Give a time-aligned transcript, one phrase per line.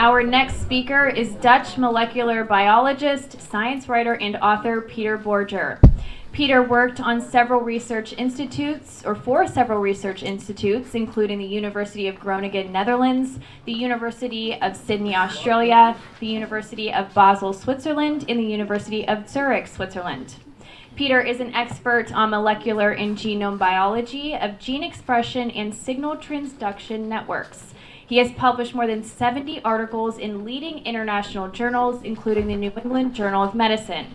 [0.00, 5.80] Our next speaker is Dutch molecular biologist, science writer, and author Peter Borger.
[6.30, 12.20] Peter worked on several research institutes, or for several research institutes, including the University of
[12.20, 19.06] Groningen, Netherlands, the University of Sydney, Australia, the University of Basel, Switzerland, and the University
[19.08, 20.36] of Zurich, Switzerland.
[20.94, 27.06] Peter is an expert on molecular and genome biology of gene expression and signal transduction
[27.06, 27.74] networks.
[28.08, 33.14] He has published more than 70 articles in leading international journals, including the New England
[33.14, 34.14] Journal of Medicine.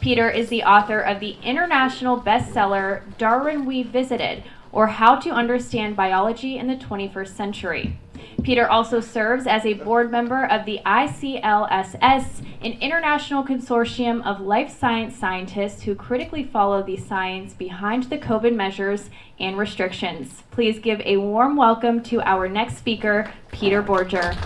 [0.00, 6.58] Peter is the author of the international bestseller Darwin Revisited, or How to Understand Biology
[6.58, 7.98] in the 21st Century.
[8.42, 14.76] Peter also serves as a board member of the ICLSS, an international consortium of life
[14.76, 20.42] science scientists who critically follow the science behind the COVID measures and restrictions.
[20.50, 24.36] Please give a warm welcome to our next speaker, Peter Borger.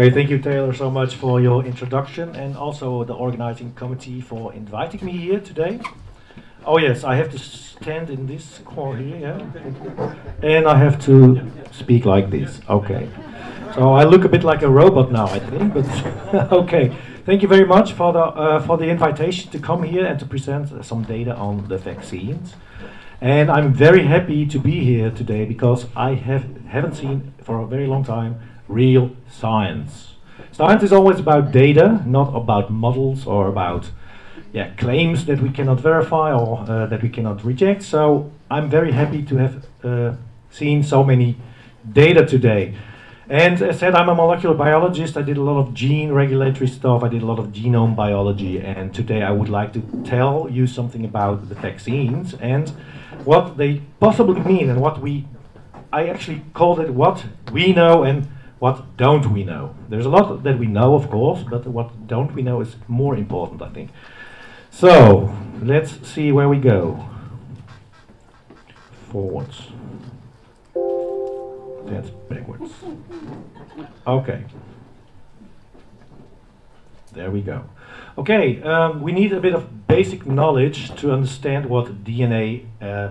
[0.00, 4.50] Okay, thank you, Taylor, so much for your introduction and also the organizing committee for
[4.54, 5.78] inviting me here today.
[6.64, 10.14] Oh yes, I have to stand in this corner here, yeah?
[10.42, 13.10] And I have to speak like this, okay.
[13.74, 15.84] So I look a bit like a robot now, I think, but
[16.50, 16.96] okay.
[17.26, 20.24] Thank you very much for the, uh, for the invitation to come here and to
[20.24, 22.54] present some data on the vaccines.
[23.20, 27.66] And I'm very happy to be here today because I have, haven't seen for a
[27.66, 28.40] very long time
[28.70, 30.14] real science.
[30.52, 33.90] Science is always about data, not about models or about
[34.52, 37.82] yeah, claims that we cannot verify or uh, that we cannot reject.
[37.82, 40.16] So I'm very happy to have uh,
[40.50, 41.36] seen so many
[41.92, 42.74] data today.
[43.28, 45.16] And as I said, I'm a molecular biologist.
[45.16, 47.04] I did a lot of gene regulatory stuff.
[47.04, 48.58] I did a lot of genome biology.
[48.58, 52.70] And today I would like to tell you something about the vaccines and
[53.24, 55.28] what they possibly mean and what we,
[55.92, 58.26] I actually called it what we know and
[58.60, 59.74] what don't we know?
[59.88, 63.16] There's a lot that we know, of course, but what don't we know is more
[63.16, 63.90] important, I think.
[64.70, 67.08] So, let's see where we go.
[69.08, 69.68] Forwards.
[71.86, 72.70] That's backwards.
[74.06, 74.44] Okay.
[77.12, 77.64] There we go.
[78.18, 83.08] Okay, um, we need a bit of basic knowledge to understand what DNA, uh,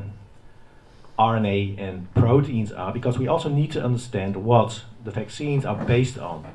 [1.18, 6.18] RNA, and proteins are, because we also need to understand what the vaccines are based
[6.18, 6.46] on.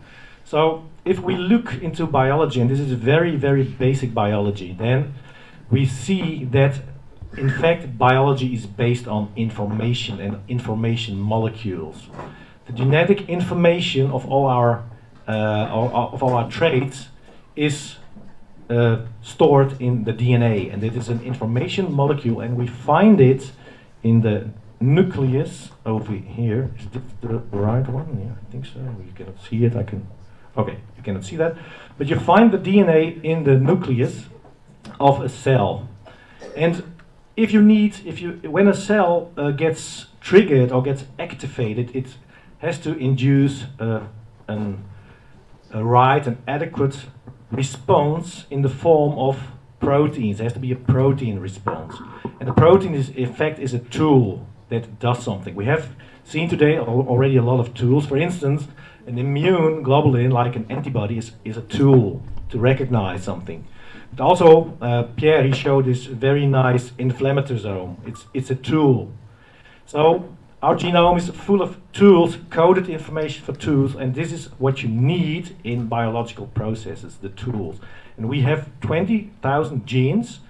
[0.44, 5.15] So if we look into biology, and this is very, very basic biology, then
[5.71, 6.83] we see that
[7.37, 12.09] in fact biology is based on information and information molecules.
[12.66, 14.84] The genetic information of all our
[15.27, 17.09] uh, of all our traits
[17.56, 17.97] is
[18.69, 23.53] uh, stored in the DNA, and it is an information molecule, and we find it
[24.03, 24.50] in the
[24.81, 26.71] nucleus over here.
[26.79, 26.87] Is
[27.21, 28.21] the right one?
[28.21, 28.81] Yeah, I think so.
[28.81, 29.77] You cannot see it.
[29.77, 30.07] I can.
[30.57, 31.57] Okay, you cannot see that.
[31.99, 34.27] But you find the DNA in the nucleus
[35.01, 35.89] of a cell.
[36.57, 36.83] And
[37.37, 42.07] if you need, if you, when a cell uh, gets triggered or gets activated, it
[42.59, 44.07] has to induce uh,
[44.49, 44.84] an,
[45.73, 47.07] a right and adequate
[47.51, 49.39] response in the form of
[49.81, 50.39] proteins.
[50.39, 51.97] There has to be a protein response.
[52.41, 55.55] And the protein is, in fact, is a tool that does something.
[55.55, 55.95] We have
[56.25, 58.07] seen today already a lot of tools.
[58.07, 58.67] For instance,
[59.07, 63.67] an immune globulin, like an antibody, is, is a tool to recognize something.
[64.15, 67.97] But also, uh, Pierre, he showed this very nice inflammasome.
[68.07, 69.13] It's, it's a tool.
[69.87, 74.83] So our genome is full of tools, coded information for tools, and this is what
[74.83, 77.81] you need in biological processes, the tools.
[78.17, 80.41] And we have 20,000 genes,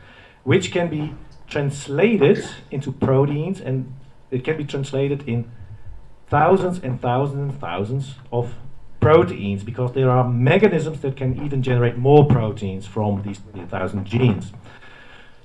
[0.44, 1.14] which can be
[1.48, 3.92] translated into proteins and
[4.30, 5.50] it can be translated in
[6.28, 8.54] thousands and thousands and thousands of
[9.00, 13.38] proteins because there are mechanisms that can even generate more proteins from these
[13.68, 14.52] thousand genes.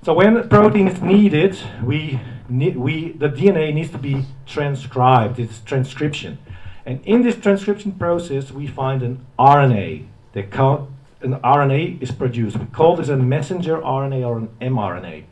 [0.01, 5.59] So when protein is needed, we, ne we, the DNA needs to be transcribed, it's
[5.59, 6.38] transcription.
[6.86, 10.06] And in this transcription process, we find an RNA.
[10.33, 12.57] an RNA is produced.
[12.57, 15.25] We call this a messenger RNA or an mRNA.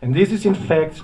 [0.00, 1.02] And this is in fact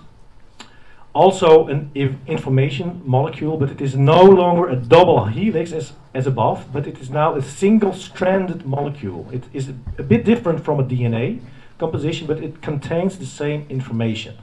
[1.14, 1.90] also an
[2.26, 6.99] information molecule, but it is no longer a double helix as, as above, but it
[6.99, 9.28] is now a single-stranded molecule.
[9.32, 11.40] It is a, bit different from a DNA
[11.78, 14.37] composition, but it contains the same information.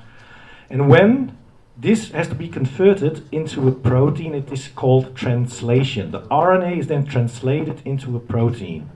[0.70, 1.38] And when
[1.78, 6.12] this has to be converted into a protein, it is called translation.
[6.12, 8.90] The RNA is then translated into a protein.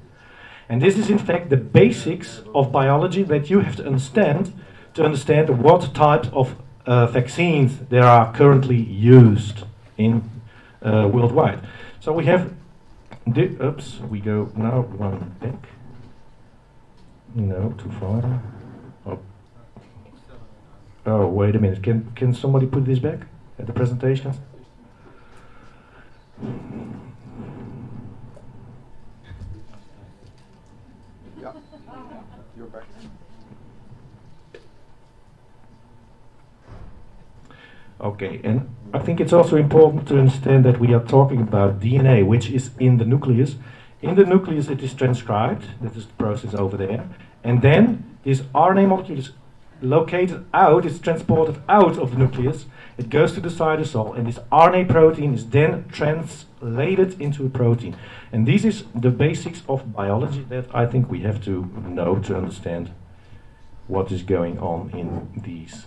[0.69, 4.53] And this is in fact the basics of biology that you have to understand
[4.93, 9.63] to understand what types of uh, vaccines that are currently used
[9.97, 10.29] in
[10.81, 11.59] uh, worldwide.
[11.99, 12.53] So we have,
[13.37, 15.67] oops, we go now one back.
[17.33, 18.41] No, too far.
[19.05, 19.19] Oh.
[21.05, 21.83] oh, wait a minute.
[21.83, 23.27] Can can somebody put this back
[23.59, 24.33] at the presentation?
[38.05, 42.23] Okay, and I think it's also important to understand that we are talking about DNA,
[42.23, 43.55] which is in the nucleus.
[44.03, 47.09] In the nucleus, it is transcribed, that is the process over there,
[47.43, 49.31] and then this RNA molecule is
[49.81, 54.37] located out, it's transported out of the nucleus, it goes to the cytosol, and this
[54.51, 57.95] RNA protein is then translated into a protein.
[58.31, 62.37] And this is the basics of biology that I think we have to know to
[62.37, 62.91] understand
[63.87, 65.85] what is going on in these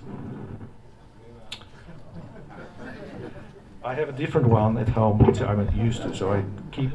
[3.88, 6.90] I have a different one at home which I'm not used to, so I keep.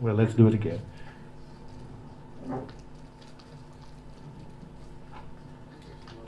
[0.00, 0.80] Well, let's do it again.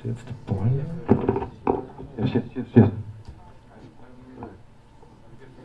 [0.05, 0.85] That's the point.
[2.19, 2.91] Yes, yes, yes, yes.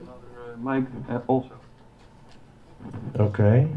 [0.02, 1.60] Another uh, mic uh, also.
[3.20, 3.68] Okay.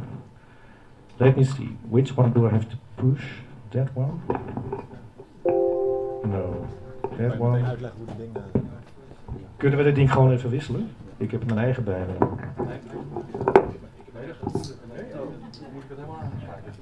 [1.18, 1.76] Let me see.
[1.90, 3.24] Which one do I have to push?
[3.72, 4.22] That one?
[6.32, 6.68] No.
[7.16, 8.67] That one?
[9.58, 10.90] Kunnen we dit ding gewoon even wisselen?
[11.16, 12.26] Ik heb mijn eigen bij me.
[15.72, 16.74] Moet ik het helemaal aanschakelen?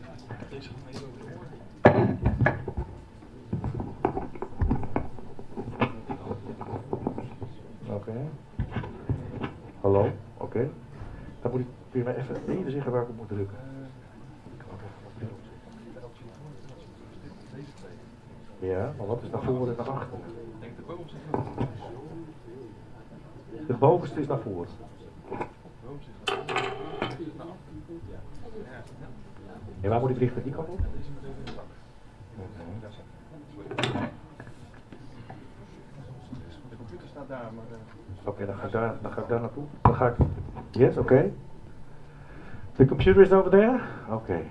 [0.51, 0.71] Deze
[7.89, 8.13] Oké.
[9.81, 10.11] Hallo?
[10.37, 10.69] Oké.
[11.43, 13.57] Dan moet ik kun je mij even, even zeggen waar ik op moet drukken.
[18.59, 20.19] Ja, maar wat is naar voren en naar achter?
[20.19, 21.17] Ik denk de bovenste
[23.67, 24.69] De bovenste is naar voren.
[29.81, 30.43] En waar moet ik richten?
[30.43, 30.81] Die kant op?
[38.25, 39.65] Oké, dan, ga ik daar, dan ga ik daar naartoe.
[39.83, 40.17] Dan ga ik...
[40.71, 41.33] Yes, okay.
[42.77, 43.81] The computer is over there?
[44.11, 44.51] Okay.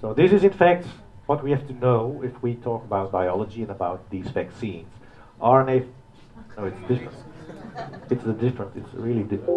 [0.00, 0.86] So this is in fact
[1.26, 4.88] what we have to know if we talk about biology and about these vaccines.
[5.38, 5.82] RNA...
[6.56, 7.25] No, it's different.
[8.08, 9.56] It's a different, it's really different.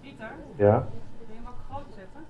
[0.00, 0.86] Pieter, Ja?
[1.18, 2.20] wil je hem ook groot zetten?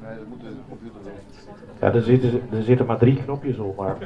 [0.00, 1.12] Nee, dat moet de computer doen.
[1.80, 3.96] Ja, er zitten, er zitten maar drie knopjes op, maar...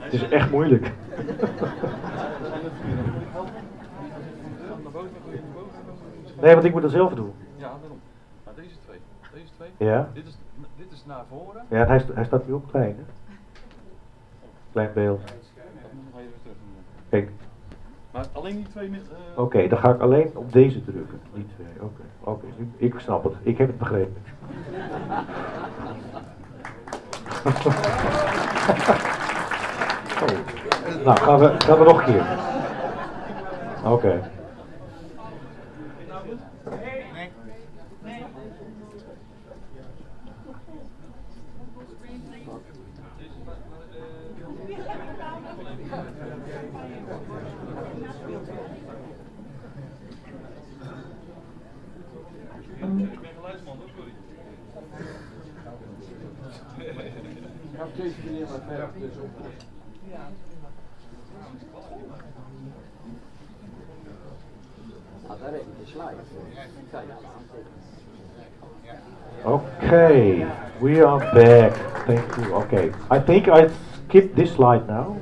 [0.00, 0.92] Het is echt moeilijk.
[6.40, 7.32] Nee, want ik moet dat zelf doen.
[7.56, 8.00] Ja, daarom.
[8.44, 8.98] Maar deze twee.
[9.38, 9.88] Deze twee.
[9.88, 10.08] Ja?
[10.14, 10.38] Dit is,
[10.76, 11.62] dit is naar voren.
[11.68, 13.04] Ja, hij, hij staat nu op klein, hè?
[14.72, 15.20] Klein beeld.
[17.08, 17.30] Kijk,
[18.10, 18.90] Maar alleen die twee...
[18.90, 21.20] eh, oké, dan ga ik alleen op deze drukken.
[21.34, 22.02] Niet twee, oké.
[22.20, 23.32] Oké, nu- ik snap het.
[23.42, 24.22] Ik heb het begrepen.
[30.22, 31.04] Oh.
[31.04, 32.26] Nou, gaan we, gaan we nog een keer.
[33.84, 34.30] Oké.
[69.44, 71.72] Okay, we are back.
[72.06, 72.54] Thank you.
[72.54, 73.70] Okay, I think I
[74.04, 75.18] skipped this slide now,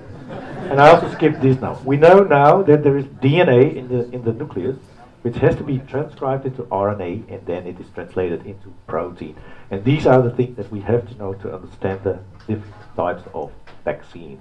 [0.71, 1.81] and I also skipped this now.
[1.85, 4.76] We know now that there is DNA in the in the nucleus,
[5.23, 9.37] which has to be transcribed into RNA, and then it is translated into protein.
[9.71, 13.23] And these are the things that we have to know to understand the different types
[13.35, 13.53] of
[13.85, 14.41] vaccines.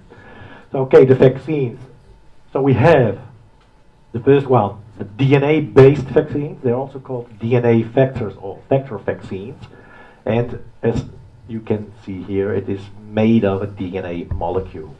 [0.71, 1.79] So, okay, the vaccines.
[2.51, 3.19] So we have
[4.13, 6.63] the first one, the DNA-based vaccines.
[6.63, 9.61] They're also called DNA vectors or vector vaccines.
[10.25, 11.03] And as
[11.47, 14.95] you can see here, it is made of a DNA molecule.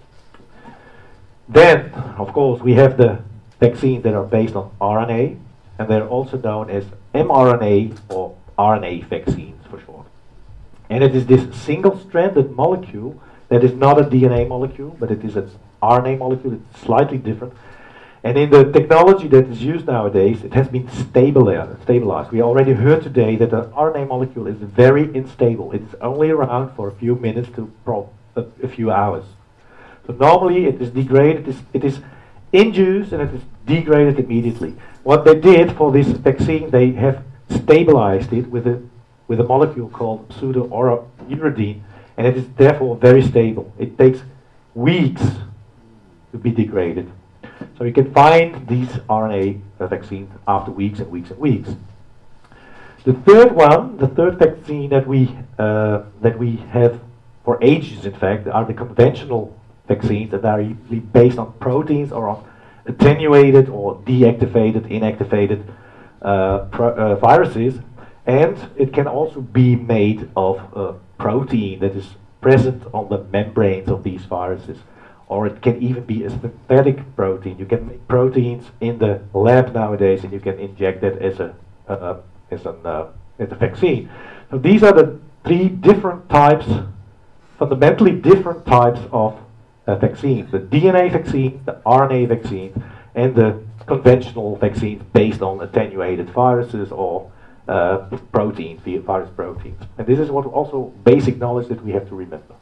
[1.48, 3.20] Then, of course, we have the
[3.60, 5.40] vaccines that are based on RNA,
[5.80, 10.08] and they're also known as mRNA or RNA vaccines for short.
[10.90, 15.36] And it is this single-stranded molecule that is not a DNA molecule, but it is
[15.36, 15.50] an
[15.82, 16.54] RNA molecule.
[16.54, 17.54] It's slightly different.
[18.25, 21.84] And in the technology that is used nowadays, it has been stabilized.
[21.84, 22.32] stabilized.
[22.32, 25.72] We already heard today that the RNA molecule is very unstable.
[25.74, 27.72] It is only around for a few minutes to
[28.36, 29.25] a, a, few hours.
[30.08, 32.00] So normally it is degraded, it is, it is
[32.52, 34.74] induced and it is degraded immediately.
[35.04, 38.82] What they did for this vaccine, they have stabilized it with a,
[39.28, 41.82] with a molecule called pseudouridine,
[42.18, 43.72] and it is therefore very stable.
[43.78, 44.20] It takes
[44.74, 45.24] weeks
[46.32, 47.12] to be degraded.
[47.78, 51.70] So you can find these RNA vaccines after weeks and weeks and weeks.
[53.04, 57.00] The third one, the third vaccine that we uh, that we have
[57.44, 59.56] for ages, in fact, are the conventional
[59.88, 62.44] vaccines that are usually based on proteins or on
[62.88, 65.64] attenuated or deactivated, inactivated
[66.22, 67.80] uh, uh, viruses,
[68.25, 73.89] and it can also be made of a protein that is present on the membranes
[73.89, 74.77] of these viruses
[75.27, 77.58] or it can even be a synthetic protein.
[77.58, 81.55] You can make proteins in the lab nowadays, and you can inject that as a
[81.88, 82.17] uh,
[82.51, 83.08] as an uh,
[83.39, 84.10] as a vaccine.
[84.51, 86.67] So these are the three different types,
[87.58, 89.39] fundamentally different types of
[89.88, 92.84] uh, vaccines: the DNA vaccine, the RNA vaccine,
[93.15, 97.32] and the conventional vaccines based on attenuated viruses or
[97.68, 99.78] uh, proteins, virus protein.
[99.98, 102.56] And this is what also basic knowledge that we have to remember.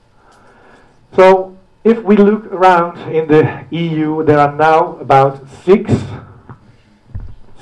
[1.16, 5.94] So if we look around in the EU, there are now about six,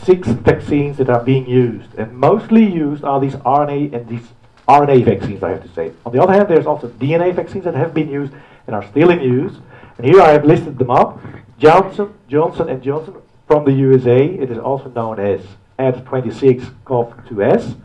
[0.04, 1.94] six vaccines that are being used.
[1.96, 4.28] And mostly used are these RNA and these
[4.68, 5.92] RNA vaccines, I have to say.
[6.06, 8.34] On the other hand, there's also DNA vaccines that have been used
[8.68, 9.54] and are still in use.
[9.98, 11.20] And here I have listed them up.
[11.58, 13.16] Johnson, Johnson and Johnson
[13.48, 14.26] from the USA.
[14.26, 15.42] It is also known as
[15.82, 17.76] AD26-CoV2S.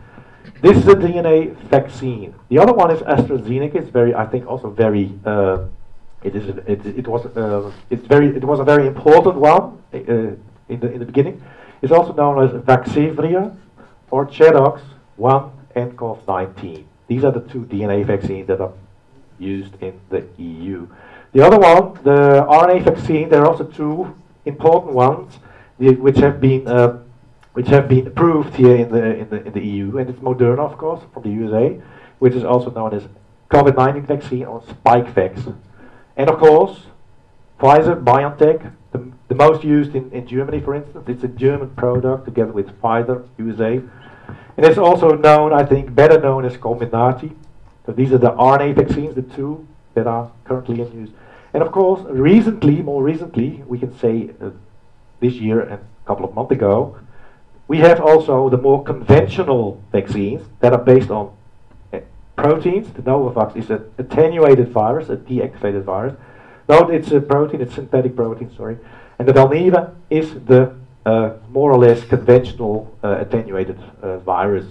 [0.62, 2.34] This is a DNA vaccine.
[2.48, 3.76] The other one is AstraZeneca.
[3.76, 5.66] It's very, I think, also very uh,
[6.22, 9.98] it is it, it was uh, it's very it was a very important one uh,
[10.68, 11.42] in the in the beginning.
[11.82, 13.54] It's also known as Vaxzevria
[14.10, 14.80] or ChAdOx
[15.16, 16.84] 1 and CoV-19.
[17.06, 18.72] These are the two DNA vaccines that are
[19.38, 20.88] used in the EU.
[21.32, 24.14] The other one, the RNA vaccine, there are also two
[24.46, 25.38] important ones
[25.76, 27.02] which have been uh,
[27.56, 30.58] which have been approved here in the in the in the EU, and it's Moderna,
[30.58, 31.80] of course, from the USA,
[32.18, 33.08] which is also known as
[33.50, 35.56] COVID-19 vaccine or Spikevax.
[36.18, 36.82] And of course,
[37.58, 41.08] Pfizer, BioNTech, the, the most used in, in Germany, for instance.
[41.08, 43.80] It's a German product together with Pfizer, USA.
[44.56, 47.34] And it's also known, I think, better known as Comirnaty.
[47.86, 51.10] So these are the RNA vaccines, the two that are currently in use.
[51.54, 54.50] And of course, recently, more recently, we can say uh,
[55.20, 56.98] this year and a couple of months ago,
[57.68, 61.36] we have also the more conventional vaccines that are based on
[62.36, 62.92] proteins.
[62.92, 66.14] The Novavax is an attenuated virus, a deactivated virus.
[66.68, 68.78] No, it's a protein, it's synthetic protein, sorry.
[69.18, 74.66] And the Valneva is the uh, more or less conventional uh, attenuated uh, virus.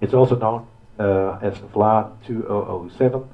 [0.00, 0.68] It's also known
[0.98, 3.26] uh, as VLA2007,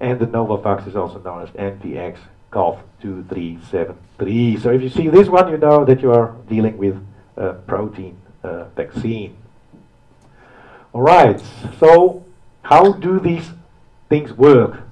[0.00, 2.18] and the Novavax is also known as NVX
[2.52, 4.60] CoV2373.
[4.60, 6.96] So if you see this one, you know that you are dealing with
[7.36, 9.36] a protein uh, vaccine.
[10.92, 11.42] All right,
[11.78, 12.24] so
[12.62, 13.50] how do these
[14.08, 14.82] things work?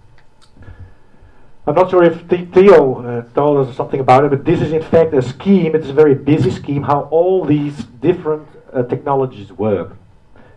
[1.66, 4.82] I'm not sure if Theo uh, told us something about it, but this is in
[4.82, 9.96] fact a scheme, it's a very busy scheme, how all these different uh, technologies work.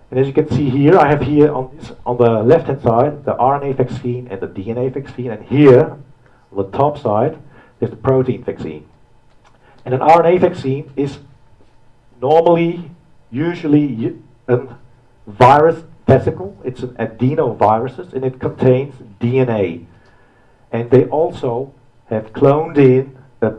[0.09, 2.81] And as you can see here, I have here on, this, on the left hand
[2.81, 5.97] side the RNA vaccine and the DNA vaccine, and here
[6.51, 7.37] on the top side
[7.79, 8.87] there's the protein vaccine.
[9.85, 11.17] And an RNA vaccine is
[12.23, 12.89] normally,
[13.31, 14.15] usually,
[14.47, 14.79] a um,
[15.27, 16.57] virus vesicle.
[16.63, 19.85] It's an adenovirus and it contains DNA.
[20.71, 21.73] And they also
[22.05, 23.51] have cloned in a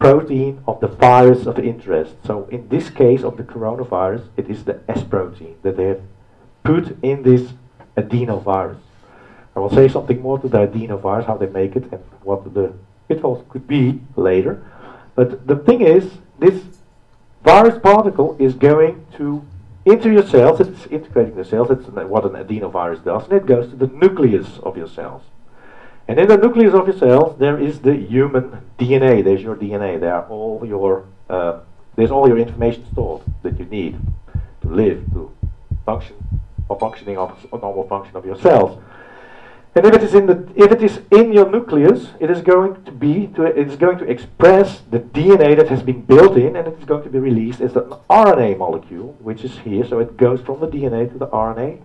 [0.00, 2.14] protein of the virus of interest.
[2.26, 6.02] So in this case of the coronavirus, it is the S protein that they have
[6.64, 7.52] put in this
[7.96, 8.80] adenovirus.
[9.54, 12.72] I will say something more to the adenovirus, how they make it and what the
[13.08, 14.64] pitfalls could be later.
[15.14, 16.04] But the thing is,
[16.38, 16.62] this
[17.42, 19.46] virus particle is going to
[19.84, 23.70] into your cells, it's integrating the cells, it's what an adenovirus does, and it goes
[23.70, 25.22] to the nucleus of your cells.
[26.06, 29.22] And in the nucleus of your cells, there is the human DNA.
[29.24, 29.98] There's your DNA.
[30.00, 31.60] There are all your, uh,
[31.96, 33.98] there's all your information stored that you need
[34.62, 35.34] to live, to
[35.86, 36.16] function,
[36.68, 38.82] or functioning of normal function of your cells.
[39.74, 42.82] And if it is in the if it is in your nucleus, it is going
[42.84, 46.56] to be to it is going to express the DNA that has been built in,
[46.56, 49.86] and it is going to be released as an RNA molecule, which is here.
[49.86, 51.80] So it goes from the DNA to the RNA.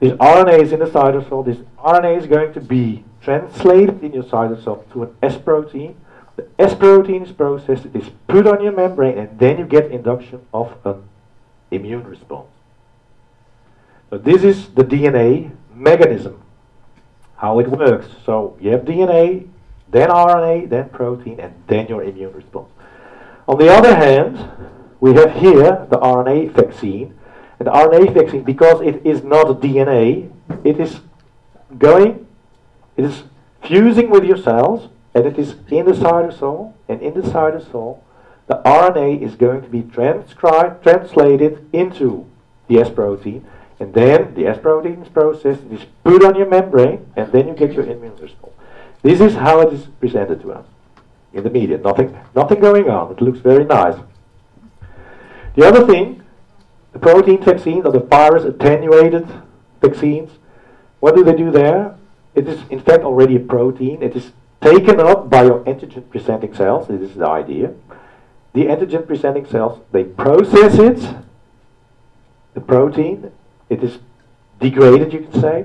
[0.00, 1.44] This RNA is in the cytosol.
[1.44, 5.94] This RNA is going to be translated in your cytosol to an S protein,
[6.36, 9.90] The S protein is processed, it is put on your membrane, and then you get
[9.90, 11.02] induction of an
[11.70, 12.48] immune response.
[14.10, 16.41] So this is the DNA mechanism,
[17.42, 18.06] how it works.
[18.24, 19.48] So you have DNA,
[19.90, 22.70] then RNA, then protein, and then your immune response.
[23.48, 24.38] On the other hand,
[25.00, 27.18] we have here the RNA vaccine.
[27.58, 30.30] And the RNA vaccine, because it is not DNA,
[30.62, 31.00] it is
[31.78, 32.28] going,
[32.96, 33.24] it is
[33.64, 37.98] fusing with your cells, and it is in the cytosol, and in the cytosol,
[38.46, 42.24] the RNA is going to be transcribed, translated into
[42.68, 43.44] the S protein,
[43.82, 47.48] and then the S protein is processed, it is put on your membrane, and then
[47.48, 48.54] you get your immune response.
[49.02, 50.64] This is how it is presented to us
[51.32, 51.78] in the media.
[51.78, 53.10] Nothing, nothing going on.
[53.10, 53.98] It looks very nice.
[55.56, 56.22] The other thing,
[56.92, 59.26] the protein vaccines or the virus attenuated
[59.80, 60.30] vaccines,
[61.00, 61.98] what do they do there?
[62.36, 64.00] It is in fact already a protein.
[64.00, 66.86] It is taken up by your antigen presenting cells.
[66.86, 67.74] This is the idea.
[68.52, 71.16] The antigen presenting cells, they process it,
[72.54, 73.32] the protein.
[73.72, 73.98] It is
[74.60, 75.64] degraded, you can say.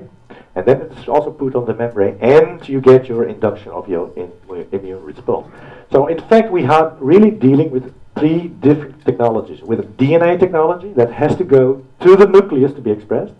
[0.54, 4.12] And then it's also put on the membrane, and you get your induction of your
[4.16, 4.32] in,
[4.72, 5.46] immune response.
[5.92, 9.62] So in fact, we are really dealing with three different technologies.
[9.62, 13.34] With a DNA technology that has to go to the nucleus to be expressed.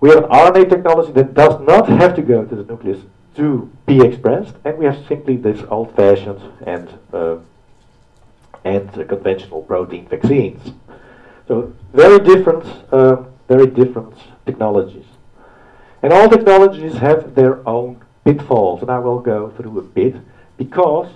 [0.00, 3.00] We have an RNA technology that does not have to go to the nucleus
[3.36, 7.36] to be expressed, and we have simply this old-fashioned and uh,
[8.64, 10.72] and uh, conventional protein vaccines.
[11.48, 14.14] So very different, uh, very different
[14.46, 15.08] technologies.
[16.02, 17.90] And all technologies have their own
[18.24, 20.14] pitfalls, and I will go through a bit,
[20.56, 21.08] because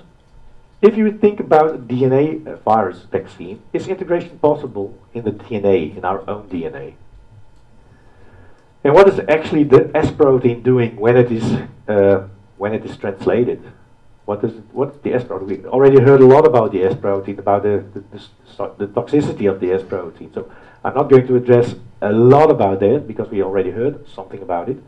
[0.83, 6.21] if you think about DNA virus vaccine, is integration possible in the DNA, in our
[6.29, 6.95] own DNA?
[8.85, 11.47] And what is actually the S protein doing when it is
[11.89, 13.61] uh, when it is translated?
[14.27, 15.49] What is it, what's the S protein?
[15.49, 19.51] We already heard a lot about the S protein, about the, the, the, the toxicity
[19.51, 20.33] of the S protein.
[20.33, 20.51] So
[20.85, 24.69] I'm not going to address a lot about that because we already heard something about
[24.69, 24.79] it.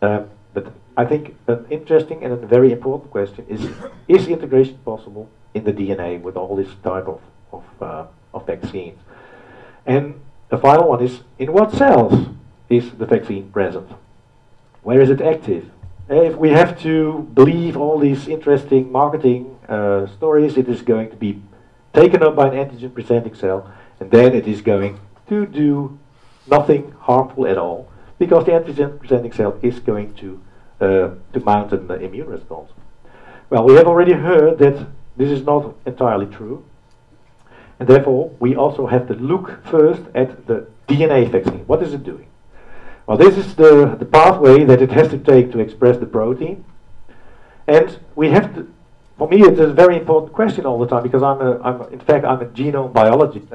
[0.00, 3.68] Um, but I think an interesting and a very important question is,
[4.08, 7.20] is integration possible in the DNA with all this type of,
[7.52, 8.98] of, uh, of vaccines?
[9.86, 12.28] And the final one is, in what cells
[12.68, 13.88] is the vaccine present?
[14.82, 15.70] Where is it active?
[16.08, 21.16] If we have to believe all these interesting marketing uh, stories, it is going to
[21.16, 21.40] be
[21.94, 24.98] taken up by an antigen presenting cell, and then it is going
[25.32, 25.98] to do
[26.46, 30.28] nothing harmful at all because the antigen presenting cell is going to,
[30.80, 32.70] uh, to mount an immune response.
[33.48, 36.64] Well, we have already heard that this is not entirely true.
[37.80, 41.64] And therefore, we also have to look first at the DNA vaccine.
[41.66, 42.28] What is it doing?
[43.06, 46.64] Well, this is the, the pathway that it has to take to express the protein.
[47.66, 48.72] And we have to,
[49.18, 52.00] for me, it's a very important question all the time because I'm, a, I'm in
[52.00, 53.48] fact, I'm a genome biologist.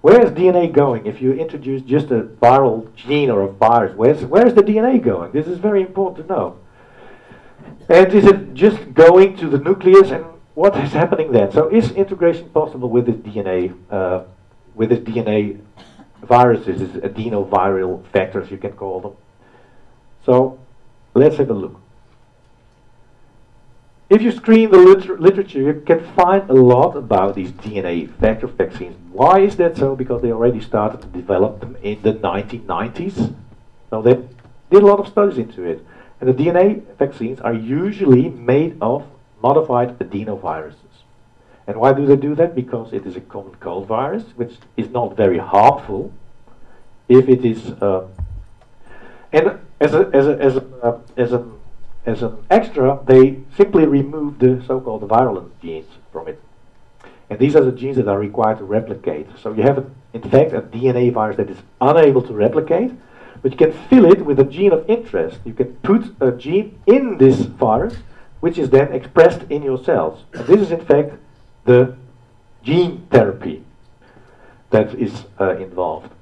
[0.00, 3.94] Where is DNA going if you introduce just a viral gene or a virus?
[3.94, 5.32] Where's, where's the DNA going?
[5.32, 6.58] This is very important to know.
[7.88, 11.52] And is it just going to the nucleus and what is happening then?
[11.52, 14.24] So is integration possible with this DNA, uh,
[14.74, 15.60] with this DNA
[16.22, 19.12] viruses, these adenoviral vectors you can call them?
[20.24, 20.58] So
[21.14, 21.78] let's have a look.
[24.08, 28.48] If you screen the liter literature, you can find a lot about these DNA vector
[28.48, 28.96] vaccines.
[29.12, 29.96] Why is that so?
[29.96, 33.34] Because they already started to develop them in the 1990s.
[33.90, 34.14] So they
[34.70, 35.84] did a lot of studies into it.
[36.20, 39.06] And the DNA vaccines are usually made of
[39.42, 40.74] modified adenoviruses.
[41.66, 42.54] And why do they do that?
[42.54, 46.12] Because it is a common cold virus, which is not very harmful
[47.08, 47.70] if it is.
[47.82, 48.06] Uh,
[49.32, 51.46] and as a, as a, as a, uh, as a
[52.06, 56.42] as an extra, they simply remove the so-called virulent genes from it.
[57.30, 59.28] And these are the genes that are required to replicate.
[59.40, 62.92] So you have, in fact, a DNA virus that is unable to replicate,
[63.40, 65.38] but you can fill it with a gene of interest.
[65.44, 67.94] You can put a gene in this virus,
[68.40, 70.24] which is then expressed in your cells.
[70.34, 71.12] And this is, in fact,
[71.64, 71.96] the
[72.64, 73.64] gene therapy
[74.70, 76.12] that is uh, involved.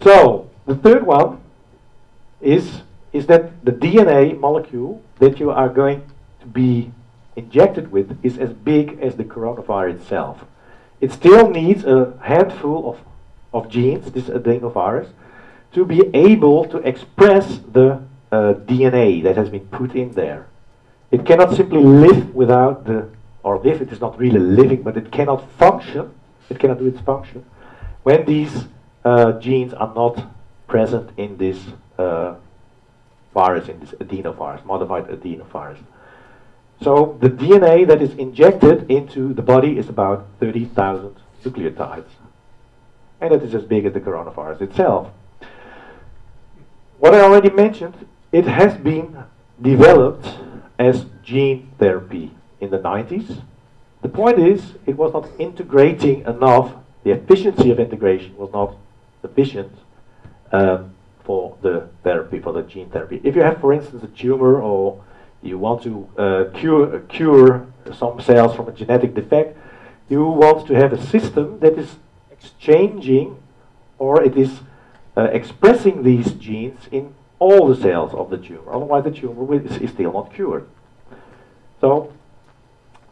[0.00, 1.40] So, the third one
[2.40, 2.82] is
[3.12, 6.00] is that the DNA molecule that you are going
[6.40, 6.92] to be
[7.36, 10.44] injected with is as big as the coronavirus itself.
[11.00, 13.00] It still needs a handful of,
[13.52, 15.08] of genes, this adenovirus,
[15.72, 20.46] to be able to express the uh, DNA that has been put in there.
[21.10, 23.08] It cannot simply live without the,
[23.42, 26.12] or live, it is not really living, but it cannot function,
[26.48, 27.44] it cannot do its function,
[28.02, 28.66] when these
[29.04, 30.30] uh, genes are not
[30.66, 31.58] present in this
[31.98, 32.34] uh,
[33.34, 35.78] virus in this adenovirus, modified adenovirus.
[36.82, 41.14] So the DNA that is injected into the body is about 30,000
[41.44, 42.08] nucleotides.
[43.20, 45.10] And that is as big as the coronavirus itself.
[46.98, 49.24] What I already mentioned, it has been
[49.60, 50.26] developed
[50.78, 53.42] as gene therapy in the 90s.
[54.00, 58.76] The point is, it was not integrating enough, the efficiency of integration was not
[59.20, 59.72] sufficient
[60.52, 63.20] um, for the therapy, for the gene therapy.
[63.22, 65.02] If you have, for instance, a tumor or
[65.42, 69.56] you want to uh, cure, uh, cure some cells from a genetic defect,
[70.08, 71.96] you want to have a system that is
[72.30, 73.40] exchanging
[73.98, 74.60] or it is
[75.16, 78.72] uh, expressing these genes in all the cells of the tumor.
[78.72, 80.68] Otherwise, the tumor is, still not cured.
[81.80, 82.12] So,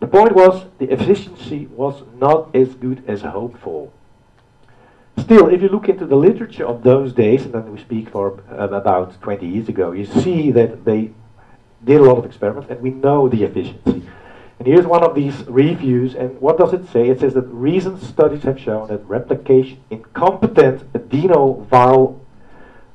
[0.00, 3.90] the point was the efficiency was not as good as hoped for.
[5.18, 8.40] Still, if you look into the literature of those days, and then we speak for
[8.50, 11.10] uh, about 20 years ago, you see that they
[11.84, 14.02] did a lot of experiments, and we know the efficiency.
[14.58, 17.08] And here's one of these reviews, and what does it say?
[17.08, 22.18] It says that recent studies have shown that replication in competent adenoviral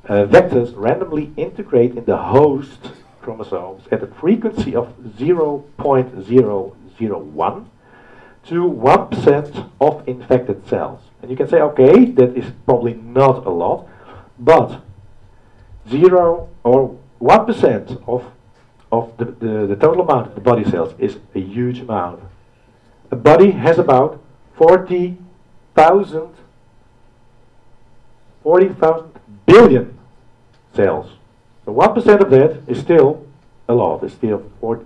[0.06, 2.90] uh, vectors randomly integrate in the host
[3.22, 7.66] chromosomes at a frequency of 0.001
[8.46, 11.00] to 1% of infected cells.
[11.22, 13.88] And you can say, okay, that is probably not a lot,
[14.38, 14.82] but
[15.88, 18.30] 0 or 1% of
[18.94, 22.20] of the, the, the total amount of the body cells is a huge amount.
[23.10, 24.20] A body has about
[24.56, 26.28] 40,000
[28.44, 29.10] 40,000
[29.46, 29.98] billion
[30.74, 31.10] cells.
[31.64, 33.26] So 1% of that is still
[33.68, 34.04] a lot.
[34.04, 34.84] It's still 40,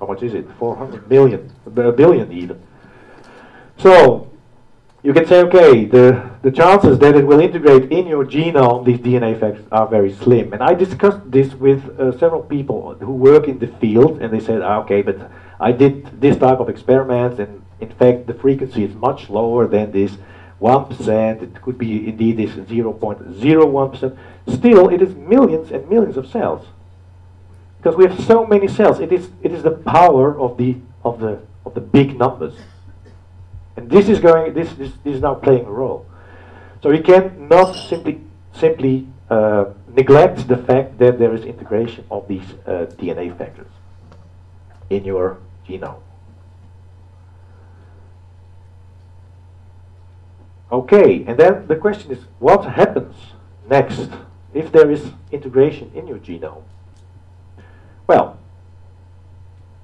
[0.00, 0.46] how much is it?
[0.58, 2.60] 400 million, a billion even.
[3.78, 4.28] So
[5.02, 9.00] you can say, okay, the, the chances that it will integrate in your genome, these
[9.00, 10.52] DNA factors, are very slim.
[10.52, 14.38] And I discussed this with uh, several people who work in the field, and they
[14.38, 18.84] said, ah, okay, but I did this type of experiments, and in fact, the frequency
[18.84, 20.18] is much lower than this
[20.60, 21.42] 1%.
[21.42, 24.18] It could be indeed this 0.01%.
[24.54, 26.68] Still, it is millions and millions of cells.
[27.78, 29.00] Because we have so many cells.
[29.00, 32.54] It is, it is the power of the, of, the, of the big numbers.
[33.76, 34.52] And this is going.
[34.54, 36.06] This, this, this is now playing a role.
[36.82, 38.20] So you cannot simply
[38.54, 43.70] simply uh, neglect the fact that there is integration of these uh, DNA factors
[44.90, 46.00] in your genome.
[50.70, 53.14] Okay, and then the question is, what happens
[53.68, 54.08] next
[54.54, 56.62] if there is integration in your genome?
[58.06, 58.38] Well,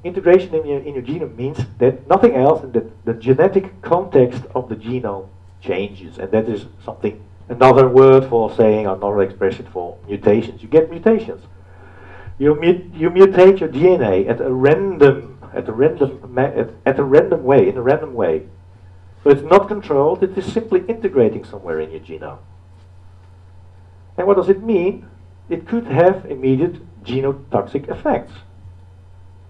[0.05, 4.43] integration in your, in your genome means that nothing else and that the genetic context
[4.55, 5.29] of the genome
[5.61, 6.19] changes.
[6.19, 10.63] And that is something, another word for saying, another expression for mutations.
[10.63, 11.45] You get mutations.
[12.39, 17.05] You, mut you mutate your DNA at a random, at a random, at, at a
[17.05, 18.47] random way, in a random way.
[19.25, 22.39] So it's not controlled, it is simply integrating somewhere in your genome.
[24.17, 25.09] And what does it mean?
[25.49, 28.33] It could have immediate genotoxic effects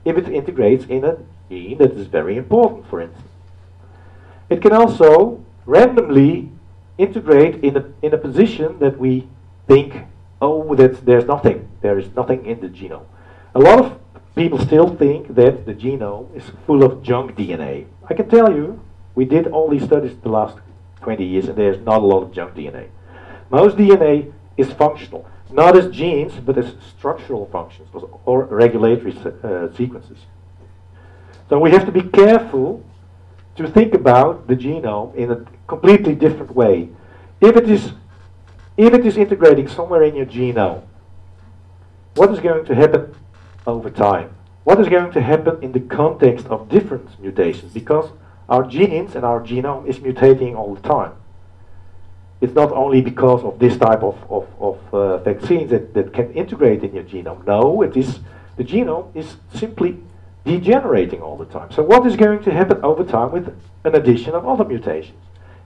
[0.05, 1.17] if it integrates in a
[1.49, 3.29] gene that is very important, for instance.
[4.49, 6.51] It can also randomly
[6.97, 9.29] integrate in a, in a position that we
[9.67, 10.05] think,
[10.41, 11.69] oh, that there's nothing.
[11.83, 13.07] There is nothing in the genome.
[13.55, 13.99] A lot of
[14.35, 17.87] people still think that the genome is full of junk DNA.
[18.09, 18.81] I can tell you,
[19.15, 20.59] we did all these studies the last
[21.03, 22.89] 20 years, and there's not a lot of junk DNA.
[23.51, 27.89] Most DNA is functional not as genes, but as structural functions
[28.25, 30.19] or regulatory uh, sequences.
[31.49, 32.85] So we have to be careful
[33.57, 36.91] to think about the genome in a completely different way.
[37.41, 37.93] If it is,
[38.77, 40.83] if it is integrating somewhere in your genome,
[42.15, 43.15] what is going to happen
[43.67, 44.35] over time?
[44.65, 47.73] What is going to happen in the context of different mutations?
[47.73, 48.11] Because
[48.49, 51.13] our genes and our genome is mutating all the time
[52.41, 56.33] it's not only because of this type of, of, of uh, vaccines that, that can
[56.33, 57.45] integrate in your genome.
[57.47, 58.21] No, it is
[58.57, 59.99] the genome is simply
[60.45, 61.71] degenerating all the time.
[61.71, 65.19] So what is going to happen over time with an addition of other mutations?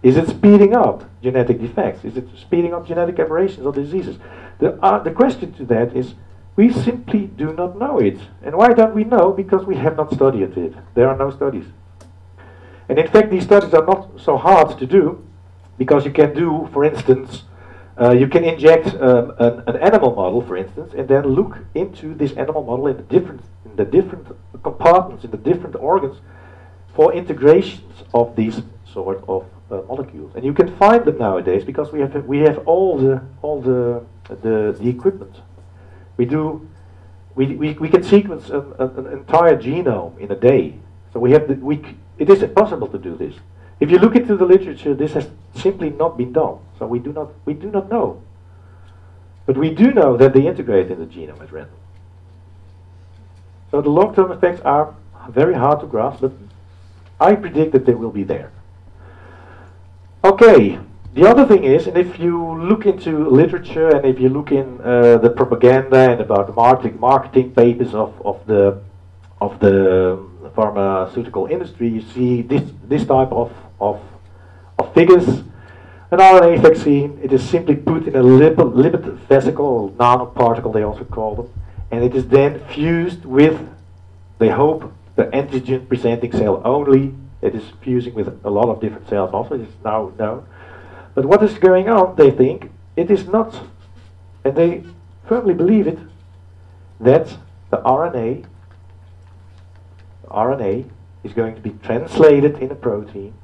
[0.02, 2.04] Is it speeding up genetic defects?
[2.04, 4.18] Is it speeding up genetic aberrations or diseases?
[4.58, 6.14] The, uh, the question to that is,
[6.56, 8.18] we simply do not know it.
[8.42, 9.32] And why don't we know?
[9.32, 10.74] Because we have not studied it.
[10.94, 11.64] There are no studies.
[12.88, 15.24] And in fact, these studies are not so hard to do
[15.82, 17.42] because you can do, for instance,
[18.00, 22.14] uh, you can inject um, an, an, animal model, for instance, and then look into
[22.14, 24.26] this animal model in the different in the different
[24.62, 26.16] compartments in the different organs
[26.94, 28.56] for integrations of these
[28.96, 30.30] sort of uh, molecules.
[30.36, 34.04] And you can find them nowadays because we have we have all the all the
[34.44, 35.34] the, the equipment.
[36.16, 36.44] We do
[37.34, 40.64] we, we, we can sequence an, an, an entire genome in a day.
[41.12, 41.76] So we have the, we,
[42.18, 43.34] it is possible to do this.
[43.82, 46.58] If you look into the literature, this has simply not been done.
[46.78, 48.22] So we do not, we do not know.
[49.44, 51.74] But we do know that they integrate in the genome at random.
[53.72, 54.94] So the long-term effects are
[55.28, 56.30] very hard to grasp, but
[57.20, 58.52] I predict that they will be there.
[60.22, 60.78] Okay,
[61.14, 64.80] the other thing is, and if you look into literature and if you look in
[64.80, 68.80] uh, the propaganda and about the marketing, marketing papers of, of the
[69.40, 73.50] of the pharmaceutical industry, you see this this type of
[73.82, 74.00] of,
[74.78, 75.26] of figures.
[76.10, 80.82] An RNA vaccine, it is simply put in a lipid, lipid vesicle, or nanoparticle they
[80.82, 81.50] also call them,
[81.90, 83.60] and it is then fused with,
[84.38, 87.14] they hope, the antigen presenting cell only.
[87.40, 90.46] It is fusing with a lot of different cells also, it is now known.
[91.14, 93.66] But what is going on, they think, it is not,
[94.44, 94.84] and they
[95.26, 95.98] firmly believe it,
[97.00, 97.26] that
[97.70, 98.44] the RNA,
[100.22, 100.88] the RNA
[101.24, 103.34] is going to be translated in a protein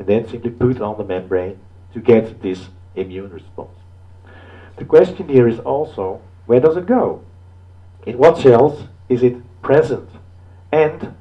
[0.00, 1.60] and then simply put on the membrane
[1.92, 3.78] to get this immune response.
[4.78, 7.22] The question here is also, where does it go?
[8.06, 10.08] In what cells is it present?
[10.72, 11.14] And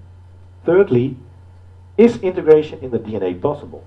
[0.65, 1.17] thirdly,
[1.97, 3.85] is integration in the DNA possible?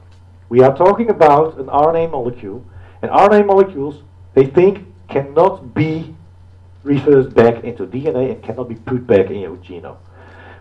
[0.51, 2.63] We are talking about an RNA molecule,
[3.01, 4.03] and RNA molecules,
[4.35, 6.15] they think, cannot be
[6.83, 9.97] reversed back into DNA and cannot be put back in your genome.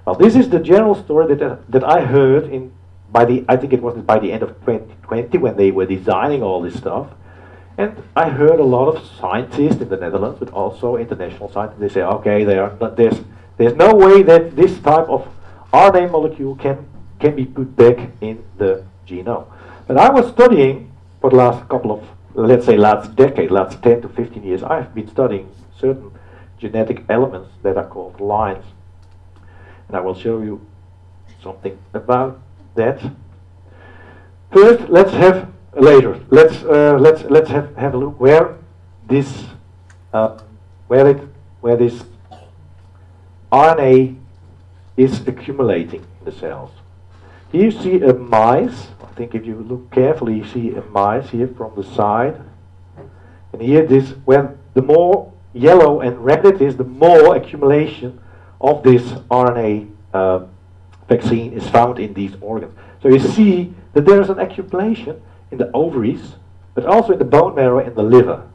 [0.06, 2.72] Well, this is the general story that, uh, that I heard in
[3.12, 6.44] by the I think it wasn't by the end of 2020 when they were designing
[6.44, 7.08] all this stuff.
[7.78, 11.80] And I heard a lot of scientists in the Netherlands, but also international scientists.
[11.80, 13.22] They say, okay, there's
[13.58, 15.28] there's no way that this type of
[15.74, 16.88] RNA molecule can
[17.20, 19.46] can be put back in the genome.
[19.88, 24.02] But I was studying for the last couple of, let's say, last decade, last 10
[24.02, 24.64] to 15 years.
[24.64, 26.12] I've been studying certain
[26.58, 28.66] genetic elements that are called lines,
[29.88, 30.66] and I will show you
[31.44, 32.42] something about
[32.76, 33.02] that.
[34.52, 36.20] First, let's have later.
[36.30, 38.58] Let's uh, let's let's have have a look where
[39.08, 39.46] this
[40.14, 40.40] uh,
[40.88, 41.28] where it
[41.62, 42.04] where this
[43.52, 44.18] RNA
[44.98, 46.72] is accumulating in the cells.
[47.52, 48.88] Here you see a mice.
[49.02, 52.42] I think if you look carefully, you see a mice here from the side.
[53.52, 58.22] And here this, when the more yellow and red it is, the more accumulation
[58.62, 60.46] of this RNA uh,
[61.12, 62.74] vaccine is found in these organs.
[63.02, 65.22] So you see that there is an accumulation
[65.52, 66.36] in the ovaries,
[66.74, 68.48] but also in the bone marrow and the liver.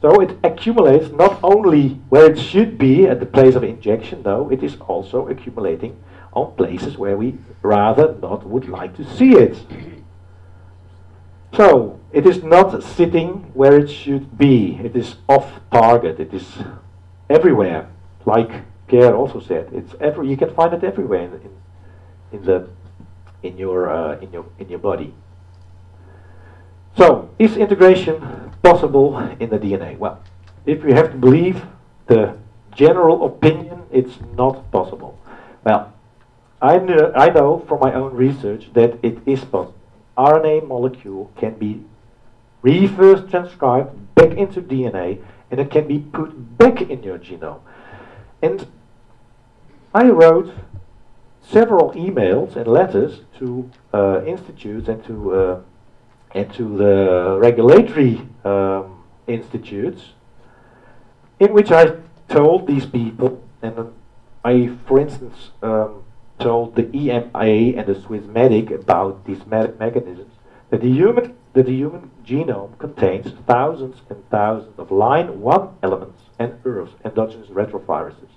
[0.00, 4.50] So it accumulates not only where it should be at the place of injection, though,
[4.50, 5.96] it is also accumulating
[6.32, 9.56] on places where we rather not would like to see it.
[11.54, 14.80] So it is not sitting where it should be.
[14.82, 16.18] It is off target.
[16.18, 16.46] It is
[17.28, 17.88] everywhere,
[18.24, 18.50] like
[18.92, 19.70] Pierre also said.
[19.72, 21.52] It's every you can find it everywhere in, in,
[22.32, 22.68] in the
[23.42, 25.14] in your uh, in your in your body.
[26.98, 28.20] So is integration
[28.62, 29.96] possible in the DNA?
[29.96, 30.22] Well,
[30.66, 31.64] if we have to believe
[32.06, 32.36] the
[32.74, 35.18] general opinion, it's not possible.
[35.64, 35.94] Well,
[36.60, 39.74] I know, I know from my own research that it is possible.
[40.18, 41.82] RNA molecule can be
[42.60, 47.60] reverse transcribed back into DNA and it can be put back in your genome.
[48.42, 48.66] And
[49.94, 50.54] I wrote
[51.42, 55.60] several emails and letters to uh, institutes and to uh,
[56.34, 60.14] and to the regulatory um, institutes,
[61.38, 61.96] in which I
[62.28, 63.92] told these people, and
[64.42, 66.04] I, for instance, um,
[66.38, 70.32] told the EMA and the Swiss Medic about these me mechanisms,
[70.70, 76.22] that the human that the human genome contains thousands and thousands of line 1 elements
[76.38, 78.31] and ERVs, endogenous retroviruses.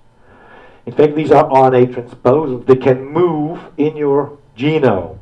[0.85, 5.17] In fact, these are RNA transposons that can move in your genome.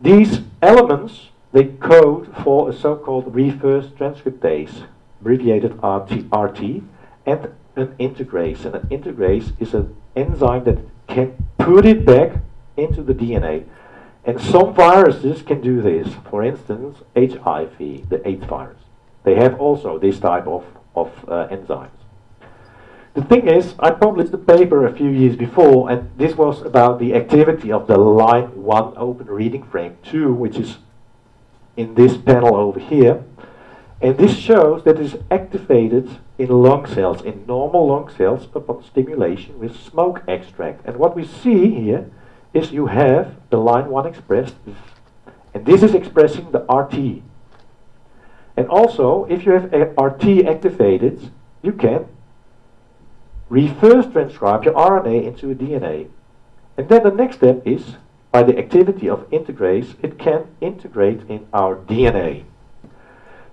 [0.00, 4.86] These elements, they code for a so-called reverse transcriptase,
[5.20, 6.82] abbreviated RT, RT,
[7.26, 8.64] and an integrase.
[8.64, 12.38] And an integrase is an enzyme that can put it back
[12.76, 13.64] into the DNA.
[14.24, 16.14] And some viruses can do this.
[16.30, 18.80] For instance, HIV, the AIDS virus.
[19.24, 21.90] They have also this type of, of uh, enzymes.
[23.16, 26.98] The thing is, I published a paper a few years before, and this was about
[26.98, 30.76] the activity of the line 1 open reading frame 2, which is
[31.78, 33.24] in this panel over here.
[34.02, 38.84] And this shows that it is activated in lung cells, in normal lung cells, upon
[38.84, 40.84] stimulation with smoke extract.
[40.84, 42.10] And what we see here
[42.52, 44.56] is you have the line 1 expressed,
[45.54, 47.22] and this is expressing the RT.
[48.58, 51.30] And also, if you have RT activated,
[51.62, 52.08] you can
[53.48, 56.08] reverse transcribe your RNA into a DNA.
[56.76, 57.96] And then the next step is,
[58.32, 62.44] by the activity of integrase, it can integrate in our DNA.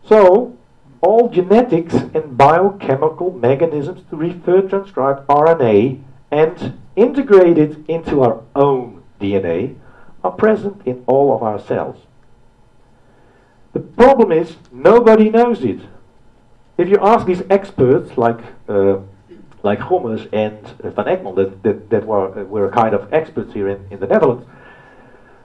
[0.05, 0.57] So,
[1.01, 6.01] all genetics and biochemical mechanisms to reverse transcribe RNA
[6.31, 9.75] and integrate it into our own DNA
[10.23, 11.97] are present in all of our cells.
[13.73, 15.81] The problem is nobody knows it.
[16.77, 18.99] If you ask these experts like uh,
[19.63, 23.53] like Gommers and uh, Van Egmond that, that, that were, uh, were kind of experts
[23.53, 24.45] here in, in the Netherlands,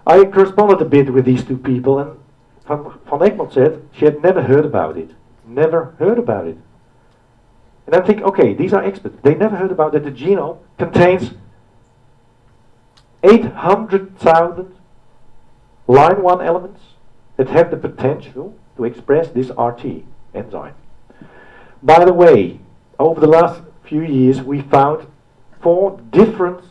[0.06, 2.18] I corresponded a bit with these two people and
[2.66, 5.12] Van, Van Egmond said she had never heard about it.
[5.46, 6.58] Never heard about it.
[7.86, 9.16] And I think, okay, these are experts.
[9.22, 11.32] They never heard about that the genome contains
[13.22, 14.74] 800,000
[15.86, 16.80] line 1 elements
[17.36, 20.04] that have the potential to express this RT
[20.34, 20.74] enzyme.
[21.82, 22.60] By the way,
[22.98, 25.06] over the last few years, we found
[25.60, 26.62] four different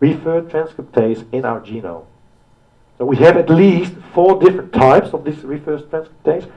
[0.00, 2.06] reverse transcriptase in our genome.
[2.98, 6.50] So we have at least four different types of this reverse transcriptase,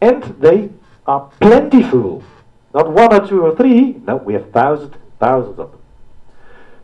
[0.00, 0.70] and they
[1.06, 2.22] are plentiful.
[2.74, 5.80] Not one or two or three, no, we have thousands, thousands of them.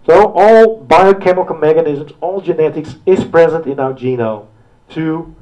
[0.07, 4.47] So all biochemical mechanisms, all genetics is present in our genome
[4.91, 5.35] to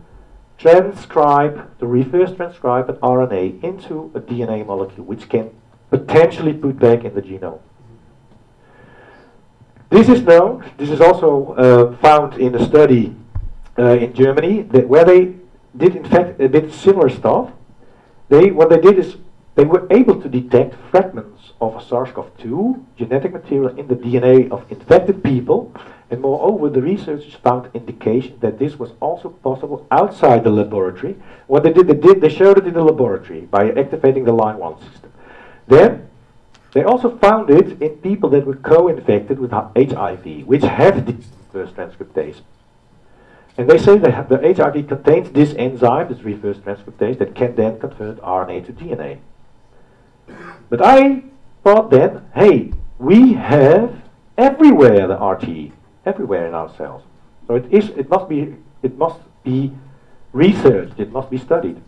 [0.59, 5.51] transcribe, to reverse transcribe an RNA into a DNA molecule, which can
[5.91, 7.61] potentially put back in the genome.
[9.91, 13.15] This is known, this is also uh, found in a study
[13.77, 15.35] uh, in Germany, that where they
[15.77, 17.51] did in fact a bit similar stuff.
[18.29, 19.17] They, what they did is
[19.57, 25.25] they were able to detect fragments of SARS-CoV-2 genetic material in the DNA of infected
[25.25, 25.75] people,
[26.11, 31.17] and moreover, the researchers found indication that this was also possible outside the laboratory.
[31.47, 34.59] What they did, they did, they showed it in the laboratory by activating the line
[34.59, 35.10] one system.
[35.71, 36.09] Then,
[36.73, 41.17] they also found it in people that were co-infected with HIV, which have the
[41.53, 42.41] reverse transcriptase.
[43.57, 47.79] And they say that the HIV contains this enzyme, this reverse transcriptase, that can then
[47.79, 49.19] convert RNA to DNA.
[50.69, 51.23] But I
[51.63, 54.03] thought then, hey, we have
[54.37, 55.73] everywhere the RT,
[56.05, 57.03] everywhere in our cells.
[57.47, 59.73] So it is, it must be, it must be
[60.33, 61.81] researched, it must be studied.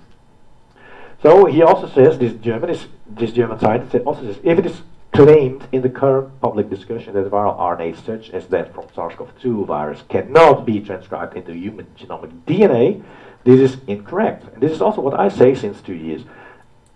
[1.22, 4.82] So he also says, this German, is, this German scientist also says, if it is
[5.12, 10.02] claimed in the current public discussion that viral RNA such as that from SARS-CoV-2 virus
[10.08, 13.02] cannot be transcribed into human genomic DNA,
[13.44, 14.44] this is incorrect.
[14.52, 16.22] And this is also what I say since two years.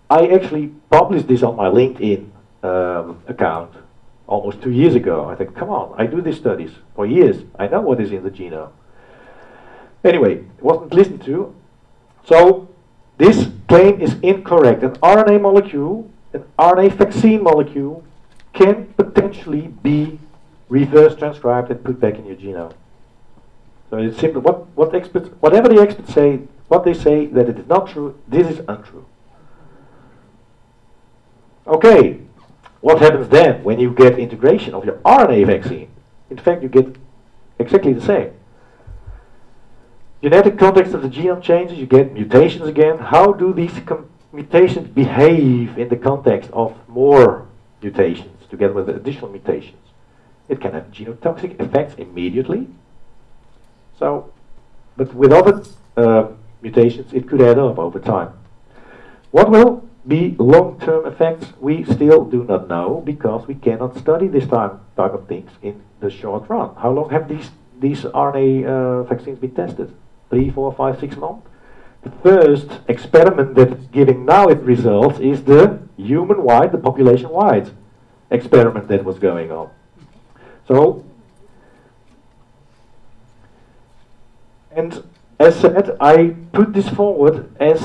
[0.09, 2.29] I actually published this on my LinkedIn
[2.63, 3.73] um, account
[4.25, 5.25] almost two years ago.
[5.25, 7.43] I think, come on, I do these studies for years.
[7.57, 8.71] I know what is in the genome.
[10.03, 11.53] Anyway, it wasn't listened to.
[12.25, 12.66] So
[13.17, 14.83] this claim is incorrect.
[14.83, 18.03] An RNA molecule, an RNA vaccine molecule,
[18.53, 20.19] can potentially be
[20.69, 22.73] reverse transcribed and put back in your genome.
[23.89, 24.41] So it's simple.
[24.41, 28.19] What, what experts, whatever the experts say, what they say that it is not true,
[28.27, 29.05] this is untrue.
[31.65, 32.19] Okay,
[32.81, 35.89] what happens then when you get integration of your RNA vaccine?
[36.29, 36.95] In fact, you get
[37.59, 38.31] exactly the same.
[40.21, 42.97] Genetic context of the genome changes, you get mutations again.
[42.97, 43.73] How do these
[44.33, 47.47] mutations behave in the context of more
[47.83, 49.77] mutations together with additional mutations?
[50.49, 52.67] It can have genotoxic effects immediately.
[53.99, 54.33] So,
[54.95, 55.63] but with other
[55.95, 56.29] uh,
[56.63, 58.33] mutations, it could add up over time.
[59.29, 61.53] What will be long-term effects?
[61.59, 65.83] We still do not know because we cannot study this time, type of things in
[65.99, 66.73] the short run.
[66.75, 69.93] How long have these, these RNA uh, vaccines been tested?
[70.29, 71.47] Three, four, five, six months?
[72.03, 77.71] The first experiment that's giving now its results is the human-wide, the population-wide
[78.29, 79.69] experiment that was going on.
[80.67, 81.03] So,
[84.71, 85.03] and
[85.39, 87.79] as said, I put this forward as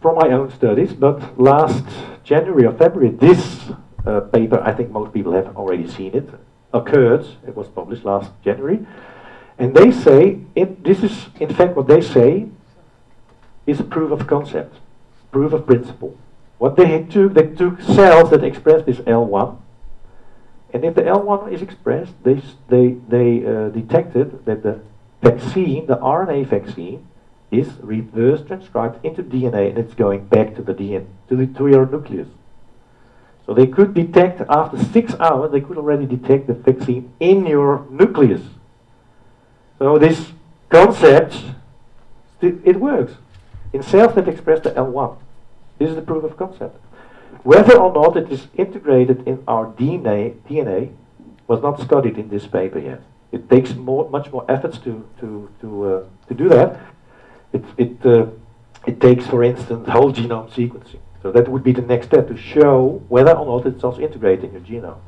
[0.00, 1.84] from my own studies, but last
[2.24, 3.70] January or February, this
[4.06, 6.28] uh, paper, I think most people have already seen it,
[6.72, 7.26] occurred.
[7.46, 8.86] It was published last January.
[9.58, 12.46] And they say, it, this is in fact what they say
[13.66, 14.76] is a proof of concept,
[15.32, 16.16] proof of principle.
[16.58, 19.58] What they took, they took cells that express this L1,
[20.72, 24.80] and if the L1 is expressed, they, they, they uh, detected that the
[25.22, 27.06] vaccine, the RNA vaccine,
[27.50, 31.68] is reverse transcribed into DNA and it's going back to the DNA, to, the, to
[31.68, 32.28] your nucleus.
[33.46, 37.86] So they could detect, after six hours, they could already detect the vaccine in your
[37.88, 38.42] nucleus.
[39.78, 40.32] So this
[40.68, 41.36] concept,
[42.40, 43.12] it works.
[43.72, 45.18] In cells that express the L1.
[45.78, 46.76] This is the proof of concept.
[47.44, 50.92] Whether or not it is integrated in our DNA, DNA
[51.46, 53.02] was not studied in this paper yet.
[53.30, 56.80] It takes more, much more efforts to, to, to, uh, to do that.
[57.52, 58.26] It, it, uh,
[58.86, 61.00] it takes, for instance, whole genome sequencing.
[61.22, 64.44] So that would be the next step to show whether or not it's also integrated
[64.44, 65.00] in your genome.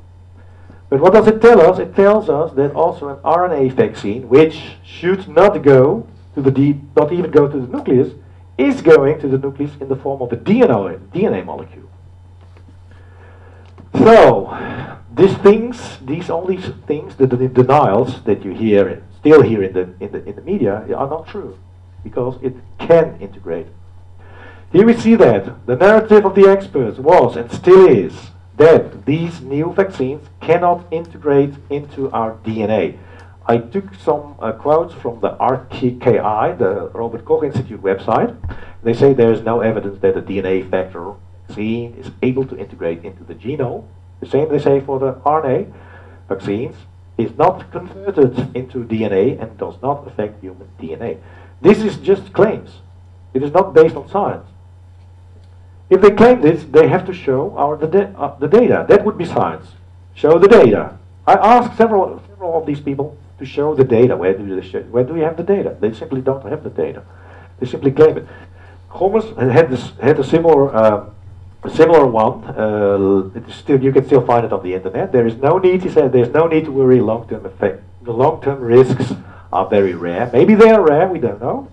[0.90, 1.78] But what does it tell us?
[1.78, 7.12] It tells us that also an RNA vaccine, which should not go to the not
[7.12, 8.12] even go to the nucleus,
[8.58, 11.88] is going to the nucleus in the form of a DNA, DNA molecule.
[13.94, 14.56] So,
[15.14, 19.62] these things, these all these things, the, the denials that you hear, and still hear
[19.62, 21.56] in the, in the in the media, are not true,
[22.02, 23.68] because it can integrate.
[24.72, 28.30] Here we see that the narrative of the experts was and still is
[28.60, 32.98] that these new vaccines cannot integrate into our DNA.
[33.46, 38.36] I took some uh, quotes from the RTKI, the Robert Koch Institute website.
[38.82, 41.14] They say there is no evidence that a DNA vector
[41.46, 43.86] vaccine is able to integrate into the genome.
[44.20, 45.72] The same they say for the RNA
[46.28, 46.76] vaccines
[47.16, 51.18] is not converted into DNA and does not affect human DNA.
[51.62, 52.82] This is just claims.
[53.32, 54.49] It is not based on science.
[55.90, 58.86] If they claim this, they have to show our the, uh, the data.
[58.88, 59.66] That would be science.
[60.14, 60.96] Show the data.
[61.26, 64.16] I asked several several of these people to show the data.
[64.16, 65.76] Where do they where do we have the data?
[65.80, 67.02] They simply don't have the data.
[67.58, 68.26] They simply claim it.
[68.88, 69.70] Gommers had
[70.00, 71.10] had a similar uh,
[71.64, 72.44] a similar one.
[72.44, 75.10] Uh, still you can still find it on the internet.
[75.10, 75.82] There is no need.
[75.82, 77.00] He said there's no need to worry.
[77.00, 77.82] Long term effect.
[78.02, 79.12] The long term risks
[79.52, 80.30] are very rare.
[80.32, 81.08] Maybe they are rare.
[81.08, 81.68] We don't know.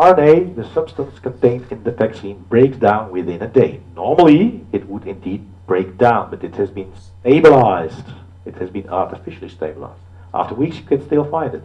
[0.00, 3.82] RNA, the substance contained in the vaccine, breaks down within a day.
[3.94, 8.06] Normally, it would indeed break down, but it has been stabilized.
[8.46, 10.00] It has been artificially stabilized.
[10.32, 11.64] After weeks, you can still find it.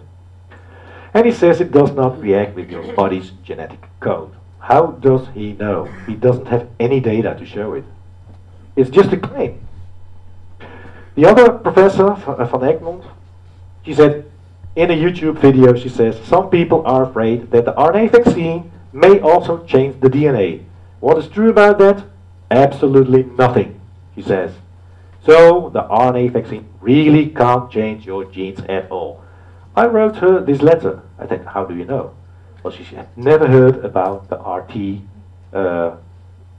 [1.14, 4.36] And he says it does not react with your body's genetic code.
[4.60, 5.86] How does he know?
[6.06, 7.86] He doesn't have any data to show it.
[8.76, 9.66] It's just a claim.
[11.16, 13.06] The other professor, Van Egmond,
[13.86, 14.25] she said,
[14.76, 19.20] in a YouTube video, she says, some people are afraid that the RNA vaccine may
[19.20, 20.64] also change the DNA.
[21.00, 22.06] What is true about that?
[22.52, 23.80] Absolutely nothing,
[24.16, 24.52] she says.
[25.26, 29.24] So the RNA vaccine really can't change your genes at all.
[29.76, 31.02] I wrote her this letter.
[31.18, 32.14] I said, how do you know?
[32.62, 35.02] Well, she had never heard about the RT,
[35.54, 35.98] uh,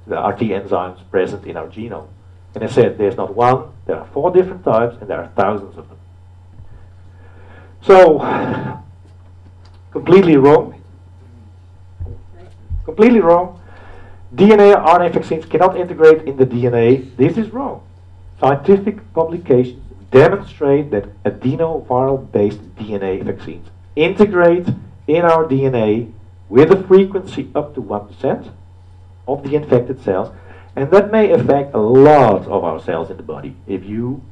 [0.06, 2.08] the RT enzymes present in our genome.
[2.54, 5.76] And I said, there's not one, there are four different types, and there are thousands
[5.76, 5.98] of them.
[7.86, 8.18] So,
[9.92, 10.82] completely wrong.
[12.84, 13.60] Completely wrong.
[14.34, 17.16] DNA RNA vaccines cannot integrate in the DNA.
[17.16, 17.86] This is wrong.
[18.40, 19.80] Scientific publications
[20.10, 24.66] demonstrate that adenoviral-based DNA vaccines integrate
[25.06, 26.12] in our DNA
[26.48, 28.52] with a frequency up to 1%
[29.28, 30.34] of the infected cells,
[30.74, 33.54] and that may affect a lot of our cells in the body.
[33.68, 34.22] If you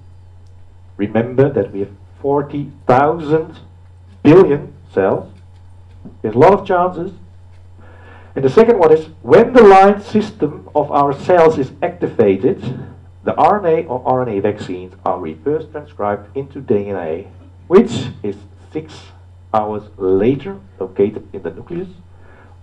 [0.97, 1.93] remember that we have
[2.25, 3.59] 40,000
[4.23, 5.31] billion cells.
[6.23, 7.13] There's a lot of chances.
[8.35, 12.63] And the second one is when the line system of our cells is activated,
[13.25, 17.29] the RNA or RNA vaccines are reverse transcribed into DNA,
[17.67, 18.37] which is
[18.73, 18.95] six
[19.53, 21.91] hours later located in the nucleus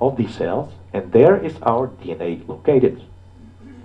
[0.02, 3.04] of these cells, and there is our DNA located.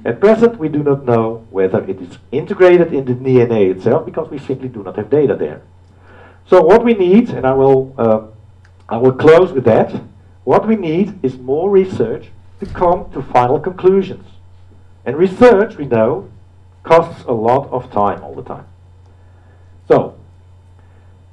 [0.07, 4.30] At present, we do not know whether it is integrated in the DNA itself because
[4.30, 5.62] we simply do not have data there.
[6.46, 8.28] So what we need, and I will, uh,
[8.88, 10.00] I will close with that,
[10.44, 12.28] what we need is more research
[12.61, 14.24] to come to final conclusions.
[15.04, 16.30] And research, we know,
[16.84, 18.66] costs a lot of time all the time.
[19.88, 20.16] So,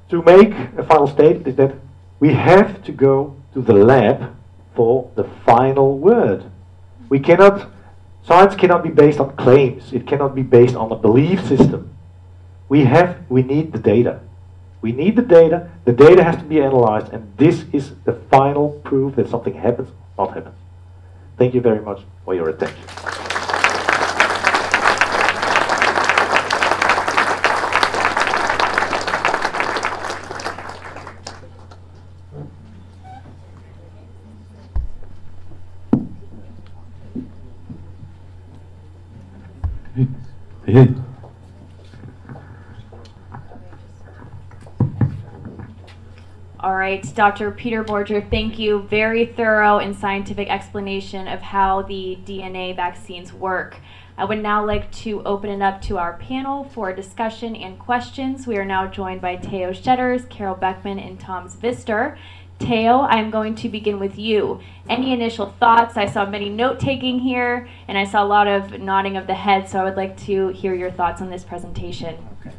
[0.09, 1.75] to make a final statement is that
[2.19, 4.35] we have to go to the lab
[4.73, 6.45] for the final word.
[7.09, 7.69] We cannot
[8.25, 9.91] Science cannot be based on claims.
[9.91, 11.93] It cannot be based on a belief system.
[12.69, 14.21] We have, we need the data.
[14.81, 15.69] We need the data.
[15.85, 19.89] The data has to be analyzed, and this is the final proof that something happens,
[20.17, 20.55] not happens.
[21.37, 23.22] Thank you very much for your attention.
[46.59, 47.51] All right, Dr.
[47.51, 48.81] Peter Borger, thank you.
[48.89, 53.77] Very thorough and scientific explanation of how the DNA vaccines work.
[54.17, 58.47] I would now like to open it up to our panel for discussion and questions.
[58.47, 62.17] We are now joined by Theo Schetters, Karel Beckman, and Tom Zvister.
[62.59, 64.59] Theo, I'm going to begin with you.
[64.87, 65.97] Any initial thoughts?
[65.97, 69.33] I saw many note taking here, and I saw a lot of nodding of the
[69.33, 72.15] head, so I would like to hear your thoughts on this presentation.
[72.39, 72.55] Okay.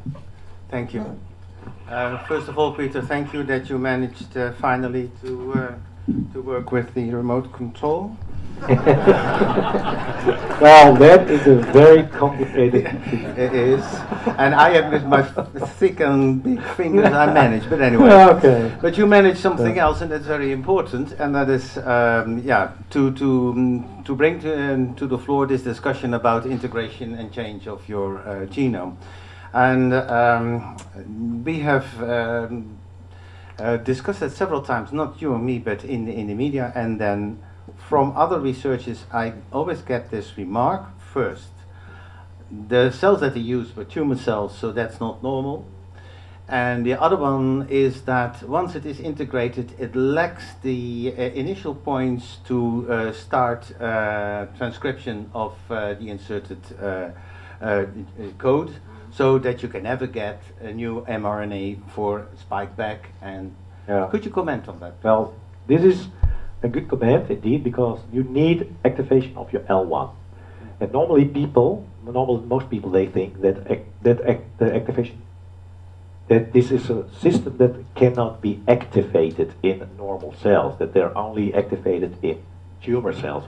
[0.69, 1.19] Thank you.
[1.89, 5.75] Uh, first of all, Peter, thank you that you managed uh, finally to uh,
[6.33, 8.17] to work with the remote control.
[10.61, 12.87] well, that is a very complicated.
[13.37, 13.85] it is,
[14.39, 17.69] and I have with my thick and big fingers I manage.
[17.69, 18.75] But anyway, okay.
[18.81, 23.13] But you manage something else, and that's very important, and that is, um, yeah, to
[23.13, 27.67] to um, to bring to, um, to the floor this discussion about integration and change
[27.67, 28.97] of your uh, genome,
[29.53, 30.77] and um,
[31.45, 31.87] we have.
[32.03, 32.79] Um,
[33.57, 36.73] uh, discussed it several times, not you and me, but in the, in the media,
[36.75, 37.41] and then
[37.89, 41.51] from other researchers, I always get this remark first.
[42.69, 45.67] The cells that they use were tumor cells, so that's not normal.
[46.49, 51.75] And the other one is that once it is integrated, it lacks the uh, initial
[51.75, 57.11] points to uh, start uh, transcription of uh, the inserted uh,
[57.63, 57.87] uh,
[58.37, 58.75] code
[59.11, 63.11] so that you can ever get a new mRNA for spike back.
[63.23, 63.55] And
[63.89, 64.09] yeah.
[64.11, 64.95] could you comment on that?
[65.03, 65.35] Well,
[65.67, 66.09] this is
[66.65, 70.11] a good command indeed because you need activation of your L1.
[70.81, 74.19] And normally people, normal, most people, they think that ac that
[74.59, 75.21] the activation
[76.29, 81.53] that this is a system that cannot be activated in normal cells, that they're only
[81.53, 82.43] activated in
[82.83, 83.45] tumor cells.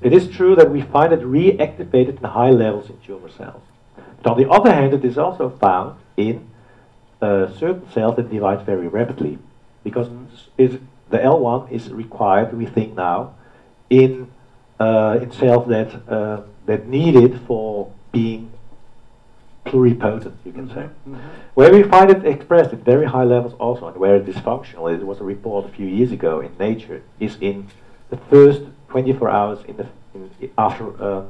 [0.00, 3.62] It is true that we find it reactivated in high levels in tumor cells.
[4.22, 6.48] But on the other hand, it is also found in
[7.20, 9.38] uh, certain cells that divide very rapidly
[9.82, 10.80] because mm
[11.10, 13.34] the L1 is required, we think now,
[13.90, 14.30] in
[14.80, 18.50] uh, in cells that uh, that need it for being
[19.64, 20.74] pluripotent, you can mm -hmm.
[20.74, 20.88] say.
[21.06, 21.18] Mm -hmm.
[21.54, 24.94] Where we find it expressed at very high levels also, and where it is functional,
[24.94, 27.66] it was a report a few years ago in Nature, is in
[28.10, 31.24] the first 24 hours in the in, after um,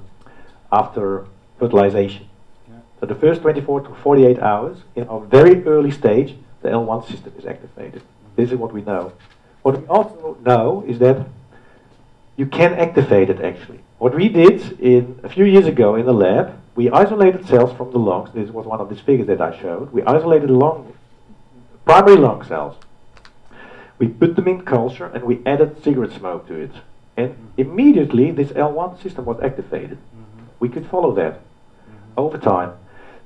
[0.71, 1.25] after
[1.59, 2.25] fertilization.
[2.69, 2.81] Yeah.
[3.01, 7.33] So the first 24 to 48 hours, in a very early stage, the L1 system
[7.39, 8.03] is activated.
[8.03, 8.37] Mm -hmm.
[8.37, 9.11] This is what we know.
[9.63, 11.27] What we also know is that
[12.37, 13.81] you can activate it actually.
[13.99, 17.91] What we did in a few years ago in the lab, we isolated cells from
[17.91, 18.31] the lungs.
[18.33, 19.93] This was one of these figures that I showed.
[19.93, 20.93] We isolated lung,
[21.85, 22.77] primary lung cells.
[23.99, 26.71] We put them in culture and we added cigarette smoke to it.
[27.17, 29.99] And immediately this L1 system was activated.
[29.99, 30.45] Mm -hmm.
[30.61, 32.23] We could follow that mm -hmm.
[32.23, 32.71] over time.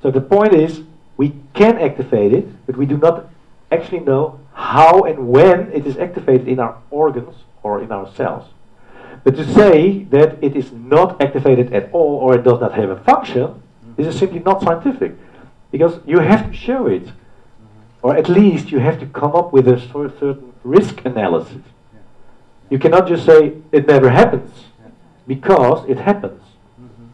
[0.03, 0.83] So the point is,
[1.17, 3.25] we can activate it, but we do not
[3.71, 8.49] actually know how and when it is activated in our organs or in our cells.
[9.25, 12.91] But to say that it is not activated at all or it does not have
[12.91, 13.63] a function,
[13.97, 15.15] this is simply not scientific.
[15.71, 17.09] Because you have to show it.
[18.03, 21.63] Or at least you have to come up with a certain risk analysis.
[22.69, 24.51] You cannot just say it never happens,
[25.27, 26.43] because it happens.
[26.81, 27.07] Mm-hmm.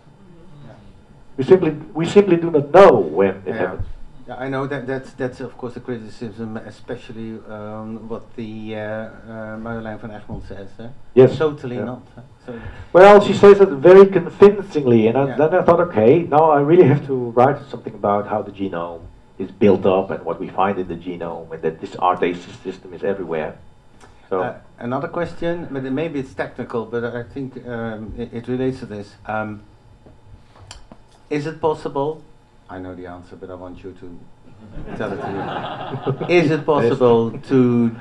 [1.37, 3.55] We simply, we simply do not know when it yeah.
[3.55, 3.87] happens.
[4.29, 8.79] Yeah, I know that that's that's of course a criticism, especially um, what the uh,
[8.79, 10.69] uh, Marjolein van Egmond says.
[10.79, 10.89] Eh?
[11.15, 11.39] Yes.
[11.39, 11.85] Totally yeah.
[11.85, 12.03] not.
[12.45, 12.61] So
[12.93, 15.37] well, she says it very convincingly, and I, yeah.
[15.37, 19.07] then I thought, okay, now I really have to write something about how the genome
[19.39, 22.93] is built up and what we find in the genome, and that this RNA system
[22.93, 23.57] is everywhere.
[24.29, 28.81] So uh, another question, but maybe it's technical, but I think um, it, it, relates
[28.81, 29.15] to this.
[29.25, 29.63] Um,
[31.31, 32.23] is it possible
[32.71, 36.35] I know the answer, but I want you to tell it to me.
[36.35, 37.97] Is it possible to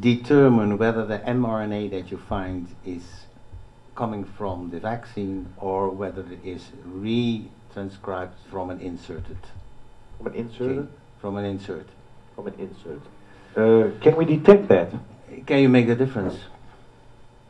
[0.00, 3.02] determine whether the mRNA that you find is
[3.94, 9.38] coming from the vaccine or whether it is retranscribed from an inserted?
[10.18, 10.88] From an inserted?
[11.20, 11.86] From an insert.
[12.34, 13.02] From an insert.
[13.54, 14.90] Uh, can we detect that?
[15.46, 16.38] Can you make the difference?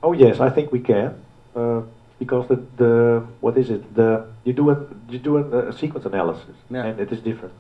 [0.02, 1.22] Oh yes, I think we can.
[1.54, 1.82] Uh,
[2.24, 4.10] because the, the what is it the
[4.44, 4.76] you do a
[5.12, 6.86] you do a, a sequence analysis yeah.
[6.86, 7.54] and it is different.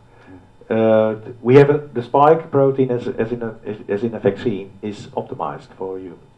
[0.70, 1.16] Uh,
[1.48, 4.68] we have a, the spike protein as, as in a as, as, in a vaccine
[4.80, 6.30] is optimized for humans,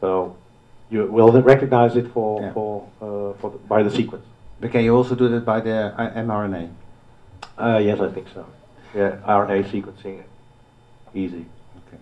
[0.00, 0.36] so
[0.90, 2.52] you will recognize it for yeah.
[2.52, 4.26] for uh, for the, by the sequence.
[4.60, 6.64] But can you also do that by the uh, mRNA?
[7.56, 8.44] Uh, yes, I think so.
[8.94, 10.22] Yeah, RNA sequencing,
[11.14, 11.44] easy.
[11.80, 12.00] Okay.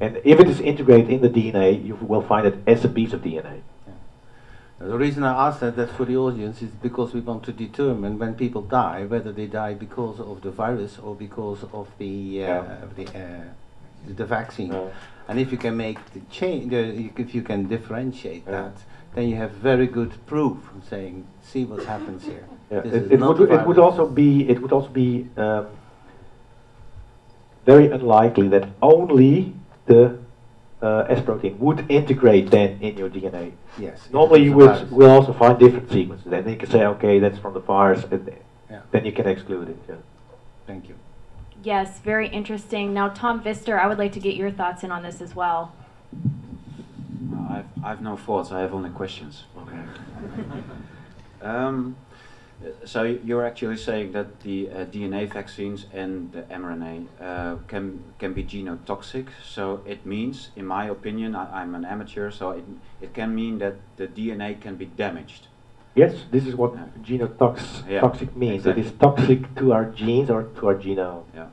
[0.00, 3.12] And if it is integrated in the DNA, you will find it as a piece
[3.12, 3.60] of DNA.
[4.84, 8.18] The reason I ask that, that for the audience is because we want to determine
[8.18, 12.46] when people die whether they die because of the virus or because of the uh,
[12.46, 12.76] yeah.
[12.96, 13.44] the, uh,
[14.16, 14.72] the vaccine.
[14.72, 14.88] Yeah.
[15.28, 18.50] And if you can make the change, if you can differentiate yeah.
[18.50, 18.76] that,
[19.14, 20.58] then you have very good proof
[20.90, 22.46] saying, see what happens here.
[22.72, 25.66] It, it, would, it would also be it would also be um,
[27.66, 29.52] very unlikely that only
[29.84, 30.18] the
[30.82, 33.52] uh, S protein would integrate then in your DNA.
[33.78, 34.08] Yes.
[34.12, 34.90] Normally you would will, virus.
[34.90, 36.26] will also find different sequences.
[36.28, 38.30] Then you can say, okay, that's from the virus, and
[38.70, 38.80] Yeah.
[38.90, 39.78] then you can exclude it.
[39.88, 39.94] Yeah.
[40.66, 40.96] Thank you.
[41.62, 42.92] Yes, very interesting.
[42.92, 45.72] Now, Tom Vister, I would like to get your thoughts in on this as well.
[47.32, 49.44] Uh, I've, I've no thoughts, I have only questions.
[49.56, 49.78] Okay.
[51.42, 51.94] um,
[52.84, 58.32] so you're actually saying that the uh, DNA vaccines and the mRNA uh, can can
[58.32, 59.28] be genotoxic.
[59.44, 62.64] So it means, in my opinion, I, I'm an amateur, so it,
[63.00, 65.48] it can mean that the DNA can be damaged.
[65.94, 66.86] Yes, this is what Yeah.
[67.02, 68.54] genotox Yeah, toxic means.
[68.54, 68.82] exactly.
[68.82, 71.24] It is toxic to our genes or to our genome.
[71.34, 71.46] Yeah.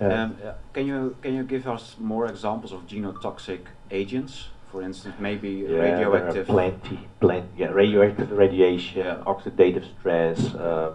[0.00, 0.22] Yeah.
[0.22, 4.48] Um, uh, can you can you give us more examples of genotoxic agents?
[4.72, 6.46] For instance, maybe Yeah, radioactive.
[6.46, 7.48] Plenty, plenty.
[7.58, 9.22] Yeah, radioactive radiation, Yeah.
[9.26, 10.94] oxidative stress, um,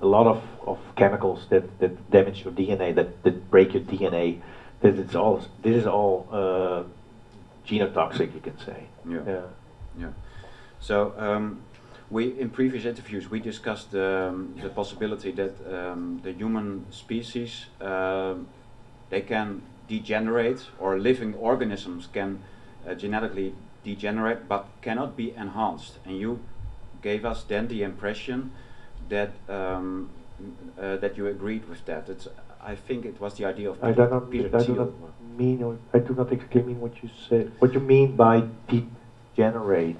[0.00, 4.40] a lot of, of chemicals that, that damage your DNA, that, that break your DNA.
[4.80, 5.40] That it's all.
[5.62, 6.82] This is all uh,
[7.66, 8.88] genotoxic, you can say.
[9.08, 9.20] Yeah.
[9.26, 9.40] Yeah.
[9.98, 10.10] Yeah.
[10.80, 11.62] So um,
[12.10, 18.46] we in previous interviews we discussed um, the possibility that um, the human species um,
[19.10, 22.42] they can degenerate or living organisms can
[22.88, 25.98] uh, genetically degenerate but cannot be enhanced.
[26.04, 26.40] And you
[27.02, 28.52] gave us then the impression
[29.08, 30.10] that um,
[30.80, 32.08] uh, that you agreed with that.
[32.08, 32.28] It's
[32.62, 34.30] I think it was the idea of Peter, I do not.
[34.30, 34.90] Peter I do not
[35.38, 35.62] mean.
[35.62, 37.52] Or, I do not exactly mean what you said.
[37.60, 39.96] What you mean by degenerate?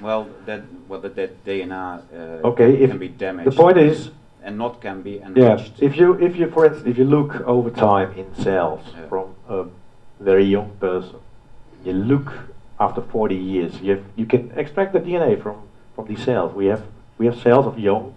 [0.00, 3.52] Well, that well that, DNA uh, Okay, if can be damaged.
[3.52, 4.10] the point is,
[4.42, 5.80] and not can be Yeah, enriched.
[5.80, 9.08] if you if you for instance if you look over time in cells Yeah.
[9.08, 9.66] from a
[10.20, 11.16] very young person,
[11.84, 12.32] you look
[12.80, 16.54] after 40 years, you have, you can extract the DNA from from these cells.
[16.54, 16.84] We have
[17.18, 18.14] we have cells of young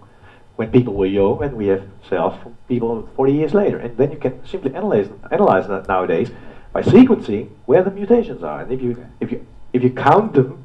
[0.56, 4.10] when people were young, and we have cells from people 40 years later, and then
[4.10, 6.30] you can simply analyze analyze that nowadays
[6.72, 10.64] by sequencing where the mutations are, and if you if you if you count them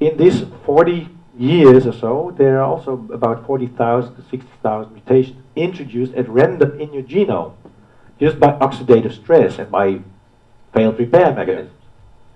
[0.00, 6.14] in this 40 years or so, there are also about 40,000 to 60,000 mutations introduced
[6.14, 7.54] at random in your genome,
[8.20, 10.00] just by oxidative stress and by
[10.72, 11.77] failed repair mechanisms.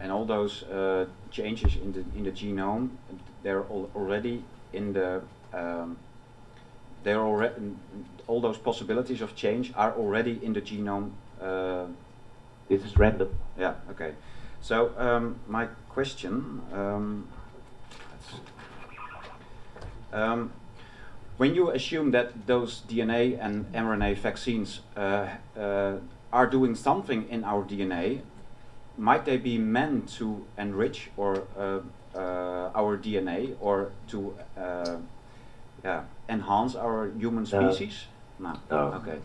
[0.03, 2.89] And all those uh, changes in the in the genome,
[3.43, 4.43] they're al- already
[4.73, 5.23] in the
[5.55, 5.97] um,
[7.05, 7.55] they're already
[8.27, 11.11] all those possibilities of change are already in the genome.
[11.41, 11.87] Uh,
[12.69, 13.29] This is random.
[13.61, 13.75] yeah.
[13.91, 14.13] Okay.
[14.61, 16.61] So um, my question.
[16.73, 17.27] Um,
[20.13, 20.51] um,
[21.39, 25.27] when you assume that those DNA and mRNA vaccines uh,
[25.57, 25.97] uh,
[26.33, 28.21] are doing something in our DNA,
[28.97, 31.81] might they be meant to enrich or uh,
[32.15, 34.97] uh, our DNA or to uh,
[35.85, 38.07] yeah, enhance our human species?
[38.39, 38.55] No.
[38.71, 38.77] No.
[39.03, 39.19] Okay.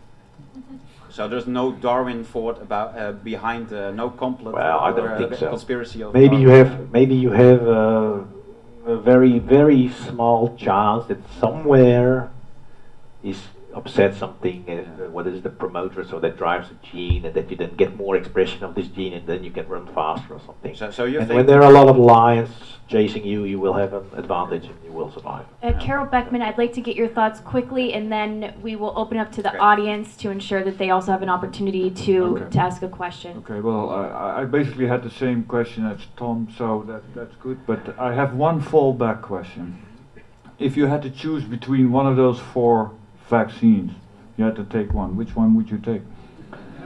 [1.10, 5.34] So there's no Darwin thought about uh, behind uh, no complot Well, I don't think
[5.34, 5.48] so.
[5.48, 8.20] conspiracy of Maybe you have maybe you have uh,
[8.86, 12.30] a very very small chance that somewhere
[13.22, 13.38] is
[13.78, 14.68] upset something.
[14.68, 16.04] Uh, what is the promoter?
[16.04, 19.12] So that drives a gene, and that you then get more expression of this gene,
[19.14, 20.74] and then you can run faster or something.
[20.74, 22.50] So, so you and when there are a lot of lions
[22.88, 25.44] chasing you, you will have an advantage and you will survive.
[25.62, 29.18] Uh, Karel Beckman, I'd like to get your thoughts quickly, and then we will open
[29.18, 29.58] up to the Okay.
[29.58, 32.50] audience to ensure that they also have an opportunity to, Okay.
[32.50, 33.38] to ask a question.
[33.38, 37.58] Okay, well, I, I basically had the same question as Tom, so that, that's good.
[37.66, 39.82] But I have one fallback question.
[40.58, 42.92] If you had to choose between one of those four
[43.28, 43.92] vaccines,
[44.36, 45.16] you had to take one.
[45.16, 46.02] Which one would you take?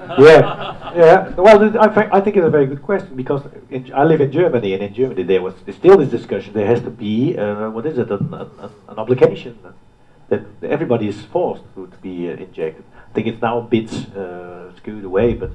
[0.18, 1.28] yeah, yeah.
[1.30, 4.32] Well, I, thi- I think it's a very good question because in, I live in
[4.32, 6.53] Germany, and in Germany there was still this discussion.
[6.55, 8.51] There has to be uh, what is it, an, an,
[8.88, 9.57] an obligation
[10.28, 12.84] that everybody is forced to, to be uh, injected.
[13.11, 15.51] I think it's now a bit uh, skewed away, but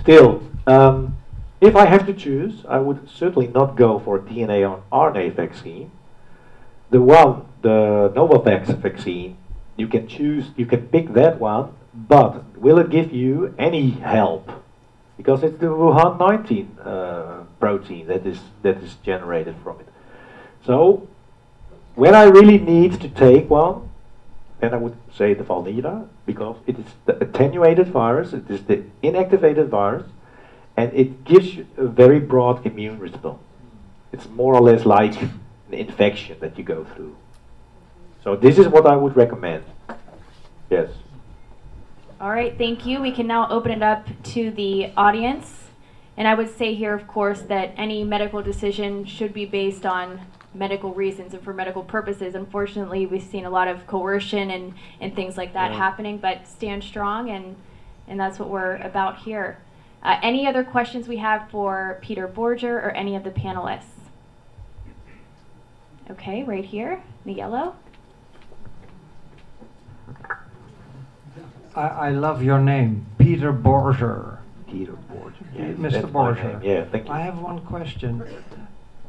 [0.00, 1.16] still, um,
[1.60, 5.34] if I have to choose, I would certainly not go for a DNA or RNA
[5.34, 5.90] vaccine.
[6.90, 9.38] The one, the Novavax vaccine,
[9.76, 14.50] you can choose, you can pick that one, but will it give you any help?
[15.16, 19.88] Because it's the Wuhan 19 uh, protein that is that is generated from it.
[20.66, 21.06] So,
[21.94, 23.88] when I really need to take one,
[24.60, 28.82] then I would say the Valneva, because it is the attenuated virus, it is the
[29.02, 30.06] inactivated virus,
[30.76, 33.38] and it gives you a very broad immune response.
[34.12, 35.30] It's more or less like an
[35.74, 37.16] infection that you go through.
[38.24, 39.64] So this is what I would recommend.
[40.70, 40.88] Yes.
[42.18, 43.02] All right, thank you.
[43.02, 45.64] We can now open it up to the audience.
[46.16, 50.20] And I would say here, of course, that any medical decision should be based on
[50.54, 52.34] medical reasons and for medical purposes.
[52.34, 55.76] Unfortunately, we've seen a lot of coercion and, and things like that Yeah.
[55.76, 57.56] happening, but stand strong, and,
[58.08, 59.58] and that's what we're about here.
[60.02, 63.82] Uh, any other questions we have for Peter Borger or any of the panelists?
[66.10, 67.74] Okay, right here, the yellow.
[71.74, 74.38] I, I love your name, Peter Borger.
[74.70, 75.44] Peter Borger.
[75.54, 76.10] Yes, Mr.
[76.10, 76.62] Borger.
[76.62, 77.12] Yeah, thank you.
[77.12, 78.22] I have one question,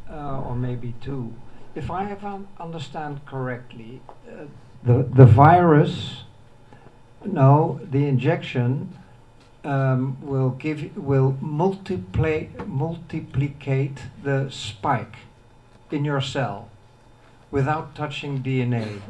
[0.10, 1.34] uh, or maybe two.
[1.76, 4.46] If I have un- understand correctly, uh,
[4.84, 6.24] the the virus,
[7.26, 8.98] no, the injection
[9.64, 15.18] um, will give will multiply multiplicate the spike
[15.92, 16.70] in your cell
[17.52, 19.02] without touching DNA.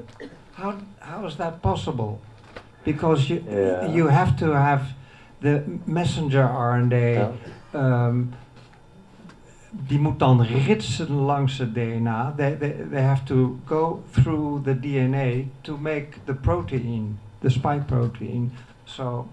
[0.54, 2.20] How how is that possible?
[2.86, 3.94] Because you Yeah.
[3.94, 4.82] you have to have
[5.42, 7.12] the messenger RNA.
[7.12, 7.32] Ja.
[7.72, 8.18] Ehm,
[9.88, 12.34] die moet dan ritsen langs het DNA.
[12.36, 17.86] They, they, they have to go through the DNA to make the protein, the spike
[17.86, 18.52] protein.
[18.84, 19.28] So.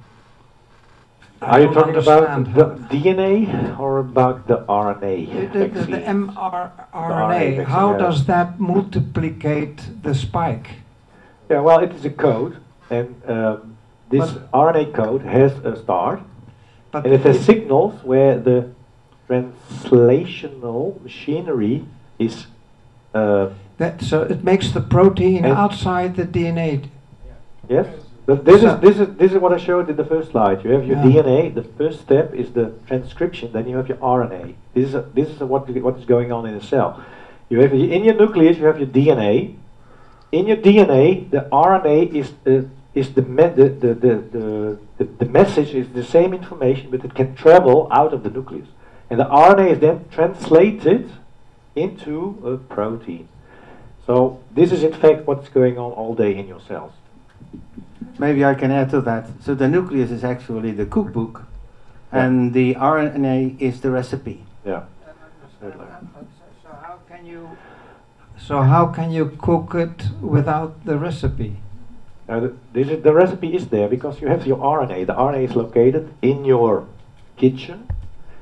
[1.42, 5.96] I Are you talking about the DNA or about the RNA the, the, the, the
[5.96, 7.98] mRNA, vaccine, how yeah.
[7.98, 10.68] does that multiplicate the spike?
[11.50, 12.56] Yeah, well, it is a code,
[12.90, 13.76] and um,
[14.10, 16.20] this But- RNA code has a start,
[16.90, 18.70] But and it has signals where the
[19.28, 21.84] translational machinery
[22.18, 22.46] is.
[23.14, 26.88] Uh, that, so it makes the protein outside the DNA.
[27.68, 27.86] yes,
[28.26, 30.62] but this So- is this is this is what I showed in the first slide.
[30.64, 31.22] You have your Yeah.
[31.22, 31.54] DNA.
[31.54, 33.50] The first step is the transcription.
[33.52, 34.54] Then you have your RNA.
[34.74, 37.00] This is a, this is a, what what is going on in a cell.
[37.48, 38.56] You have in your nucleus.
[38.58, 39.56] You have your DNA.
[40.32, 45.04] In your DNA, the RNA is uh, is the, me- the, the, the, the, the
[45.04, 48.68] the message is the same information, but it can travel out of the nucleus,
[49.10, 51.10] and the RNA is then translated
[51.76, 53.28] into a protein.
[54.06, 56.92] So this is in fact what's going on all day in your cells.
[58.18, 59.28] Maybe I can add to that.
[59.42, 61.44] So the nucleus is actually the cookbook,
[62.10, 64.44] and the RNA is the recipe.
[64.66, 64.84] Yeah.
[65.60, 65.86] Certainly.
[66.62, 67.48] So how can you?
[68.46, 71.56] So how can you cook it without the recipe?
[72.28, 75.06] Uh, the, this is, the recipe is there because you have your RNA.
[75.06, 76.86] The RNA is located in your
[77.36, 77.88] kitchen,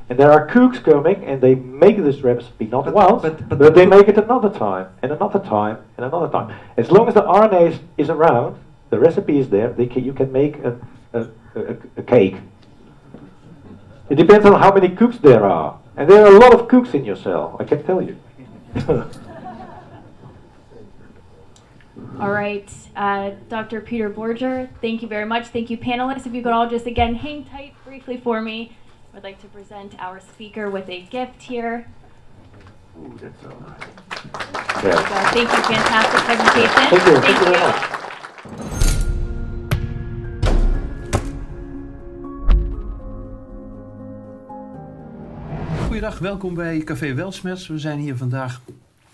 [0.08, 3.58] and there are cooks coming and they make this recipe not But- once, but- but,
[3.58, 6.54] but they make it another time and another time and another time.
[6.76, 8.56] As long as the RNA is, is around,
[8.90, 9.68] the recipe is there.
[9.72, 10.76] They ca- you can make a,
[11.12, 12.36] a, a, a cake.
[14.08, 16.94] It depends on how many cooks there are, and there are a lot of cooks
[16.94, 17.56] in your cell.
[17.60, 18.16] I can tell you.
[22.20, 23.80] All right, uh, Dr.
[23.80, 25.46] Peter Borger, thank you very much.
[25.48, 26.26] Thank you, panelists.
[26.26, 28.76] If you could all just again hang tight briefly for me,
[29.14, 31.86] I'd like to present our speaker with a gift here.
[32.98, 34.82] Ooh, that's all right.
[34.82, 35.30] So, Yeah.
[35.32, 36.90] thank you, fantastic presentation.
[36.90, 37.16] Thank you.
[37.22, 39.00] Thank you very much.
[45.86, 47.66] Goedendag, welkom bij Café Weltschmerz.
[47.66, 48.60] We zijn hier vandaag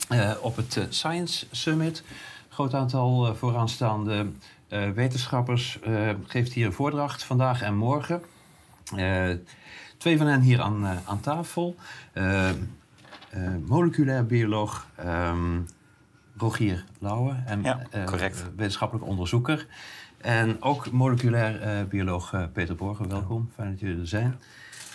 [0.08, 2.02] eh, op het eh, Science Summit.
[2.56, 4.26] Groot aantal eh, vooraanstaande
[4.68, 8.22] eh, wetenschappers eh, geeft hier een voordracht vandaag en morgen.
[9.98, 11.76] Twee van hen hier aan, aan tafel.
[13.66, 15.60] Moleculair bioloog ehm,
[16.36, 17.34] Rogier Lauwe.
[17.46, 17.82] En, Ja,
[18.56, 19.66] wetenschappelijk onderzoeker.
[20.18, 23.08] En ook moleculair bioloog Peter Borger.
[23.08, 24.40] Welkom, fijn dat jullie er zijn.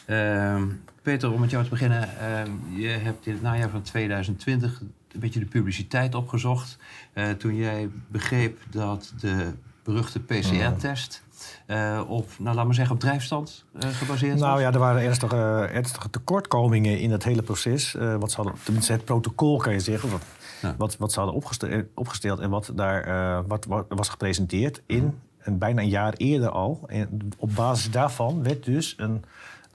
[0.05, 0.67] Ehm,
[1.01, 2.17] Peter, om met jou te beginnen.
[2.19, 4.81] ehm, je hebt in het najaar van 2020
[5.13, 6.77] een beetje de publiciteit opgezocht.
[7.13, 9.51] eh, toen jij begreep dat de
[9.83, 11.23] beruchte PCR-test
[11.65, 14.41] eh, op, nou laat maar zeggen, op drijfstand eh, gebaseerd was.
[14.41, 17.91] Nou ja, er waren ernstige, ernstige tekortkomingen in het hele proces.
[18.19, 20.09] Wat ze hadden, tenminste, het protocol kan je zeggen.
[20.09, 20.21] Wat,
[20.61, 20.75] Ja.
[20.77, 25.57] wat, wat ze hadden opgeste- opgesteld en wat daar wat, wat was gepresenteerd in een,
[25.57, 26.83] bijna een jaar eerder al.
[26.87, 29.23] En op basis daarvan werd dus een,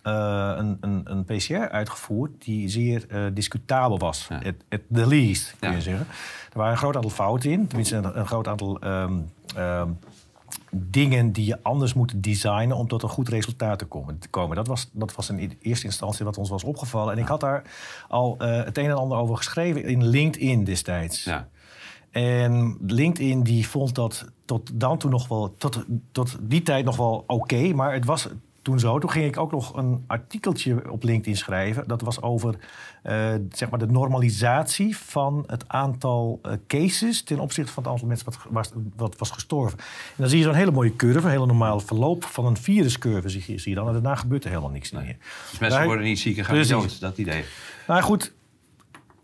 [0.07, 4.27] eh, een, een, een PCR uitgevoerd die zeer eh, discutabel was.
[4.29, 4.37] Ja.
[4.37, 5.83] At, at the least, kun je Ja.
[5.83, 6.07] zeggen.
[6.53, 7.67] Er waren een groot aantal fouten in.
[7.67, 9.13] Tenminste, een, een groot aantal ehm,
[9.57, 9.91] ehm,
[10.71, 14.19] dingen die je anders moet designen om tot een goed resultaat te komen.
[14.19, 14.57] Te komen.
[14.57, 17.13] Dat, was, dat was in eerste instantie wat ons was opgevallen.
[17.13, 17.63] En ik had daar
[18.09, 21.25] al eh, het een en ander over geschreven in LinkedIn destijds.
[21.25, 21.49] Ja.
[22.11, 26.97] En LinkedIn die vond dat tot dan toe nog wel, tot, tot die tijd nog
[26.97, 28.29] wel oké, maar het was
[28.67, 28.99] toen zo.
[28.99, 31.89] Toen ging ik ook nog een artikeltje op LinkedIn schrijven.
[31.89, 32.55] Dat was over
[33.03, 38.09] eh, zeg maar de normalisatie van het aantal eh, cases ten opzichte van het aantal
[38.09, 39.79] mensen wat, was, wat was gestorven.
[39.79, 43.29] En dan zie je zo'n hele mooie curve, een hele normale verloop van een viruscurve
[43.29, 43.87] zie je, dan.
[43.87, 45.17] En daarna gebeurt er helemaal niks meer.
[45.51, 47.45] Dus mensen worden niet ziek en gaan niet dood, dat idee.
[47.87, 48.33] Nou goed,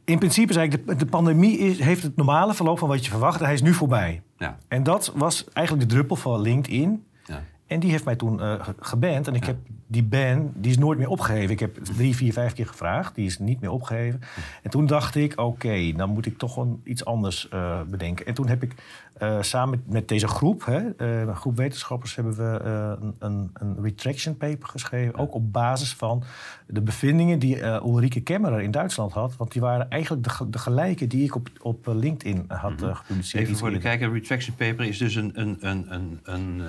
[0.05, 3.11] in principe is eigenlijk de, de pandemie is, heeft het normale verloop van wat je
[3.11, 3.41] verwacht.
[3.41, 4.23] Hij is nu voorbij.
[4.37, 4.59] Ja.
[4.69, 7.05] En dat was eigenlijk de druppel van LinkedIn.
[7.25, 7.43] Ja.
[7.73, 9.27] En die heeft mij toen ge- geband.
[9.29, 9.57] En ik heb
[9.87, 11.51] die ban, die is nooit meer opgegeven.
[11.51, 13.15] Ik heb drie, vier, vijf keer gevraagd.
[13.15, 14.21] Die is niet meer opgegeven.
[14.63, 18.27] En toen dacht ik, oké, dan moet ik toch gewoon iets anders eh, bedenken.
[18.27, 18.75] En toen heb ik
[19.15, 22.61] eh, samen met, met deze groep, hè, een groep wetenschappers, hebben we
[23.01, 25.19] een, een, een retraction paper geschreven.
[25.19, 26.23] Ook op basis van
[26.67, 29.37] de bevindingen die Ulrike Kemmerer in Duitsland had.
[29.37, 32.97] Want die waren eigenlijk de, ge- de gelijke die ik op, op LinkedIn had eh,
[32.97, 33.45] gepubliceerd.
[33.45, 36.61] Even voor de kijker, retraction paper is dus een, een, een, een, een,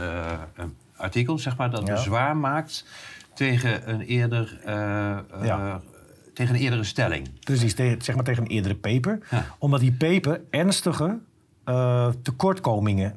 [0.56, 0.74] een
[1.04, 2.86] artikel, zeg maar, dat bezwaar maakt
[3.34, 4.60] tegen een eerder...
[4.66, 5.76] eh, eh.
[6.34, 7.39] Tegen een eerdere stelling.
[7.39, 9.20] Precies, zeg maar tegen een eerdere paper.
[9.32, 9.45] Ja.
[9.60, 11.20] Omdat die paper ernstige
[11.64, 13.16] eh, tekortkomingen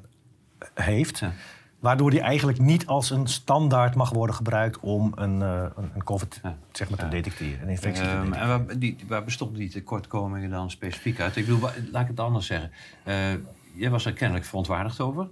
[0.75, 1.19] heeft.
[1.19, 1.33] Ja.
[1.79, 6.41] Waardoor die eigenlijk niet als een standaard mag worden gebruikt om een, een, een COVID
[6.43, 6.57] Ja.
[6.73, 7.63] zeg maar, te detecteren.
[7.63, 8.59] Een infectie te Ehm, detecteren.
[8.59, 11.37] en waar, die, waar bestonden die tekortkomingen dan specifiek uit?
[11.37, 11.61] Ik bedoel,
[11.93, 12.71] laat ik het anders zeggen.
[13.75, 15.29] Jij was er kennelijk verontwaardigd over.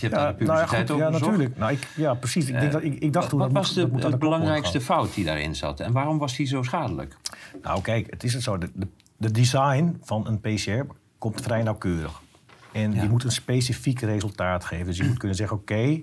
[0.00, 1.10] Je hebt daar de nou ja, goed, gezocht.
[1.10, 1.58] natuurlijk.
[1.58, 2.46] Nou, ik, ja, precies.
[2.46, 4.18] Ik, denk Eh, dat, ik, ik dacht Wat toen, dat was moet- de, dat worden
[4.18, 5.80] belangrijkste fout die daarin zat?
[5.80, 7.16] En waarom was die zo schadelijk?
[7.62, 8.58] Nou, kijk, het is het zo.
[8.58, 8.86] De, de,
[9.16, 12.20] de design van een PCR komt vrij nauwkeurig.
[12.72, 14.86] En die moet een specifiek resultaat geven.
[14.86, 16.00] Dus je moet kunnen zeggen, oké,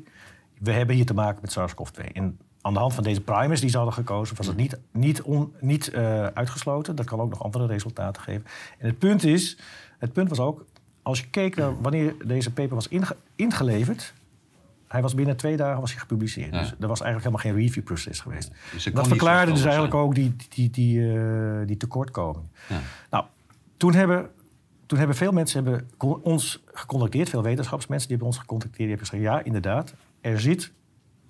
[0.59, 2.11] we hebben hier te maken met SARS-CoV-2.
[2.13, 4.35] En aan de hand van deze primers die ze hadden gekozen...
[4.35, 6.95] was het niet, niet, on, niet eh, uitgesloten.
[6.95, 8.45] Dat kan ook nog andere resultaten geven.
[8.77, 9.57] En het punt is,
[9.99, 10.65] het punt was ook...
[11.05, 14.13] als je keek naar wanneer deze paper was inge- ingeleverd...
[14.87, 16.53] hij was binnen twee dagen was hij gepubliceerd.
[16.53, 16.59] Ja.
[16.59, 18.51] Dus er was eigenlijk helemaal geen review-proces geweest.
[18.71, 20.03] Dus dat verklaarde dus eigenlijk zijn.
[20.03, 22.45] ook die, die, die, eh, die tekortkoming.
[22.69, 22.79] Ja.
[23.09, 23.25] Nou,
[23.77, 24.29] toen hebben,
[24.85, 25.89] toen hebben veel mensen hebben
[26.21, 28.89] ons gecontacteerd, veel wetenschapsmensen die hebben ons gecontacteerd.
[28.89, 30.71] Die hebben gezegd, ja, inderdaad, er zit,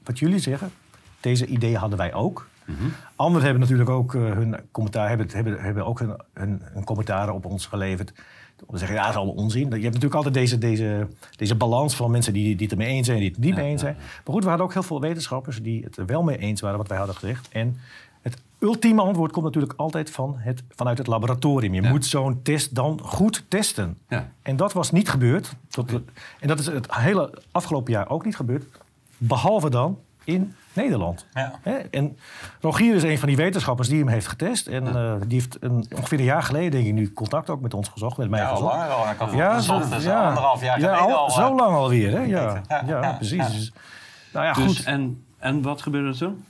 [0.04, 0.72] wat jullie zeggen,
[1.20, 2.48] deze ideeën hadden wij ook.
[2.66, 2.78] Mhm.
[3.16, 7.34] Anderen hebben natuurlijk ook eh, hun commentaar, hebben, hebben, hebben ook hun, hun, hun commentaren
[7.34, 8.14] op ons geleverd.
[8.56, 9.62] Te zeggen, ja, dat is allemaal onzin.
[9.66, 13.06] Je hebt natuurlijk altijd deze, deze, deze balans van mensen die, die het ermee eens
[13.06, 13.96] zijn en die het niet mee eens zijn.
[13.96, 16.78] Maar goed, we hadden ook heel veel wetenschappers die het er wel mee eens waren
[16.78, 17.48] wat wij hadden gezegd.
[17.52, 17.78] En
[18.22, 21.74] het ultieme antwoord komt natuurlijk altijd van het, vanuit het laboratorium.
[21.74, 21.90] Je Ja.
[21.90, 23.98] moet zo'n test dan goed testen.
[24.10, 24.32] Ja.
[24.42, 25.56] En dat was niet gebeurd.
[25.70, 25.92] Tot
[26.40, 28.66] en dat is het hele afgelopen jaar ook niet gebeurd.
[29.18, 31.26] Behalve dan in Nederland.
[31.34, 31.52] Ja.
[31.62, 31.74] Hè?
[31.76, 32.18] En
[32.62, 34.68] Rogier is een van die wetenschappers die hem heeft getest.
[34.68, 37.74] En eh, die heeft een, ongeveer een jaar geleden, denk ik, nu contact ook met
[37.74, 38.18] ons gezocht.
[38.18, 38.74] Met mij Ja, al gezocht.
[38.76, 39.10] langer al.
[39.10, 40.24] Ik had Ja, zo- dus ja.
[40.28, 41.30] anderhalf jaar Ja, geleden al- al.
[41.32, 42.20] Zo eh, lang alweer, hè?
[42.20, 43.38] Ja, Ja, ja, ja, precies.
[43.38, 43.48] ja.
[43.50, 43.72] Dus,
[44.34, 44.86] nou ja, Dus, goed.
[44.86, 46.46] en, en wat gebeurde er toen?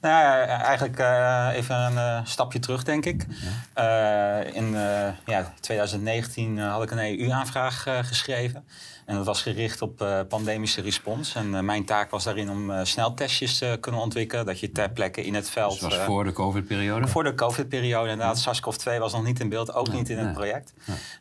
[0.00, 3.26] Nou ja, eigenlijk eh, even een eh, stapje terug, denk ik.
[3.74, 8.64] Eh, in eh, ja, 2019 had ik een EU-aanvraag eh, geschreven.
[9.06, 11.34] En dat was gericht op eh, pandemische respons.
[11.34, 14.46] En eh, mijn taak was daarin om eh, sneltestjes te kunnen ontwikkelen.
[14.46, 15.72] Dat je ter plekke in het veld...
[15.72, 17.06] Dus het was voor de COVID-periode?
[17.06, 18.38] voor de COVID-periode inderdaad.
[18.38, 20.72] SARS-CoV-2 was nog niet in beeld, ook niet in het project.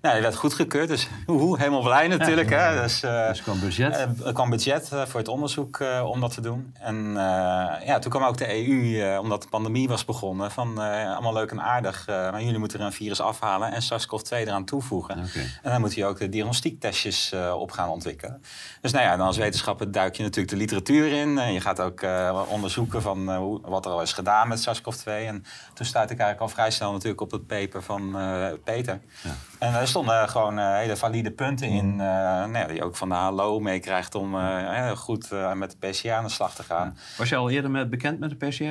[0.01, 2.49] Nou, die werd goedgekeurd, dus woehoe, helemaal blij natuurlijk.
[2.49, 2.81] Hè?
[2.81, 4.07] Dus, Dus kwam budget.
[4.25, 6.73] er kwam budget voor het onderzoek om dat te doen.
[6.79, 7.13] En
[7.85, 11.61] ja, toen kwam ook de EU, omdat de pandemie was begonnen, van allemaal leuk en
[11.61, 12.07] aardig.
[12.07, 15.17] maar jullie moeten er een virus afhalen en SARS-CoV-2 eraan toevoegen.
[15.61, 18.41] En dan moet je ook de diagnostiektestjes eh, op gaan ontwikkelen.
[18.81, 21.37] Dus nou ja, dan als wetenschapper duik je natuurlijk de literatuur in.
[21.37, 25.03] En je gaat ook eh, onderzoeken van eh, wat er al is gedaan met SARS-CoV-2.
[25.05, 29.01] En toen stuitte ik eigenlijk al vrij snel natuurlijk op het paper van eh, Peter.
[29.23, 29.35] Ja.
[29.65, 32.95] En er stonden gewoon eh, hele valide punten in, eh, nou ja, die je ook
[32.95, 36.97] van de HLO meekrijgt om eh, goed met de PCR aan de slag te gaan.
[37.17, 38.63] Was je al eerder met, bekend met de PCR?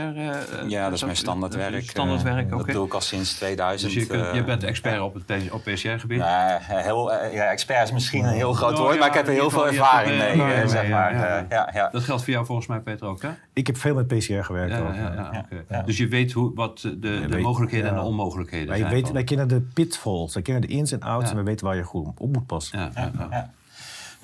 [0.68, 1.82] Ja, dat is mijn standaardwerk.
[1.82, 2.64] Standaardwerk, oké.
[2.64, 3.92] Dat doe ik al sinds 2000.
[3.92, 6.18] Dus je, kunt, je bent expert op het op PCR-gebied?
[6.18, 9.32] Nou, heel, ja, expert is misschien een heel groot Nou, woord, maar ik heb er
[9.32, 11.14] heel veel ervaring er, mee, zeg maar.
[11.48, 11.88] ja, ja.
[11.88, 13.30] Dat geldt voor jou volgens mij, Peter, ook, hè?
[13.54, 14.72] Ik heb veel met PCR gewerkt.
[14.72, 15.30] Ja, ook, ja, ja.
[15.32, 15.82] ja, oké.
[15.86, 18.88] Dus je weet hoe, wat de, de weet- mogelijkheden en de onmogelijkheden Wij, zijn.
[18.90, 21.30] weten, van- wij kennen de pitfalls, wij kennen de ins en outs Ja.
[21.30, 22.92] en we weten waar je goed op moet passen.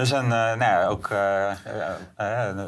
[0.01, 1.51] Dus een, eh, nou ja, ook eh,
[2.17, 2.67] eh,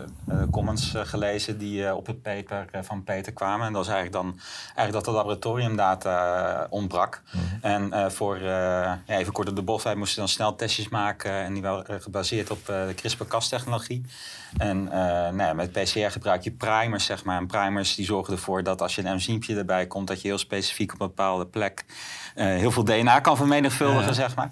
[0.51, 3.66] comments gelezen die op het paper van Peter kwamen.
[3.66, 7.22] En dat was eigenlijk dan eigenlijk dat de laboratoriumdata ontbrak.
[7.61, 11.33] En eh, voor, ja, even kort op de bocht, wij moesten dan snel testjes maken.
[11.33, 14.05] En die waren gebaseerd op de CRISPR-Cas-technologie.
[14.57, 17.37] En nou ja, met PCR gebruik je primers, zeg maar.
[17.37, 20.07] En primers die zorgen ervoor dat als je een enzympje erbij komt...
[20.07, 21.85] dat je heel specifiek op een bepaalde plek
[22.35, 24.51] heel veel DNA kan vermenigvuldigen, zeg maar.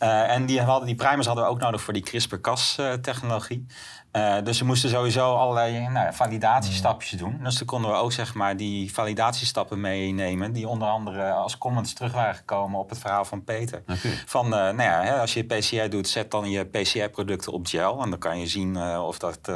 [0.00, 3.66] Eh, en die, hadden, die primers hadden we ook nodig voor die CRISPR-Cas-technologie.
[4.10, 7.40] Eh, dus we moesten sowieso allerlei nou, validatiestapjes doen.
[7.42, 10.52] Dus toen konden we ook zeg maar, die validatiestappen meenemen...
[10.52, 13.82] die onder andere als comments terug waren gekomen op het verhaal van Peter.
[14.26, 18.02] Van, eh, nou ja, hè, als je PCR doet, zet dan je PCR-producten op gel.
[18.02, 19.50] En dan kan je zien eh, of dat,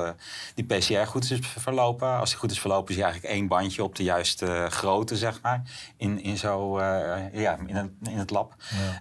[0.55, 2.19] die PCR goed is verlopen.
[2.19, 5.41] Als die goed is verlopen, zie je eigenlijk één bandje op de juiste grootte, zeg
[5.43, 5.63] maar.
[5.97, 6.81] In, in, zo,
[7.33, 8.55] ja, in, het, in het lab.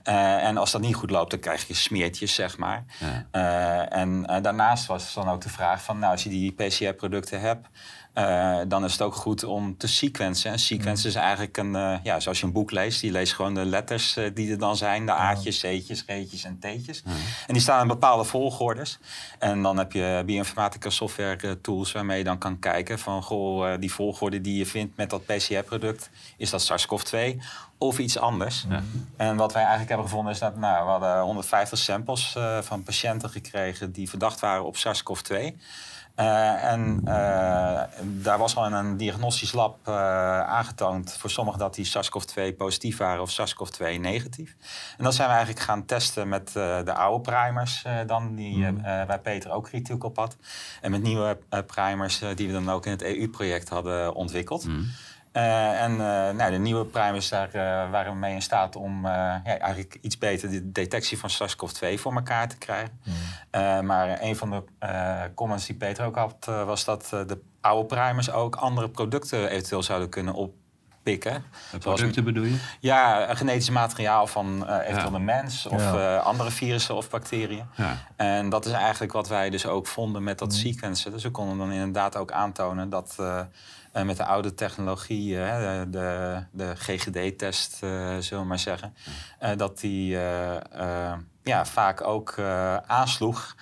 [0.04, 2.84] En als dat niet goed loopt, dan krijg je smeertjes, zeg maar.
[3.32, 3.90] Ja.
[3.90, 7.68] En daarnaast was dan ook de vraag van, nou, als je die PCR-producten hebt,
[8.14, 10.52] eh, dan is het ook goed om te sequencen.
[10.52, 13.54] En sequencen is eigenlijk een, eh, ja, zoals je een boek leest, je leest gewoon
[13.54, 17.04] de letters eh, die er dan zijn, de A'tjes, C'tjes, G'tjes en T'tjes.
[17.48, 19.00] En die staan in bepaalde volgordes.
[19.40, 23.94] En dan heb je bioinformatica software tools waarmee je dan kan kijken van, goh, die
[23.94, 27.42] volgorde die je vindt met dat PCR-product, is dat SARS-CoV-2
[27.78, 28.66] of iets anders?
[29.18, 33.30] En wat wij eigenlijk hebben gevonden is dat, nou, we hadden 150 samples van patiënten
[33.30, 35.56] gekregen die verdacht waren op SARS-CoV-2.
[36.16, 39.94] Eh, en eh, daar was al in een diagnostisch lab eh,
[40.40, 44.56] aangetoond voor sommigen dat die SARS-CoV-2 positief waren of SARS-CoV-2 negatief.
[44.98, 49.20] En dat zijn we eigenlijk gaan testen met de oude primers dan, die eh, bij
[49.20, 50.38] Peter ook kritiek op had.
[50.82, 51.38] En met nieuwe
[51.68, 54.66] primers die we dan ook in het EU-project hadden ontwikkeld.
[55.34, 59.06] Eh, en eh, nou, de nieuwe primers, daar eh, waren we mee in staat om
[59.06, 63.00] ja, eigenlijk iets beter de detectie van SARS-CoV-2 voor elkaar te krijgen.
[63.50, 64.64] Eh, maar een van de
[65.36, 70.10] comments die Peter ook had, was dat de oude primers ook andere producten eventueel zouden
[70.10, 71.44] kunnen oppikken.
[71.70, 72.60] Zoals- Producten bedoel je?
[72.80, 75.16] Ja, een genetisch materiaal van eventueel Ja.
[75.16, 76.18] een mens of Ja.
[76.18, 77.66] andere virussen of bacteriën.
[77.76, 77.98] Ja.
[78.16, 81.12] En dat is eigenlijk wat wij dus ook vonden met dat sequencen.
[81.12, 83.16] Dus we konden dan inderdaad ook aantonen dat
[83.94, 87.90] eh, met de oude technologie, eh, de, de GGD-test, eh,
[88.20, 88.94] zullen we maar zeggen,
[89.58, 90.08] dat die
[91.44, 92.40] ja, vaak ook
[92.88, 93.56] aansloeg.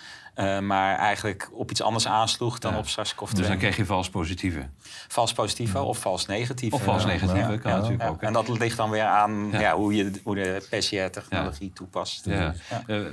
[0.62, 2.78] maar eigenlijk op iets anders aansloeg dan Ja.
[2.80, 3.36] op SARS-CoV-2.
[3.36, 4.68] Dus dan kreeg je vals positieve.
[5.08, 6.76] Vals positieve of vals negatieve.
[6.76, 7.58] Of vals negatieve, Ja.
[7.58, 7.78] kan Ja.
[7.78, 8.10] natuurlijk Ja.
[8.10, 8.28] ook, hè.
[8.28, 9.60] En dat ligt dan weer aan Ja.
[9.60, 9.76] ja.
[9.76, 12.26] hoe je hoe de PCR-technologie toepast.
[12.26, 12.34] Ja.
[12.36, 12.54] Ja.
[12.88, 13.06] Eh, eh,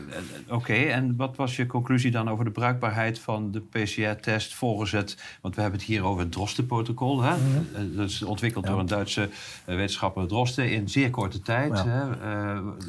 [0.48, 5.16] Oké, en wat was je conclusie dan over de bruikbaarheid van de PCR-test volgens het...
[5.42, 7.22] Want we hebben het hier over het Drosten-protocol.
[7.22, 7.36] hè?
[7.36, 7.56] Mhm.
[7.74, 9.28] Eh, Dat is ontwikkeld door een Duitse
[9.64, 11.72] wetenschapper Drosten in zeer korte tijd.
[11.82, 12.00] Hè?
[12.10, 12.18] Eh,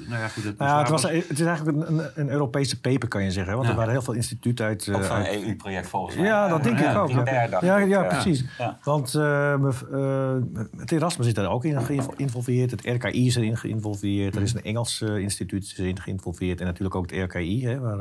[0.07, 2.79] nou ja, goed, het, Nou ja, het, was, het is eigenlijk een, een, een Europese
[2.81, 3.51] paper, kan je zeggen.
[3.51, 3.71] hè, Want Ja.
[3.73, 4.87] er waren heel veel instituten uit...
[4.87, 6.25] eh, Ook van een EU-project volgens mij.
[6.25, 7.05] Ja, dat denk Ja, ik ook.
[7.05, 7.61] drie Ja, per dag.
[7.61, 8.03] ja, ja, Ja.
[8.03, 8.43] precies.
[8.57, 8.77] Ja.
[8.83, 10.41] Want eh, eh,
[10.77, 12.71] het Erasmus zit daar ook in geïnvolveerd.
[12.71, 14.35] Het RKI is erin geïnvolveerd.
[14.35, 16.59] Er is een Engels eh, instituut is erin geïnvolveerd.
[16.59, 17.99] En natuurlijk ook het RKI, hè, waar,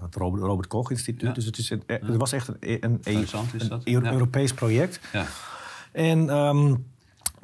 [0.00, 1.34] het Robert, Robert Koch Instituut.
[1.34, 4.12] Dus het, is een, het was echt een, een, een, Interessant is een.
[4.12, 5.00] Europees project.
[5.12, 5.26] Ja.
[5.92, 6.74] En ehm,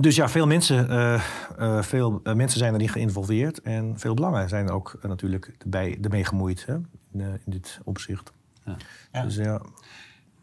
[0.01, 1.15] dus ja, veel mensen, eh,
[1.59, 3.63] eh, veel, mensen zijn erin geïnvolveerd.
[3.63, 6.75] En veel belangen zijn er ook natuurlijk erbij, ermee gemoeid hè,
[7.13, 8.33] in, in dit opzicht.
[9.13, 9.23] Ja.
[9.23, 9.61] Dus ja.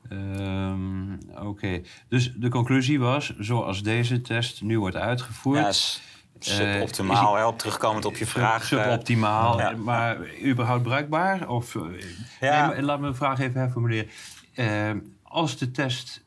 [0.09, 5.59] Ehm, Oké, dus de conclusie was, zoals deze test nu wordt uitgevoerd...
[5.59, 6.01] Ja, is
[6.59, 8.71] eh, suboptimaal, terugkomend op je vraag.
[8.71, 9.71] eh, Suboptimaal, ja.
[9.71, 11.49] maar überhaupt bruikbaar?
[11.49, 11.81] Of, eh,
[12.39, 12.67] Ja.
[12.69, 14.09] nee, laat me een vraag even herformuleren.
[14.53, 14.91] Eh,
[15.23, 16.25] als de test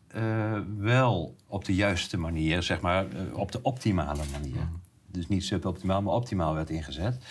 [0.76, 4.68] wel op de juiste manier, zeg maar op de optimale manier,
[5.06, 7.24] dus niet suboptimaal, maar optimaal werd ingezet,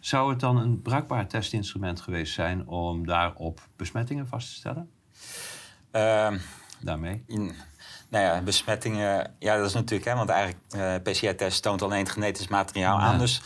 [0.00, 4.90] zou het dan een bruikbaar testinstrument geweest zijn om daarop besmettingen vast te stellen?
[5.96, 6.38] Ehm,
[6.80, 7.24] Daarmee?
[7.26, 7.54] in-
[8.08, 12.10] nou ja, besmettingen, ja, dat is natuurlijk, hè, want eigenlijk eh PCR-test toont alleen het
[12.10, 13.04] genetisch materiaal Ja.
[13.04, 13.18] aan.
[13.18, 13.42] Dus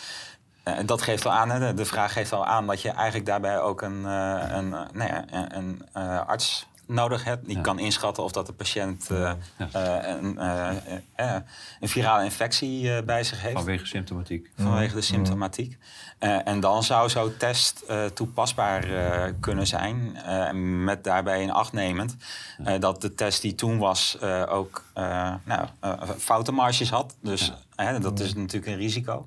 [0.63, 3.27] eh, dat geeft wel aan, hè, de, de vraag geeft al aan dat je eigenlijk
[3.27, 5.55] daarbij ook een, eh, een, nou ja, een,
[5.93, 7.47] een arts nodig hebt.
[7.47, 7.63] Die Ja.
[7.63, 9.31] kan inschatten of dat de patiënt eh,
[9.73, 11.37] eh, een, eh,
[11.81, 13.55] een virale infectie eh, bij zich heeft.
[13.57, 14.51] Vanwege symptomatiek.
[14.57, 15.79] Vanwege de symptomatiek.
[16.19, 20.17] Eh, en dan zou zo'n test eh, toepasbaar eh, kunnen zijn.
[20.17, 20.51] eh,
[20.85, 22.17] met daarbij in acht nemend
[22.65, 27.17] eh, dat de test die toen was eh, ook eh nou, eh, foutenmarges had.
[27.23, 29.27] Dus hè, dat is natuurlijk een risico.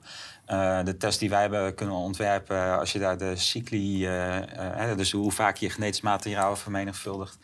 [0.54, 4.46] Eh, de test die wij hebben kunnen ontwerpen, als je daar de cycli, eh, eh,
[4.76, 7.38] hè, dus hoe vaak je genetisch materiaal vermenigvuldigt,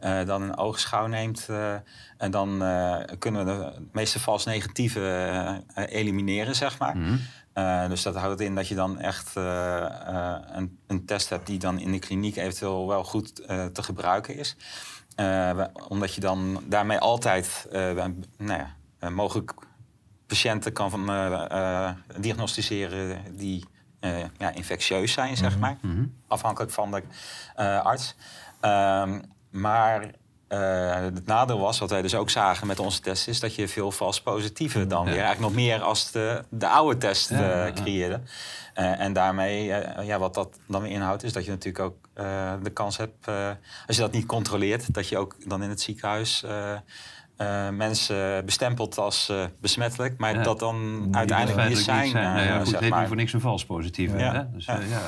[0.00, 1.46] eh, dan een oogschouw neemt.
[1.48, 1.74] eh,
[2.18, 5.48] en dan eh, kunnen we de meeste vals negatieve eh,
[5.84, 6.96] eh, elimineren, zeg maar.
[6.96, 7.16] Mhm.
[7.52, 11.46] Eh, dus dat houdt in dat je dan echt eh, eh, een, een test hebt
[11.46, 14.56] die dan in de kliniek eventueel wel goed eh, te gebruiken is.
[15.16, 17.80] Eh, omdat je dan daarmee altijd eh,
[18.38, 19.54] nou ja, eh, mogelijk
[20.26, 23.64] patiënten kan van, eh, eh, diagnosticeren die
[24.00, 25.76] eh, ja, infectieus zijn, zeg maar.
[25.80, 26.04] Mhm.
[26.26, 27.02] Afhankelijk van de
[27.82, 28.14] arts.
[28.60, 29.20] Ehm,
[29.50, 30.10] maar
[30.48, 33.90] het nadeel was, wat wij dus ook zagen met onze test, is dat je veel
[33.90, 38.20] vals positieve dan weer, eigenlijk nog meer als de, de oude test Ja, creëerde.
[38.74, 39.64] En daarmee,
[40.02, 41.96] ja, wat dat dan weer inhoudt, is dat je natuurlijk ook
[42.62, 43.28] de kans hebt,
[43.86, 46.44] als je dat niet controleert, dat je ook dan in het ziekenhuis
[47.36, 50.42] eh, mensen bestempelt als eh, besmettelijk, maar Ja.
[50.42, 52.34] dat dan Die uiteindelijk dat niet feitelijk zijn.
[52.34, 52.98] Nou ja, eh, goed, zeg het heet maar.
[52.98, 54.12] niet voor niks een vals positief.
[54.18, 54.32] Ja.
[54.34, 54.50] Hè?
[54.52, 54.74] Dus, Ja.
[54.74, 55.00] ja.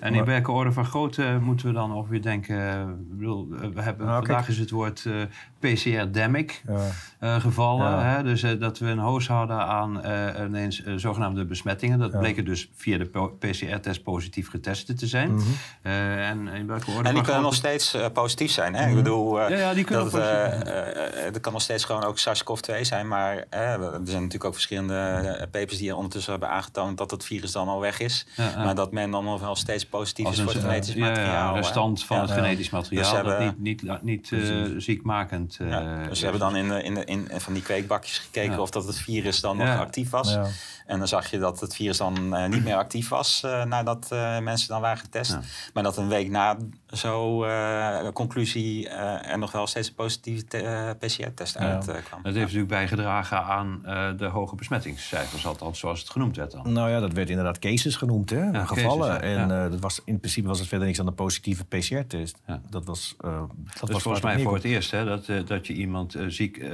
[0.00, 2.80] En in welke orde van grootte moeten we dan ongeveer denken?
[3.10, 4.48] ik bedoel, we hebben, Nou, vandaag kijk.
[4.48, 5.12] is het woord eh,
[5.58, 6.74] PCR-demic Ja.
[7.18, 7.90] eh, gevallen.
[7.90, 8.02] Ja.
[8.02, 8.22] Hè?
[8.22, 11.98] Dus dat we een hoos hadden aan eh, ineens zogenaamde besmettingen.
[11.98, 12.18] Dat Ja.
[12.18, 15.34] bleken dus via de PCR-test positief getest te zijn.
[15.34, 15.42] Mhm.
[15.82, 18.74] Eh, en in welke orde En die kunnen nog steeds positief zijn.
[18.74, 18.88] Hè?
[18.88, 22.04] Ik bedoel, eh, Ja, ja, die kunnen dat, positief er kan nog steeds steeds gewoon
[22.04, 23.08] ook SARS-CoV-2 zijn.
[23.08, 27.24] Maar eh, er zijn natuurlijk ook verschillende eh, papers die ondertussen hebben aangetoond dat het
[27.24, 28.26] virus dan al weg is.
[28.36, 28.64] Ja, ja.
[28.64, 31.00] Maar dat men dan nog wel steeds positief Als is voor een, het genetisch ja,
[31.04, 31.48] ja, materiaal.
[31.48, 31.60] een hè.
[31.60, 32.22] restant van Ja.
[32.22, 34.40] het genetisch materiaal Dus ze dat hebben- niet, niet, niet eh,
[34.76, 38.18] ziekmakend eh, Ja, dus we hebben dan in, de, in, de, in van die kweekbakjes
[38.18, 38.60] gekeken Ja.
[38.60, 39.78] of dat het virus dan nog Ja.
[39.78, 40.32] actief was.
[40.32, 40.46] Ja.
[40.86, 44.06] En dan zag je dat het virus dan eh, niet meer actief was eh, nadat
[44.10, 45.38] eh, mensen dan waren getest.
[45.74, 46.56] Maar dat een week na
[46.92, 51.60] zo eh, conclusie eh, er nog wel steeds een positieve eh, PCR-test Ja.
[51.60, 52.22] uitkwam.
[52.22, 56.72] Dat heeft natuurlijk bijgedragen aan eh, de hoge besmettingscijfers, althans zoals het genoemd werd dan.
[56.72, 58.44] Nou ja, dat werd inderdaad cases genoemd, hè?
[58.50, 59.08] Ja, gevallen.
[59.08, 59.36] cases, ja.
[59.36, 62.38] En eh, dat was, in principe was het verder niks dan een positieve PCR-test.
[62.70, 63.42] Dat was, eh,
[63.80, 66.64] dat was volgens mij voor het eerst hè, dat, dat je iemand ziek,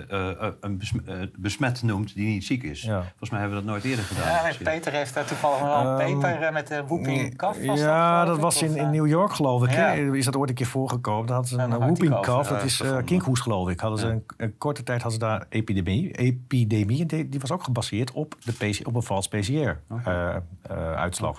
[0.60, 0.98] een besm-
[1.36, 2.80] besmet noemt die niet ziek is.
[2.80, 4.24] Volgens mij hebben we dat nooit eerder gedaan.
[4.26, 7.66] Ja, Peter heeft daar toevallig wel een Ehm, paper eh, met de whooping cough.
[7.66, 9.70] was Ja, dat was in, in New York, geloof ik.
[10.12, 10.14] Ja.
[10.14, 11.26] Is dat ooit een keer voorgekomen?
[11.26, 12.48] Dat had ze Ja, een uh, whooping cough.
[12.48, 13.04] Dat eh, is eh, gevonden.
[13.04, 13.80] kinkhoest, geloof ik.
[13.80, 16.12] Hadden ze een, een korte tijd hadden ze daar epidemie.
[16.12, 17.06] Epidemie.
[17.06, 21.36] Die, die was ook gebaseerd op, de PC, op een vals PCR-uitslag.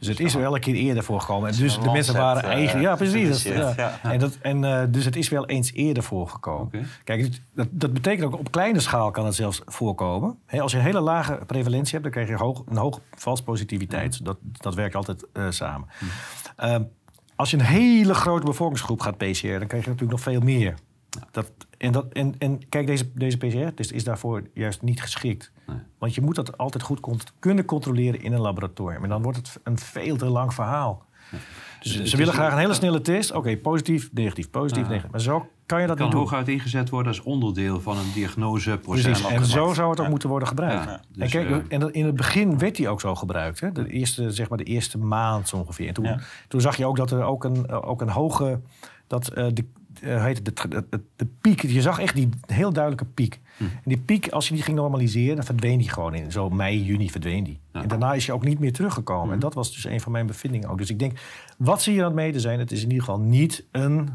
[0.00, 1.50] Dus het is wel een keer eerder voorgekomen.
[1.50, 2.80] En dus de mensen waren eh, eigen.
[2.80, 3.42] Ja, precies.
[3.42, 3.72] Ja.
[3.76, 3.98] ja.
[4.02, 6.86] En dat, en, eh, dus het is wel eens eerder voorgekomen.
[7.04, 10.38] Kijk, dat, dat betekent ook op kleine schaal kan het zelfs voorkomen.
[10.58, 14.24] Als je een hele lage prevalentie hebt, dan krijg je hoog, een hoge vals positiviteit.
[14.24, 15.88] Dat, dat werkt altijd eh, samen.
[16.56, 16.82] Ehm,
[17.40, 20.74] als je een hele grote bevolkingsgroep gaat PCR, dan krijg je natuurlijk nog veel meer.
[21.30, 25.52] Dat, en, dat, en, en kijk, deze, deze PCR-test is daarvoor juist niet geschikt.
[25.98, 27.00] Want je moet dat altijd goed
[27.38, 29.02] kunnen controleren in een laboratorium.
[29.02, 31.04] En dan wordt het een veel te lang verhaal.
[31.82, 33.32] Dus Het ze willen graag een hele snelle test.
[33.32, 35.10] Oké, positief, negatief, positief, negatief.
[35.10, 36.24] Maar zo kan je dat kan niet doen.
[36.24, 39.02] hooguit ingezet worden als onderdeel van een diagnoseproces.
[39.02, 40.84] Precies, en zo zou het ook moeten worden gebruikt.
[40.84, 43.60] Ja, en dus, kijk, eh, en in het begin werd die ook zo gebruikt.
[43.60, 43.72] Hè?
[43.72, 45.88] De, eerste, zeg maar de eerste maand zo ongeveer.
[45.88, 46.18] En toen, Ja.
[46.48, 48.60] toen zag je ook dat er ook een, ook een hoge...
[49.06, 49.64] Dat, eh, de,
[50.00, 53.40] eh, heet het, de, de, de, piek, je zag echt die heel duidelijke piek.
[53.56, 53.64] Hm.
[53.64, 56.32] En die piek, als je die ging normaliseren, dan verdween die gewoon in.
[56.32, 57.60] Zo mei, juni verdween die.
[57.72, 59.26] En daarna is je ook niet meer teruggekomen.
[59.26, 59.32] Hm.
[59.32, 60.78] En dat was dus een van mijn bevindingen ook.
[60.78, 61.20] Dus ik denk,
[61.58, 64.08] wat ze hier aan het meten zijn, het is in ieder geval niet een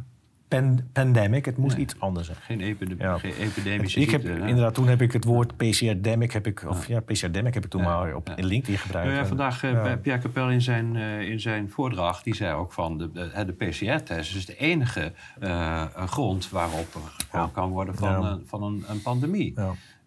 [0.48, 1.46] pan- pandemic.
[1.46, 2.38] Het moest iets anders zijn.
[2.42, 3.18] Geen, epide- Ja.
[3.18, 6.88] geen epidemische Ik heb, ziekte, inderdaad, toen heb ik het woord PCR-demic, heb ik, of
[6.88, 9.14] ja, PCR-demic heb ik toen maar op in LinkedIn gebruikt.
[9.14, 9.82] Nou vandaag eh, ja.
[9.82, 13.46] bij Pierre Capel in zijn, eh, in zijn voordracht, die zei ook van de, de,
[13.46, 18.64] de PCR-test is de enige eh, grond waarop er gesproken kan worden van, een, van
[18.64, 19.54] een, een pandemie.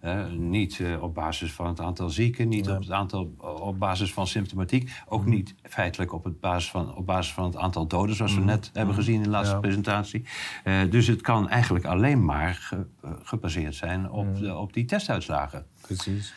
[0.00, 4.12] Eh, niet eh, op basis van het aantal zieken, niet op, het aantal, op basis
[4.12, 5.30] van symptomatiek, ook Mhm.
[5.30, 8.48] niet feitelijk op, het basis van, op basis van het aantal doden, zoals we Mhm.
[8.48, 9.60] net hebben gezien in de laatste Ja.
[9.60, 10.24] presentatie.
[10.64, 14.40] Eh, dus het kan eigenlijk alleen maar ge- eh, gebaseerd zijn op, Mhm.
[14.42, 15.64] de, op die testuitslagen.
[15.80, 16.34] Precies.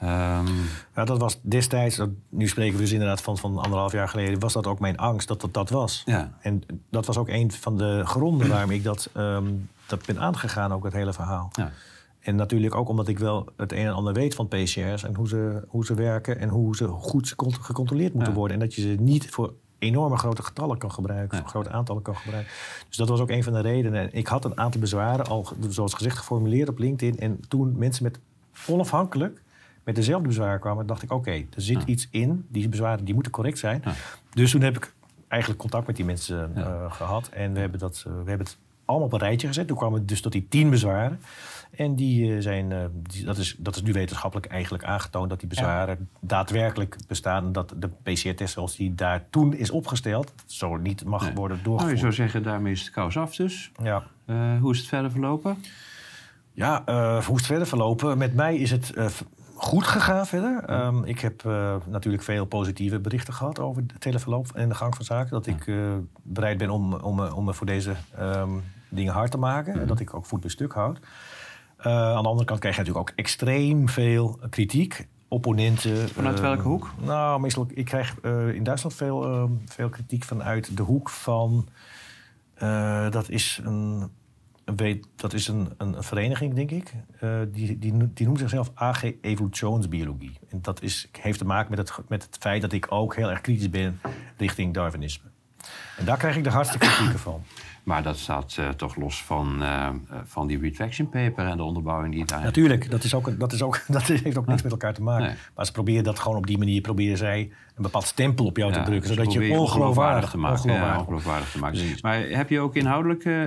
[0.00, 0.46] Ehm,
[0.94, 4.38] Ja, dat was destijds, dat- nu spreken we dus inderdaad van, van anderhalf jaar geleden,
[4.40, 6.02] was dat ook mijn angst dat dat, dat was.
[6.06, 6.32] Ja.
[6.40, 9.46] En dat was ook een van de gronden waarom ik dat, ehm,
[9.86, 11.48] dat ben aangegaan, ook het hele verhaal.
[11.52, 11.70] Ja.
[12.20, 15.28] En natuurlijk ook omdat ik wel het een en ander weet van PCR's en hoe
[15.28, 18.38] ze, hoe ze werken en hoe ze goed gecont- gecontroleerd moeten Ja.
[18.38, 18.54] worden.
[18.60, 22.16] En dat je ze niet voor enorme grote getallen kan gebruiken, voor grote aantallen kan
[22.16, 22.52] gebruiken.
[22.88, 24.00] Dus dat was ook een van de redenen.
[24.00, 27.18] En ik had een aantal bezwaren al, zoals gezegd, geformuleerd op LinkedIn.
[27.18, 28.18] En toen mensen met
[28.68, 29.42] onafhankelijk
[29.84, 32.46] met dezelfde bezwaren kwamen, dacht ik: oké, er zit iets in.
[32.48, 33.82] Die bezwaren die moeten correct zijn.
[34.30, 34.94] Dus toen heb ik
[35.28, 37.28] eigenlijk contact met die mensen eh, gehad.
[37.28, 39.66] En we hebben, dat, eh, we hebben het allemaal op een rijtje gezet.
[39.66, 41.20] Toen kwamen we dus tot die tien bezwaren.
[41.70, 45.38] En die eh, zijn, eh, die, dat, is, dat is nu wetenschappelijk eigenlijk aangetoond dat
[45.40, 47.44] die bezwaren daadwerkelijk bestaan.
[47.46, 51.32] En dat de PCR-test zoals die daar toen is opgesteld, zo niet mag Nee.
[51.34, 51.98] worden Nou, je doorgevoerd.
[52.00, 53.72] zou zeggen, daarmee is het kous af dus.
[53.82, 54.02] Ja.
[54.24, 55.56] Eh, hoe is het verder verlopen?
[56.52, 56.82] Ja,
[57.24, 58.18] hoe is het verder verlopen?
[58.18, 59.20] Met mij is het v-
[59.54, 60.64] goed gegaan verder.
[60.64, 61.42] Ehm, ik heb
[61.86, 65.30] natuurlijk veel positieve berichten gehad over het hele verloop en de gang van zaken.
[65.30, 65.70] Dat ik
[66.22, 68.50] bereid ben om, om, me- om me voor deze ehm,
[68.88, 69.80] dingen hard te maken.
[69.80, 70.98] En dat ik ook voet bij stuk houd.
[71.78, 75.08] Eh, aan de andere kant krijg je natuurlijk ook extreem veel kritiek.
[75.28, 76.08] Opponenten.
[76.08, 76.90] Vanuit eh, welke hoek?
[77.00, 81.68] Nou, meestal, ik krijg eh, in Duitsland veel, ehm, veel kritiek vanuit de hoek van...
[83.10, 84.10] dat is een,
[84.64, 86.92] weet, dat is een, een, vereniging, denk ik.
[87.52, 90.38] Die, die, die noemt zichzelf AG Evolutionsbiologie.
[90.50, 93.30] En dat is, heeft te maken met het, met het feit dat ik ook heel
[93.30, 94.00] erg kritisch ben
[94.36, 95.30] richting Darwinisme.
[95.96, 97.44] En daar krijg ik de hardste kritieken van.
[97.88, 99.92] Maar dat staat eh, toch los van, eh, eh,
[100.24, 102.42] van die retraction paper en de onderbouwing die daar...
[102.42, 105.26] Natuurlijk, dat, is ook, dat, is ook, dat heeft ook niks met elkaar te maken.
[105.26, 105.34] Nee.
[105.54, 107.38] Maar ze proberen dat gewoon op die manier, proberen zij
[107.74, 109.08] een bepaald stempel op jou te drukken.
[109.08, 110.56] Zodat je ongeloofwaardig, te maken.
[110.56, 111.98] ongeloofwaardig Ja, ongeloofwaardig te maken.
[112.02, 113.44] Maar heb je ook inhoudelijke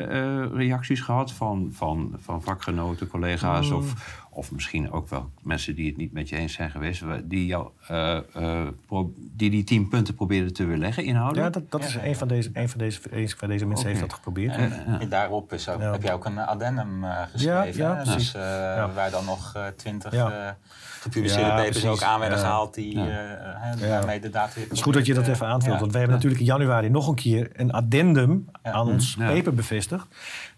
[0.53, 3.69] reacties gehad van, van, van vakgenoten, collega's...
[3.69, 3.76] Mm.
[3.76, 7.03] Of, of misschien ook wel mensen die het niet met je eens zijn geweest...
[7.24, 8.68] die, jou, eh, eh,
[9.16, 11.53] die die tien punten probeerden te weerleggen Ja, inhoudelijk?
[11.53, 14.14] dat, dat is een van deze, een van deze, een van deze mensen heeft dat
[14.14, 14.53] geprobeerd.
[14.56, 15.02] geprobeerd.
[15.02, 15.91] En daarop is ook, Ja.
[15.91, 17.82] heb jij ook een addendum eh, geschreven.
[17.84, 18.03] ja.
[18.03, 18.91] Dus, eh, Ja.
[18.94, 20.58] Waar dan nog eh, twintig Ja.
[21.02, 21.90] Gepubliceerde Ja, papers precies.
[21.90, 22.44] ook aan werden Ja.
[22.44, 23.07] gehaald die Ja.
[23.07, 25.99] eh, daarmee de data weer Het is goed dat je dat even aanvult, want wij
[26.02, 29.28] hebben natuurlijk in januari nog een keer een addendum aan ons Ja.
[29.34, 30.07] paper bevestigd,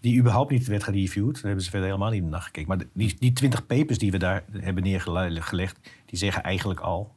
[0.00, 1.34] die überhaupt niet werd gereviewd.
[1.34, 2.68] Daar hebben ze verder helemaal niet naar gekeken.
[2.68, 7.12] Maar die, die 20 papers die we daar hebben neergelegd, die zeggen eigenlijk al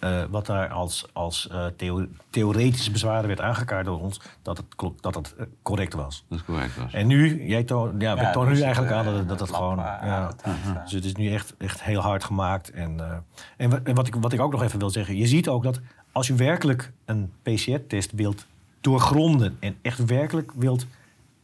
[0.00, 4.66] eh, wat daar als, als eh, theo- theoretische bezwaren werd aangekaart door ons, dat het,
[5.00, 6.24] dat het eh, correct was.
[6.28, 6.92] Dat het correct was.
[6.92, 9.38] En nu, jij toont, ja, we Ja, tonen dus nu eigenlijk aan dat het, dat
[9.40, 9.78] het het gewoon.
[9.78, 10.30] eh, ja.
[10.82, 12.70] Dus het is nu echt, echt heel hard gemaakt.
[12.70, 13.16] En, eh,
[13.56, 15.80] en en wat, ik, wat ik ook nog even wil zeggen, je ziet ook dat
[16.12, 18.46] als je werkelijk een PCR-test wilt
[18.80, 20.86] doorgronden en echt werkelijk wilt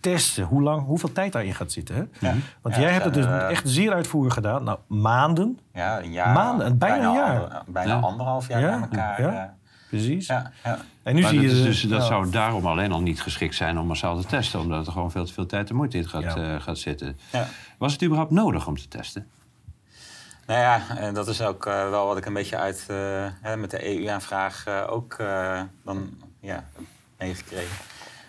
[0.01, 1.95] testen, hoe lang, hoeveel tijd daarin gaat zitten.
[1.95, 2.29] Hè?
[2.29, 2.35] Ja.
[2.63, 4.63] Want Ja, jij hebt het dus eh, echt zeer uitvoerig gedaan.
[4.65, 5.59] Nou, maanden.
[5.75, 6.33] Ja, een jaar.
[6.35, 7.41] Maanden, bijna een jaar.
[7.43, 8.01] ander- bijna Ja.
[8.01, 9.21] anderhalf jaar Ja, bij elkaar.
[9.23, 9.43] ja.
[9.45, 9.51] eh.
[9.89, 10.27] Precies.
[10.27, 10.79] Ja, ja.
[11.03, 12.07] En nu maar zie dat, je dus, dat ja.
[12.07, 15.25] zou daarom alleen al niet geschikt zijn om massaal te testen, omdat er gewoon veel
[15.25, 16.37] te veel tijd en moeite in gaat, Ja.
[16.37, 17.19] eh, gaat zitten.
[17.33, 17.47] Ja.
[17.79, 19.27] Was het überhaupt nodig om te testen?
[20.47, 22.97] Nou ja, en dat is ook eh, wel wat ik een beetje uit eh,
[23.43, 26.09] hè, met de EU-aanvraag eh, ook eh, dan
[26.41, 26.85] ja, heb
[27.19, 27.77] meegekregen.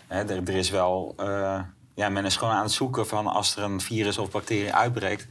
[0.07, 1.59] Hè, er, er is wel, eh,
[1.95, 5.27] ja, men is gewoon aan het zoeken van als er een virus of bacterie uitbreekt,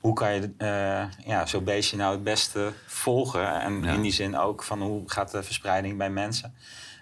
[0.00, 3.60] hoe kan je eh, ja, zo'n beestje nou het beste volgen?
[3.60, 3.92] En Ja.
[3.92, 6.54] in die zin ook van hoe gaat de verspreiding bij mensen?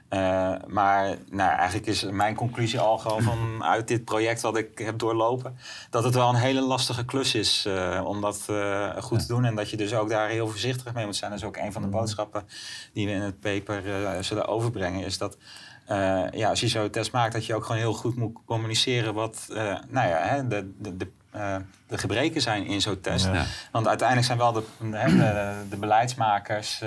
[0.09, 4.78] Eh, maar nou, eigenlijk is mijn conclusie al gewoon van uit dit project wat ik
[4.78, 5.59] heb doorlopen,
[5.90, 7.68] dat het wel een hele lastige klus is
[8.05, 8.44] om dat
[8.98, 9.44] goed te doen.
[9.44, 11.30] En dat je dus ook daar heel voorzichtig mee moet zijn.
[11.30, 12.48] Dat is ook een van de boodschappen
[12.92, 13.82] die we in het paper
[14.24, 15.05] zullen overbrengen.
[15.05, 15.36] Is dat
[15.89, 19.15] eh, ja, als je zo'n test maakt, dat je ook gewoon heel goed moet communiceren
[19.15, 21.56] wat eh, nou ja, hè, de, de, de, eh,
[21.86, 23.24] de gebreken zijn in zo'n test.
[23.24, 23.44] Ja.
[23.73, 26.82] Want uiteindelijk zijn wel de, de, de beleidsmakers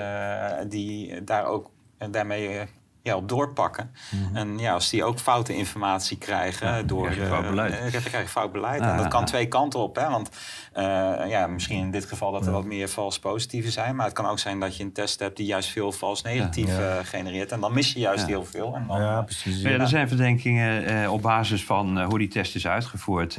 [0.68, 1.69] die daar ook
[2.11, 2.68] daarmee
[3.03, 3.91] ja, op doorpakken.
[4.34, 6.76] En ja, als die ook foute informatie krijgen Mhm.
[6.76, 7.10] Ja, door...
[7.10, 7.73] krijg fout eh, beleid.
[7.73, 8.82] eh, dan krijg je fout beleid.
[8.82, 9.26] En dat kan ja.
[9.26, 9.95] twee kanten op.
[9.95, 10.10] Hè?
[10.10, 10.30] Want
[10.73, 10.84] eh,
[11.28, 13.95] ja, misschien in dit geval dat er wat meer vals positieve zijn.
[13.95, 16.78] Maar het kan ook zijn dat je een test hebt die juist veel vals negatief
[17.03, 17.52] genereert.
[17.52, 18.76] En dan mis je juist heel veel.
[18.76, 19.61] En dan, Ja, precies.
[19.61, 23.38] Ja, er zijn verdenkingen op basis van hoe die test is uitgevoerd,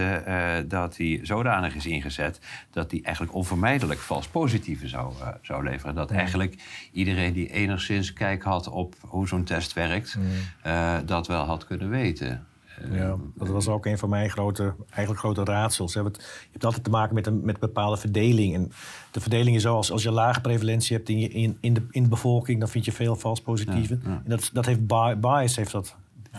[0.66, 2.38] dat die zodanig is ingezet
[2.70, 5.12] dat die eigenlijk onvermijdelijk vals positieve zou,
[5.42, 5.94] zou leveren.
[5.94, 6.54] Dat eigenlijk
[6.92, 10.18] iedereen die enigszins kijk had op hoe zo'n test werkt,
[10.62, 12.46] eh, dat wel had kunnen weten.
[12.78, 15.94] Eh, Ja, dat was ook een van mijn grote, eigenlijk grote raadsels.
[15.94, 16.02] hè.
[16.02, 18.54] Want Je hebt altijd te maken met een, met een bepaalde verdeling.
[18.54, 18.72] En
[19.10, 21.82] de verdeling is zo, als, als je lage prevalentie hebt in, je, in, in, de,
[21.90, 22.58] in de bevolking...
[22.60, 24.00] dan vind je veel vals positieven.
[24.04, 24.20] Ja, ja.
[24.24, 24.86] En dat, dat heeft
[25.20, 25.94] Bayes, heeft dat,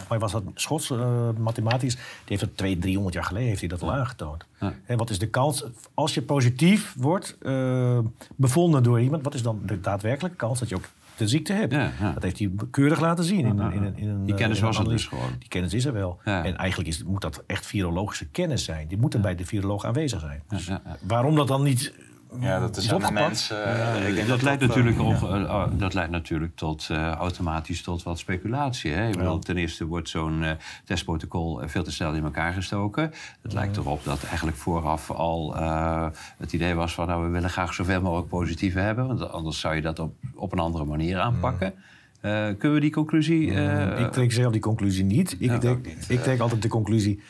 [0.07, 1.95] was dat Schots eh, mathematisch...
[1.95, 4.45] die heeft dat 200, 300 jaar geleden heeft hij dat al aangetoond.
[4.85, 7.37] En wat is de kans, als je positief wordt
[8.35, 9.23] bevonden door iemand...
[9.23, 11.73] wat is dan de daadwerkelijke kans dat je ook de ziekte hebt?
[11.73, 12.11] Ja, ja.
[12.11, 14.23] Dat heeft hij keurig laten zien in, in, in een...
[14.23, 15.29] Die eh, kennis een was er dus gewoon.
[15.39, 16.19] Die kennis is er wel.
[16.25, 16.43] Ja.
[16.45, 18.87] En eigenlijk is, moet dat echt virologische kennis zijn.
[18.87, 20.43] Die moet er bij de viroloog aanwezig zijn.
[20.47, 20.69] Dus
[21.07, 21.93] waarom dat dan niet
[22.39, 23.27] ja, dat is aan de opgepakt?
[23.27, 23.65] mensen.
[23.65, 26.87] eh, ik denk dat, leidt dat, eh, natuurlijk op, eh, ah, dat leidt natuurlijk tot,
[26.91, 28.91] eh, automatisch tot wat speculatie.
[28.91, 29.07] Hè?
[29.07, 30.43] Ik bedoel, ten eerste wordt zo'n
[30.85, 33.11] testprotocol veel te snel in elkaar gestoken.
[33.41, 36.07] Het lijkt erop dat eigenlijk vooraf al eh,
[36.37, 37.07] het idee was van...
[37.07, 39.07] nou, we willen graag zoveel mogelijk positieve hebben...
[39.07, 41.73] want anders zou je dat op, op een andere manier aanpakken.
[42.21, 43.53] Eh, kunnen we die conclusie...
[43.53, 45.35] eh, ik trek zelf die conclusie niet.
[45.39, 46.05] Ik, ook niet.
[46.07, 47.21] ik trek altijd de conclusie...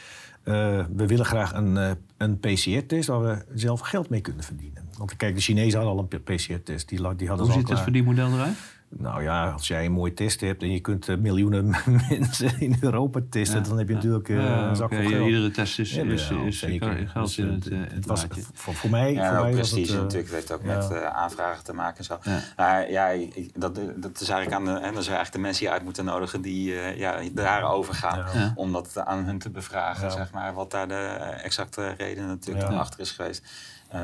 [0.44, 4.84] eh, we willen graag een, eh, een PCR-test waar we zelf geld mee kunnen verdienen.
[4.98, 6.90] Want kijk, de Chinezen hadden al een PCR-test.
[6.90, 7.84] Die, die hadden hoe ziet klaar.
[7.84, 8.56] verdienmodel eruit?
[8.98, 11.76] Nou ja, als jij een mooie test hebt en je kunt eh, miljoenen
[12.10, 13.68] mensen in Europa testen, Ja.
[13.68, 15.26] dan heb je natuurlijk eh, Ja, een zak geld.
[15.28, 17.07] Iedere test is, Ja, is, wel, is, zeker.
[17.07, 19.80] geld Dus, in het, eh, het was voor, voor mij, Ja, voor mij was het,
[19.80, 20.14] natuurlijk.
[20.14, 20.78] Het heeft ook ja.
[20.78, 22.18] met eh, aanvragen te maken en zo.
[22.22, 22.40] Ja.
[22.57, 25.64] Maar ja, ik- dat, dat is eigenlijk aan de, hè, dat is eigenlijk de mensen
[25.64, 28.18] die uit moeten nodigen die eh, ja, daarover gaan.
[28.18, 28.40] Ja.
[28.40, 28.52] Ja.
[28.56, 30.10] Om dat aan hun te bevragen, Ja.
[30.10, 30.53] zeg maar.
[30.53, 30.95] Wat daar de
[31.44, 33.45] exacte reden natuurlijk achter is geweest.
[33.94, 33.99] Eh,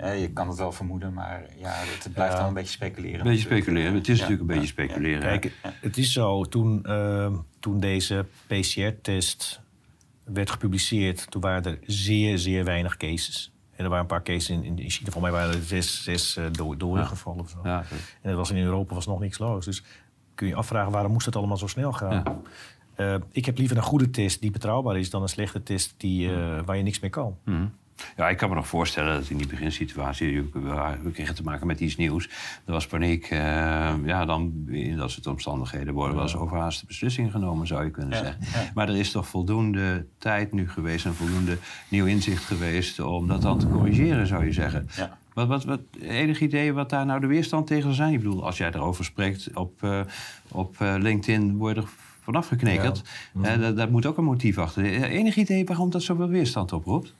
[0.00, 2.38] ja, je kan het wel vermoeden, maar ja, het, blijft Ja.
[2.38, 3.18] wel een beetje speculeren.
[3.18, 3.62] Een beetje natuurlijk.
[3.64, 3.94] speculeren.
[3.94, 4.22] Het is Ja.
[4.28, 4.86] natuurlijk een beetje Ja.
[4.92, 5.20] speculeren.
[5.40, 9.60] Kijk, het is zo, toen, eh, toen deze PCR-test
[10.24, 13.52] werd gepubliceerd, toen waren er zeer, zeer weinig cases.
[13.76, 16.36] En er waren een paar cases in, in China, voor mij waren er zes, zes
[16.36, 17.08] eh, do- doden Ja.
[17.08, 17.58] gevallen of zo.
[17.64, 17.84] Ja,
[18.22, 19.64] En het was in Europa was nog niks los.
[19.64, 19.82] Dus
[20.34, 22.12] kun je afvragen, waarom moest het allemaal zo snel gaan?
[22.24, 22.40] Ja.
[22.94, 25.10] Eh, ik heb liever een goede test die betrouwbaar is...
[25.10, 27.36] dan een slechte test die, eh, waar je niks mee kan.
[27.44, 27.66] Mhm.
[28.16, 31.66] Ja, ik kan me nog voorstellen dat in die beginsituatie, we, we kregen te maken
[31.66, 32.28] met iets nieuws.
[32.64, 33.24] Er was paniek.
[33.30, 33.38] eh,
[34.04, 38.16] ja, dan in dat soort omstandigheden worden wel eens overhaaste beslissingen genomen, zou je kunnen
[38.18, 38.40] Ja, zeggen.
[38.52, 38.70] ja.
[38.74, 41.58] Maar er is toch voldoende tijd nu geweest en voldoende
[41.88, 44.88] nieuw inzicht geweest om dat dan te corrigeren, zou je zeggen.
[44.96, 45.18] Ja.
[45.34, 48.12] Wat, wat, wat, enig idee wat daar nou de weerstand tegen zou zijn?
[48.12, 50.00] Ik bedoel, als jij erover spreekt op, eh,
[50.48, 51.88] op eh, LinkedIn, worden er
[52.20, 53.02] vanaf geknikkerd.
[53.42, 53.86] Ja.
[53.90, 54.84] Moet ook een motief achter.
[55.02, 57.14] Enig idee waarom dat zoveel weerstand oproept?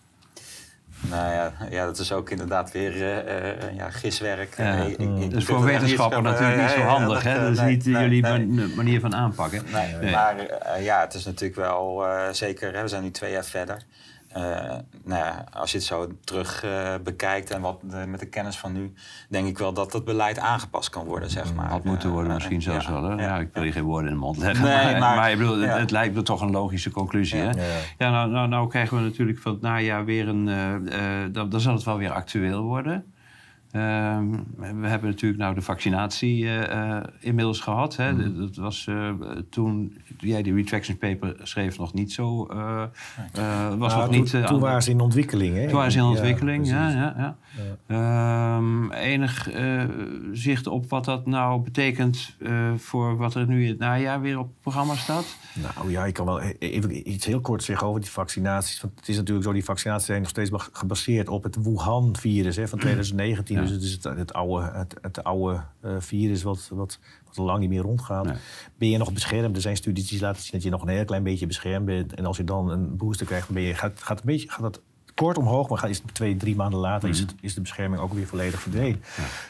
[1.10, 4.54] Nou ja, ja, dat is ook inderdaad weer eh, eh, ja, giswerk.
[4.56, 6.22] Ja, Eh, ik- is durf voor zeggen.
[6.22, 7.22] natuurlijk niet zo handig.
[7.22, 7.40] dat, hè?
[7.40, 8.22] Dat is nee, niet nee, jullie
[8.76, 9.62] manier van aanpakken.
[10.10, 10.34] Maar
[10.80, 13.76] ja, het is natuurlijk wel zeker, hè, we zijn nu twee jaar verder.
[14.34, 14.42] Eh,
[15.04, 18.58] nou ja, als je het zo terug eh, bekijkt en wat de- met de kennis
[18.58, 18.92] van nu,
[19.28, 21.68] denk ik wel dat het beleid aangepast kan worden, zeg maar.
[21.68, 23.02] Had moeten worden Eh, misschien zelfs ja, wel.
[23.02, 23.14] Hè?
[23.14, 23.20] ja.
[23.20, 24.64] Ja, ik wil je geen woorden in de mond leggen.
[24.64, 25.78] Nee, maar, maar- ik bedoel, het, ja.
[25.78, 27.38] het lijkt me toch een logische conclusie.
[27.38, 27.44] Ja.
[27.44, 27.50] Hè?
[27.98, 30.48] Ja, nou, nou, nou krijgen we natuurlijk van het najaar weer een...
[30.48, 30.74] eh,
[31.24, 33.14] eh, dan, dan zal het wel weer actueel worden.
[33.72, 34.30] Ehm,
[34.80, 37.96] we hebben natuurlijk nou de vaccinatie eh, eh, inmiddels gehad.
[37.96, 38.12] Hè.
[38.12, 38.38] Mhm.
[38.40, 39.10] Dat was eh,
[39.50, 42.46] toen jij die retraction paper schreef nog niet zo...
[42.46, 42.82] eh,
[43.32, 45.64] eh, was Nou, nog toen- niet, toen waren ze in ontwikkeling, hè?
[45.66, 46.88] Toen waren ze in ontwikkeling, ja.
[46.90, 47.36] ja, ja.
[47.86, 49.84] Ehm, enig eh,
[50.32, 54.38] zicht op wat dat nou betekent eh, voor wat er nu in het najaar weer
[54.38, 55.24] op het programma staat?
[55.74, 58.80] Nou ja, ik kan wel e- even iets heel kort zeggen over die vaccinaties.
[58.80, 62.56] Want het is natuurlijk zo, die vaccinaties zijn nog steeds ba- gebaseerd op het Wuhan-virus
[62.56, 63.56] hè, van 2019.
[63.60, 67.58] Dus het is het, het oude, het, het oude eh, virus wat, wat, wat lang
[67.60, 68.26] niet meer rondgaat.
[68.78, 69.56] Ben je nog beschermd?
[69.56, 72.14] Er zijn studies die laten zien dat je nog een heel klein beetje beschermd bent.
[72.14, 74.62] En als je dan een booster krijgt, dan ben je, gaat, gaat, een beetje, gaat
[74.62, 74.80] dat
[75.22, 78.12] kort omhoog, maar is het twee, drie maanden later is, het, is de bescherming ook
[78.12, 79.02] weer volledig verdwenen.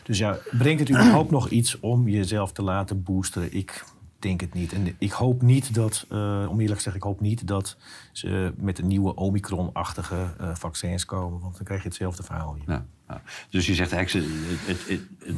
[0.02, 3.54] Dus ja, brengt het überhaupt nog iets om jezelf te laten boosteren?
[3.54, 3.84] Ik
[4.18, 4.72] denk het niet.
[4.72, 7.76] En ik hoop niet dat, eh, om eerlijk te zeggen, ik hoop niet dat
[8.12, 11.40] ze met een nieuwe Omicron-achtige eh, vaccins komen.
[11.40, 12.64] Want dan krijg je hetzelfde verhaal weer.
[12.66, 13.22] Ja, ja.
[13.50, 14.28] Dus je zegt eigenlijk,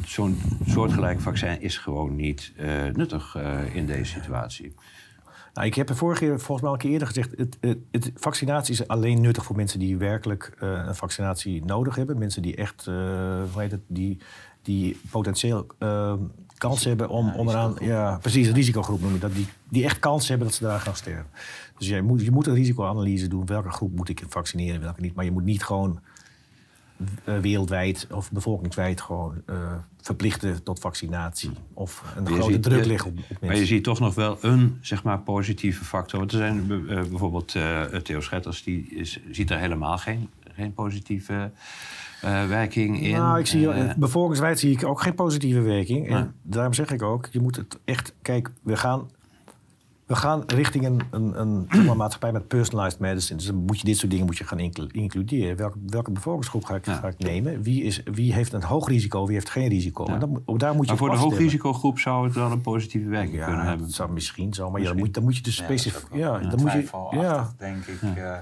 [0.05, 3.37] zo'n soortgelijk vaccin is gewoon niet eh, nuttig
[3.73, 4.73] in deze situatie.
[5.55, 7.31] Nou, ik heb er vorige keer volgens mij al een keer eerder gezegd...
[7.37, 11.95] Het, het, het- vaccinatie is alleen nuttig voor mensen die werkelijk eh, een vaccinatie nodig
[11.95, 12.17] hebben.
[12.17, 12.93] Mensen die echt, eh,
[13.51, 14.17] hoe heet het, die,
[14.61, 16.13] die potentieel eh,
[16.57, 17.75] kans hebben om, om eraan...
[17.79, 19.33] Ja, precies, een risicogroep noem je dat.
[19.33, 21.27] Die, die echt kans hebben dat ze eraan gaan sterven.
[21.77, 23.45] Dus jij moet, je moet een risicoanalyse doen.
[23.45, 25.15] Welke groep moet ik vaccineren, welke niet.
[25.15, 25.99] Maar je moet niet gewoon
[27.23, 29.55] wereldwijd of bevolkingswijd gewoon eh,
[30.01, 31.51] verplichten tot vaccinatie.
[31.73, 33.47] Of een grote ziet- druk leggen op, op mensen.
[33.47, 36.19] Maar je ziet toch nog wel een zeg maar, positieve factor.
[36.19, 40.73] Want er zijn eh, bijvoorbeeld eh, Theo Schetters, die is, ziet er helemaal geen, geen
[40.73, 41.51] positieve
[42.21, 43.11] eh, werking in.
[43.11, 46.09] Nou, ik zie, Eh, eh, bevolkingswijd zie ik ook geen positieve werking.
[46.09, 48.13] En daarom zeg ik ook, je moet het echt...
[48.21, 49.09] Kijk, we gaan,
[50.05, 51.67] we gaan richting een, een, een,
[51.97, 53.37] maatschappij met personalized medicine.
[53.37, 55.57] Dus dan moet je dit soort dingen moet je gaan inclu- includeren.
[55.57, 57.61] Welke, welke bevolkingsgroep ga ik, ga ik nemen?
[57.61, 60.05] Wie, is, wie heeft een hoog risico, wie heeft geen risico?
[60.05, 63.35] En dan, daar moet je maar voor de hoogrisicogroep zou het wel een positieve werking
[63.35, 63.85] Ja, kunnen hebben.
[63.85, 64.69] dat zou misschien zo.
[64.71, 65.05] Maar ja, dan, Misschien.
[65.05, 66.13] moet, dan moet je dus Ja, dat is specifiek...
[66.13, 66.87] Ja, dan moet je...
[67.11, 68.01] Ja, denk ik.
[68.01, 68.37] eh,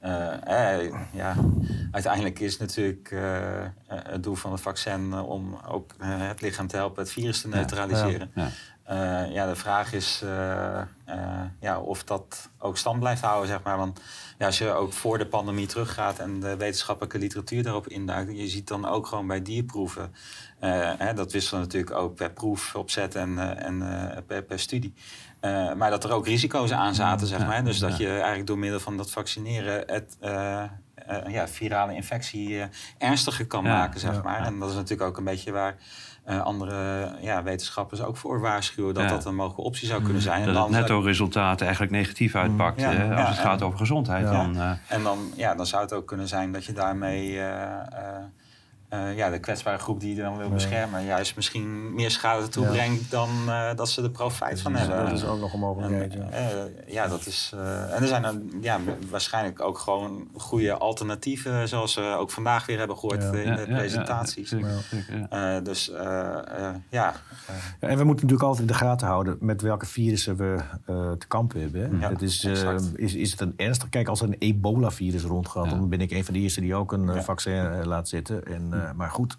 [0.00, 1.34] eh, eh, ja,
[1.90, 3.20] uiteindelijk is natuurlijk eh,
[3.86, 8.30] het doel van het vaccin om ook het lichaam te helpen het virus te neutraliseren.
[8.86, 9.24] Ja.
[9.24, 10.86] Eh, ja, de vraag is eh, eh,
[11.60, 13.76] ja, of dat ook stand blijft houden, zeg maar.
[13.76, 14.00] Want
[14.38, 18.48] ja, als je ook voor de pandemie teruggaat en de wetenschappelijke literatuur daarop induikt, je
[18.48, 20.14] ziet dan ook gewoon bij dierproeven,
[20.98, 23.84] hè, dat wisselen natuurlijk ook per proef opzet en, en
[24.26, 24.94] per, per studie.
[25.76, 27.64] Maar dat er ook risico's aan zaten, zeg maar.
[27.64, 30.16] Dus dat je eigenlijk door middel van dat vaccineren het
[31.26, 32.62] ja, virale infectie
[32.98, 34.44] ernstiger kan maken, zeg maar.
[34.46, 35.76] En dat is natuurlijk ook een beetje waar
[36.24, 39.08] eh, andere ja, wetenschappers ook voor waarschuwen dat Ja.
[39.08, 40.40] dat een mogelijke optie zou kunnen zijn.
[40.40, 43.66] En Dat dan het netto-resultaat eigenlijk negatief uitpakt Ja, hè, als ja, het gaat en-
[43.66, 44.24] over gezondheid.
[44.24, 44.32] Ja.
[44.32, 47.44] Dan, eh, En dan, ja, dan zou het ook kunnen zijn dat je daarmee eh,
[48.92, 52.48] eh, eh, ja, de kwetsbare groep die je dan wil beschermen, juist misschien meer schade
[52.48, 55.04] toebrengt dan eh, dat ze er profijt van hebben.
[55.04, 56.12] dat is ook nog een mogelijkheid.
[56.12, 56.20] ja.
[56.30, 56.48] En,
[56.86, 57.52] eh, ja, dat is.
[57.54, 58.78] eh, en er zijn dan, ja,
[59.10, 63.30] waarschijnlijk ook gewoon goede alternatieven, zoals we ook vandaag weer hebben gehoord Ja.
[63.32, 64.48] eh, in ja, de ja, ja, presentaties.
[64.48, 64.70] zeker.
[65.30, 67.12] Eh, dus eh, eh, ja.
[67.46, 70.56] eh, Ja, en we moeten natuurlijk altijd in de gaten houden met welke virussen we
[70.86, 72.00] eh, te kampen hebben.
[72.00, 72.08] hè.
[72.08, 73.88] Het is, eh, is, is het een ernstig...
[73.88, 75.64] Kijk, als er een ebola-virus rondgaat...
[75.64, 75.70] Ja.
[75.70, 77.22] dan ben ik een van de eerste die ook een eh, Ja.
[77.22, 78.44] vaccin eh, laat zetten.
[78.46, 79.38] En, eh, maar goed,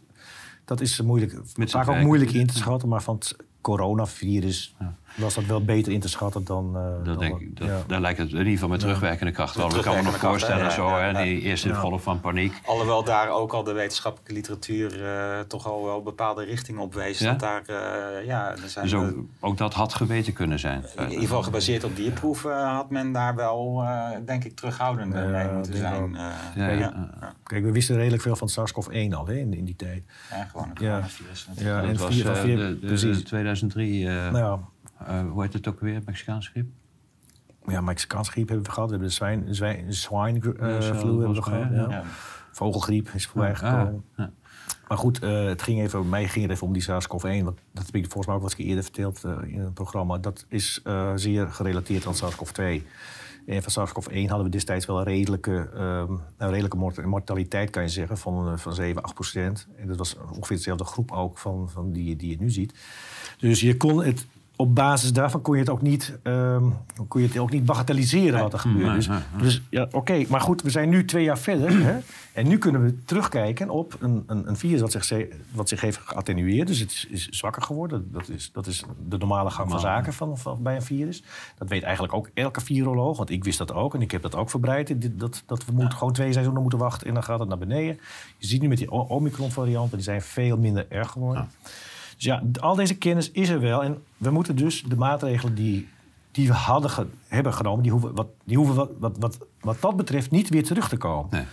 [0.66, 2.90] dat is moeilijk, Met vaak ook moeilijk in te schatten.
[2.90, 4.96] Maar van het coronavirus Ja.
[5.16, 6.72] Was dat wel beter in te schatten dan...
[6.76, 7.80] eh, Dat dan denk ik, dat, ja.
[7.88, 9.76] daar lijkt het in ieder geval met terugwerkende kracht wel.
[9.76, 11.24] Ik kan me nog kracht, voorstellen, hè, zo, ja, hè, ja.
[11.24, 11.74] die eerste Ja.
[11.76, 12.54] golf van paniek.
[12.66, 17.20] Alhoewel daar ook al de wetenschappelijke literatuur eh, toch al wel bepaalde richting op wees.
[17.20, 17.32] Ja?
[17.32, 20.86] Dat daar, eh, ja, er zijn Dus ook, ook dat had geweten kunnen zijn.
[20.98, 25.48] in ieder geval gebaseerd op dierproeven had men daar wel, eh, denk ik, terughoudend mee
[25.54, 26.02] moeten zijn.
[26.04, 26.14] ook.
[26.16, 26.22] eh,
[26.56, 27.10] Ja, ja, ja.
[27.22, 27.34] ja.
[27.44, 30.04] Kijk, we wisten redelijk veel van SARS-CoV-1 al hè, in, in die tijd.
[30.30, 31.06] Ja, gewoon een natuurlijk.
[31.56, 33.24] Ja, Dat en was vier, van eh, vier, de, de, precies.
[33.24, 34.32] 2003, eh,
[35.08, 36.66] Eh, hoe heet het ook weer, Mexicaans schip?
[37.68, 38.90] ja, Mexicaans griep hebben we gehad.
[38.90, 41.70] We hebben de zwijn, zwijn, Ja, hebben we gehad.
[41.72, 41.90] Ja.
[41.90, 42.04] Ja.
[42.52, 44.04] vogelgriep is voorbij Ah, gekomen.
[44.18, 44.32] ja.
[44.88, 47.44] Maar goed, eh, het ging even, mij ging het even om die SARS-CoV-1.
[47.44, 50.18] Want dat heb ik volgens mij ook een keer eerder verteld eh, in het programma.
[50.18, 50.82] Dat is
[51.16, 52.84] zeer gerelateerd aan SARS-CoV-2.
[53.46, 57.84] En van SARS-CoV-1 hadden we destijds wel een redelijke, ehm, een redelijke mort- mortaliteit, kan
[57.84, 59.68] je zeggen, van, van 7, 8 procent.
[59.78, 62.74] En dat was ongeveer dezelfde groep ook van, van die, die je nu ziet.
[63.38, 64.26] Dus je kon het,
[64.56, 66.64] op basis daarvan kon je het ook niet, ehm,
[67.08, 68.86] kon je het ook niet bagatelliseren wat er gebeurde.
[68.86, 69.44] Nee, Dus, nee, nee.
[69.44, 71.72] dus ja, oké, maar goed, we zijn nu twee jaar verder.
[71.84, 71.98] Hè?
[72.34, 75.98] En nu kunnen we terugkijken op een, een, een virus wat zich, wat zich heeft
[75.98, 76.68] geattenueerd.
[76.68, 78.12] Dus het is, is zwakker geworden.
[78.12, 81.24] Dat is, dat is de normale gang van zaken van, van, bij een virus.
[81.58, 83.94] Dat weet eigenlijk ook elke viroloog, want ik wist dat ook.
[83.94, 85.20] En ik heb dat ook verbreid.
[85.20, 88.00] Dat, dat we moeten gewoon twee seizoenen moeten wachten en dan gaat het naar beneden.
[88.38, 91.50] Je ziet nu met die Omicron-varianten, die zijn veel minder erg geworden.
[92.24, 93.84] Dus ja, al deze kennis is er wel.
[93.84, 95.88] En we moeten dus de maatregelen die,
[96.32, 97.84] die we hadden ge- hebben genomen...
[97.84, 100.98] die hoeven, wat, die hoeven wat, wat, wat, wat dat betreft niet weer terug te
[100.98, 101.28] komen.
[101.32, 101.44] Nee.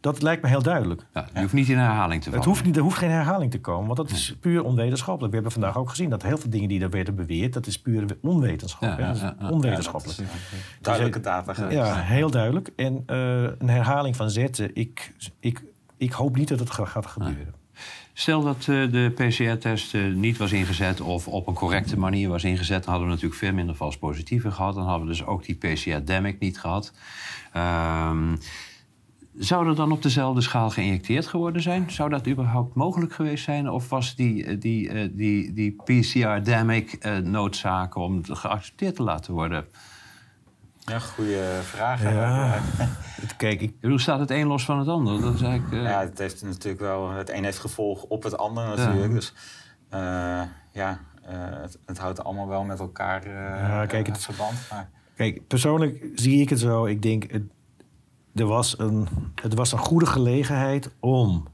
[0.00, 1.06] Dat lijkt me heel duidelijk.
[1.14, 2.38] Ja, je hoeft niet in herhaling te vallen.
[2.38, 5.28] Het hoeft niet, er hoeft geen herhaling te komen, want dat is puur onwetenschappelijk.
[5.34, 7.52] We hebben vandaag ook gezien dat heel veel dingen die er werden beweerd...
[7.52, 9.16] dat is puur onwetenschappelijk.
[9.16, 10.18] Ja, ja, onwetenschappelijk.
[10.18, 11.70] Ja, dat is, Duidelijke data.
[11.70, 12.70] Ja, heel duidelijk.
[12.76, 15.62] En eh, een herhaling van zetten, ik, ik,
[15.96, 17.54] ik hoop niet dat het ga- gaat gebeuren.
[18.16, 22.44] Stel dat eh, de PCR-test eh, niet was ingezet of op een correcte manier was
[22.44, 24.74] ingezet, dan hadden we natuurlijk veel minder vals positieven gehad.
[24.74, 26.92] Dan hadden we dus ook die PCR-demic niet gehad.
[27.52, 28.36] Ehm,
[29.36, 31.90] zou er dan op dezelfde schaal geïnjecteerd geworden zijn?
[31.90, 33.70] Zou dat überhaupt mogelijk geweest zijn?
[33.70, 39.66] Of was die, eh, die, eh, die, die PCR-demic noodzaak om geaccepteerd te laten worden?
[40.84, 42.02] Ja, goede vraag.
[42.02, 42.58] Ja.
[43.36, 43.80] Kijk, ik...
[43.80, 45.20] Bedoel, staat het een los van het ander?
[45.20, 45.72] Dat is eigenlijk...
[45.84, 47.10] eh, Ja, het heeft natuurlijk wel.
[47.10, 49.06] Het een heeft gevolg op het ander natuurlijk.
[49.08, 49.14] Ja.
[49.14, 49.32] Dus
[49.88, 50.42] eh,
[50.72, 54.54] ja, eh, het, het houdt allemaal wel met elkaar Ja, kijk, het- verband.
[54.70, 56.84] Maar Kijk, persoonlijk zie ik het zo.
[56.84, 57.42] Ik denk, het,
[58.34, 59.08] er was een,
[59.42, 61.46] het was een goede gelegenheid om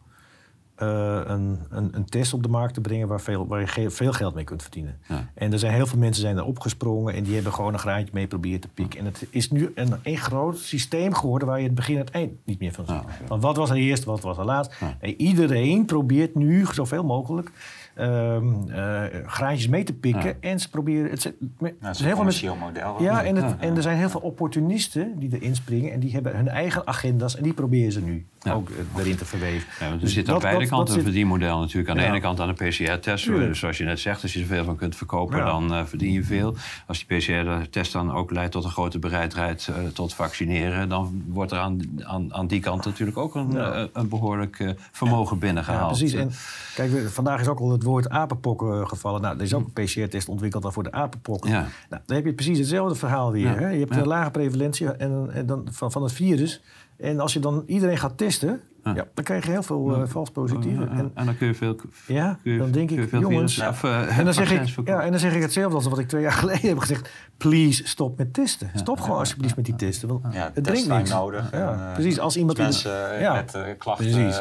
[0.80, 3.90] eh, een, een, een test op de markt te brengen waar, veel, waar je ge-
[3.90, 4.98] veel geld mee kunt verdienen.
[5.08, 5.30] Ja.
[5.34, 8.10] En er zijn heel veel mensen zijn er opgesprongen en die hebben gewoon een graantje
[8.12, 8.98] mee proberen te pikken.
[8.98, 12.10] En het is nu een, een groot systeem geworden waar je het begin en het
[12.10, 13.02] eind niet meer van ziet.
[13.28, 14.72] Want wat was er eerst, wat was er laatst?
[15.00, 17.50] En iedereen probeert nu zoveel mogelijk
[17.94, 20.42] ehm, eh, graantjes mee te pikken.
[20.42, 21.10] En ze proberen...
[21.10, 23.02] Het, zijn- het is heel een veel mensen- commercieel model.
[23.02, 25.92] ja, en, het, en er zijn heel veel opportunisten die erin springen.
[25.92, 27.36] En die hebben hun eigen agenda's.
[27.36, 29.68] En die proberen ze nu ook eh, erin te verweven.
[29.80, 31.88] Ja, er Dus zit aan beide dat- kanten een verdienmodel natuurlijk.
[31.90, 33.26] Aan de ene kant aan de PCR-test.
[33.26, 36.12] Dus zoals je net zegt, als je er veel van kunt verkopen, dan eh, verdien
[36.12, 36.54] je veel.
[36.86, 40.88] Als die PCR-test dan ook leidt tot een grote bereidheid tot vaccineren...
[40.88, 43.56] dan wordt er aan, aan, aan die kant natuurlijk ook een,
[43.92, 45.88] een behoorlijk eh, vermogen Ja, binnengehaald.
[45.98, 46.12] precies.
[46.14, 46.30] En
[46.74, 49.20] kijk, vandaag is ook al het woord apenpok eh, gevallen.
[49.20, 51.46] Nou, er is ook een PCR-test ontwikkeld dan voor de apenpok.
[51.46, 51.66] Ja.
[51.88, 53.46] Nou, dan heb je precies hetzelfde verhaal weer.
[53.46, 53.54] Ja.
[53.54, 53.68] Hè?
[53.68, 54.00] Je hebt Ja.
[54.00, 56.62] een lage prevalentie en, en dan, van, van het virus.
[56.96, 58.92] En als je dan iedereen gaat testen, ja.
[59.14, 60.84] dan krijg je heel veel eh, vals positieven.
[60.92, 61.76] Ja, En, en dan kun je veel...
[62.06, 63.58] ja, je- dan denk ik, jongens...
[63.58, 66.22] eh, en, dan zeg ik, ja, en dan zeg ik hetzelfde als wat ik twee
[66.22, 67.10] jaar geleden heb gezegd.
[67.36, 68.70] Please, stop met testen.
[68.74, 70.08] Stop gewoon alsjeblieft met die testen.
[70.08, 71.10] Want Ja, het testtime niks.
[71.10, 71.52] nodig.
[71.52, 72.58] Ja, En, eh, precies, als iemand...
[72.58, 74.04] in- mensen eh, ja, met eh, klachten...
[74.10, 74.36] Precies.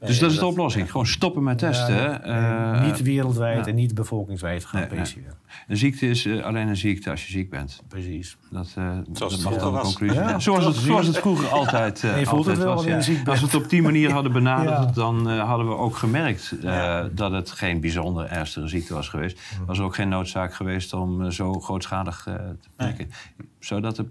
[0.00, 0.90] Dus dat is de oplossing.
[0.90, 1.94] Gewoon stoppen met testen.
[1.94, 3.70] Ja, eh, niet wereldwijd ja.
[3.70, 5.02] en niet bevolkingswijd gaan Nee, nee.
[5.02, 5.36] PCR.
[5.68, 7.82] Een ziekte is eh, alleen een ziekte als je ziek bent.
[7.88, 8.36] Precies.
[8.50, 10.40] Dat, eh, het dat mag dan de conclusie Ja, zijn.
[10.40, 12.86] Zoals, het, zoals het vroeger altijd, eh, het wel was.
[12.86, 13.06] Als
[13.40, 14.84] we het op die manier hadden benaderd, Ja.
[14.84, 19.40] dan hadden we ook gemerkt eh, dat het geen bijzonder ernstige ziekte was geweest.
[19.58, 19.66] Mm.
[19.66, 23.10] was er ook geen noodzaak geweest om zo grootschalig eh, te prikken.
[23.58, 24.06] Zou dat de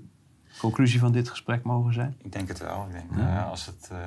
[0.59, 2.15] conclusie van dit gesprek mogen zijn?
[2.23, 2.85] Ik denk het wel.
[2.87, 3.41] Ik denk, Ja.
[3.41, 3.97] als het eh,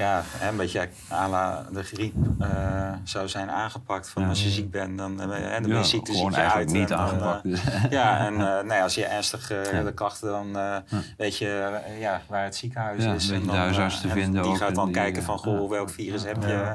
[0.00, 4.08] ja, een beetje à la de griep eh, zou zijn aangepakt.
[4.08, 4.28] Van Ja.
[4.28, 6.50] als je ziek bent, dan, eh, dan Ja, ben je ziekte, gewoon ziek uit.
[6.52, 7.44] eigenlijk niet en aangepakt.
[7.44, 9.82] eh, ja, en eh, nou ja, als je ernstig eh, Ja.
[9.82, 10.76] de klachten, dan eh,
[11.16, 13.30] weet je ja, waar het ziekenhuis Ja, is.
[13.30, 15.38] en de dan, huisarts te en vinden Die ook gaat en dan die, kijken van,
[15.38, 16.74] goh, welk virus heb je?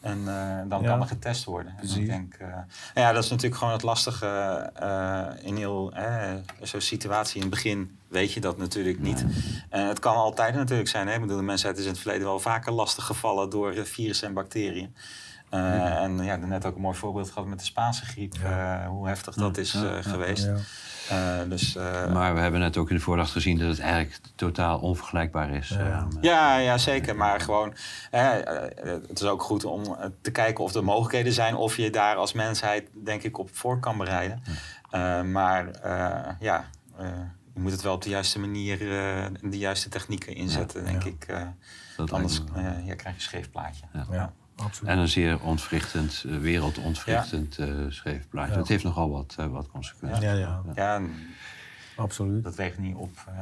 [0.00, 0.88] En eh, dan Ja.
[0.88, 1.74] kan er getest worden.
[1.80, 4.26] En ik denk, eh, nou ja, dat is natuurlijk gewoon het lastige
[4.74, 5.92] eh, in heel
[6.62, 7.34] zo'n situatie.
[7.36, 9.24] In het begin weet je dat natuurlijk niet.
[9.68, 11.06] En het kan altijd natuurlijk zijn.
[11.08, 11.14] Hè?
[11.14, 14.28] Ik bedoel, de mensheid is in het verleden wel vaker lastig gevallen door eh, virussen
[14.28, 14.94] en bacteriën.
[15.50, 18.34] Eh, En ja, net ook een mooi voorbeeld gehad met de Spaanse griep.
[18.44, 20.48] eh, hoe heftig dat is eh, geweest.
[21.08, 24.20] Eh, dus, eh, Maar we hebben net ook in de voordracht gezien dat het eigenlijk
[24.34, 25.68] totaal onvergelijkbaar is.
[25.68, 26.06] Ja.
[26.20, 27.16] eh, Ja, zeker.
[27.16, 27.74] Maar gewoon,
[28.10, 28.62] eh, eh,
[29.08, 31.54] het is ook goed om eh, te kijken of er mogelijkheden zijn.
[31.54, 34.42] Of je daar als mensheid, denk ik, op voor kan bereiden.
[34.90, 36.64] Eh, maar eh, ja,
[36.98, 37.06] eh,
[37.56, 41.02] je moet het wel op de juiste manier, eh, en de juiste technieken inzetten, denk
[41.02, 41.08] Ja.
[41.08, 41.24] ik.
[41.24, 41.46] eh.
[41.96, 43.84] dat anders eh, ja, krijg je een scheef plaatje.
[43.92, 44.06] Ja.
[44.10, 44.90] Ja, absoluut.
[44.92, 48.52] En een zeer ontwrichtend, wereldontwrichtend eh scheef plaatje.
[48.52, 48.58] Ja.
[48.58, 50.22] Het heeft nogal wat, wat consequenties.
[50.22, 50.62] Ja, ja.
[50.74, 51.10] Ja, en
[51.96, 52.44] Absoluut.
[52.44, 53.10] Dat weegt niet op.
[53.28, 53.34] Eh,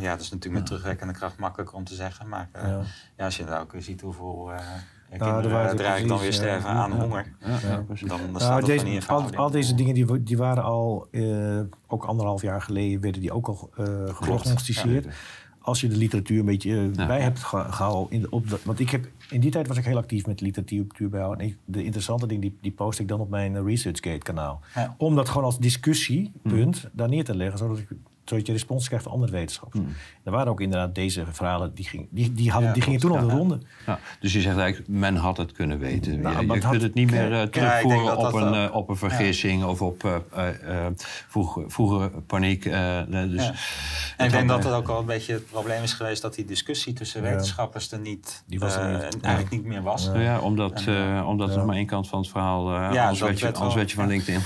[0.00, 2.28] ja, dat is natuurlijk met terugwerkende kracht makkelijker om te zeggen.
[2.28, 2.80] Maar Ja.
[3.16, 3.24] ja.
[3.24, 4.58] als je nou ook ziet hoeveel uh,
[5.18, 6.58] kinderen waren uh, eigenlijk dan weer precies, ja.
[6.58, 6.96] sterven aan Ja.
[6.96, 8.08] honger, Ja, ja, dan, precies.
[8.08, 12.42] dan staat Nou, deze- niet al, al deze dingen die, waren al, eh, ook anderhalf
[12.42, 13.84] jaar geleden, werden die ook al eh
[14.14, 15.04] gediagnosticeerd.
[15.04, 15.10] Ja.
[15.60, 18.12] Als je de literatuur een beetje eh, bij hebt gehouden.
[18.16, 20.40] In de, op dat, want ik heb, in die tijd was ik heel actief met
[20.40, 21.40] literatuur bijhouden.
[21.40, 24.60] En ik- de interessante dingen die, die post ik dan op mijn ResearchGate kanaal.
[24.74, 24.94] Ja.
[24.98, 27.58] Om dat gewoon als discussiepunt daar neer te leggen.
[27.58, 27.88] Zodat, ik,
[28.24, 29.82] zodat je respons krijgt van andere wetenschappers.
[30.24, 33.10] Er waren ook inderdaad deze verhalen, die, ging, die, die, hadden, Ja, die gingen toen
[33.12, 33.58] op de ronde.
[33.86, 36.20] Ja, dus je zegt eigenlijk, men had het kunnen weten.
[36.20, 38.34] Nou, je maar je het kunt had- het niet meer eh, terugvoeren dat op, dat
[38.34, 40.14] een, eh, op een vergissing of op eh,
[40.48, 40.92] eh, eh,
[41.28, 42.64] vroeg, vroege paniek.
[42.64, 42.72] eh,
[43.08, 43.50] dus Ja.
[43.50, 46.22] het En ik denk dat eh, het ook wel een beetje het probleem is geweest
[46.22, 47.28] dat die discussie tussen Ja.
[47.28, 49.20] wetenschappers er niet, Die was er eh, niet.
[49.20, 50.10] eigenlijk niet meer was.
[50.14, 51.52] ja, omdat, En, eh, omdat ja.
[51.52, 52.68] er nog maar één kant van het verhaal...
[52.74, 54.06] eh Ja, anders werd je, werd anders wel- werd je van.
[54.06, 54.40] LinkedIn.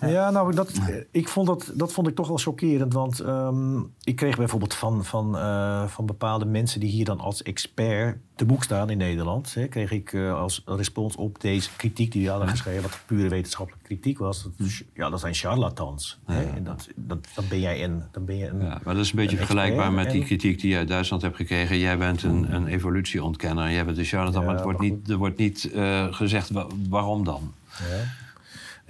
[0.16, 0.70] Ja, nou, dat,
[1.10, 2.92] ik vond dat, dat vond ik toch wel chockerend.
[2.92, 7.42] Want ehm, ik kreeg bijvoorbeeld van, van, eh, van bepaalde mensen die hier dan als
[7.42, 9.54] expert te boek staan in Nederland.
[9.54, 13.28] Hè, kreeg ik eh, als respons op deze kritiek die we hadden geschreven, wat pure
[13.28, 14.42] wetenschappelijke kritiek was.
[14.42, 16.18] Dat, is- ja, dat zijn charlatans.
[16.26, 18.02] Hè, en dat, dat, dan ben jij een.
[18.12, 20.60] Dan ben je een Ja, maar dat is een beetje een vergelijkbaar met die kritiek
[20.60, 21.78] die je uit Duitsland hebt gekregen.
[21.78, 24.88] Jij bent een, een evolutieontkenner en jij bent een charlatan, Ja, maar het wordt maar
[24.90, 27.52] niet, er wordt niet eh, gezegd wa- waarom dan.
[27.78, 28.24] Ja.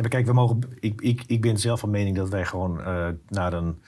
[0.09, 2.81] Kijk, we mogen, ik, ik, ik ben zelf van mening dat wij gewoon
[3.28, 3.78] naar, een,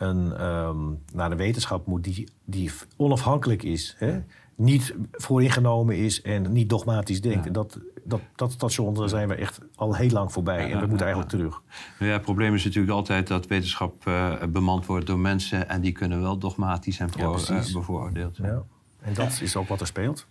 [0.00, 0.78] een, ehm,
[1.12, 3.96] naar een wetenschap moeten die, die onafhankelijk is.
[3.98, 4.20] Hè?
[4.54, 7.38] Niet vooringenomen is en niet dogmatisch denkt.
[7.38, 7.46] Ja.
[7.46, 10.58] En dat, dat, dat station daar zijn we echt al heel lang voorbij.
[10.58, 11.62] Ja, en ja, we moeten ja, eigenlijk terug.
[11.98, 15.80] Nou ja, het probleem is natuurlijk altijd dat wetenschap eh, bemand wordt door mensen en
[15.80, 17.68] die kunnen wel dogmatisch en voor, precies.
[17.68, 18.52] eh, bevooroordeeld zijn.
[18.52, 18.62] Ja.
[19.00, 20.26] En dat is ook wat er speelt.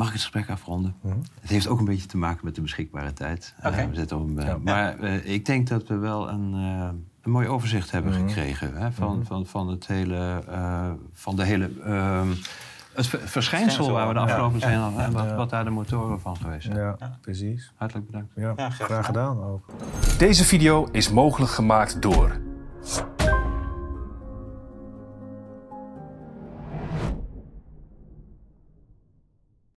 [0.00, 0.96] Mag ik het gesprek afronden?
[1.00, 1.18] Mhm.
[1.40, 3.54] Het heeft ook een beetje te maken met de beschikbare tijd.
[3.60, 4.58] Eh, we zitten op eh, Ja.
[4.58, 6.54] Maar eh, ik denk dat we wel een,
[7.22, 8.26] een mooi overzicht hebben Mhm.
[8.28, 9.26] gekregen hè, van, Mhm.
[9.26, 11.70] van, van, het hele, eh, van de hele.
[11.84, 12.28] ehm,
[12.94, 14.66] het ver- verschijnsel waar we de afgelopen Ja.
[14.66, 16.78] zijn en wat, daar de motoren van geweest zijn.
[16.78, 17.72] Ja, precies.
[17.76, 18.32] Hartelijk bedankt.
[18.34, 19.64] Ja, graag gedaan ook.
[20.18, 22.40] Deze video is mogelijk gemaakt door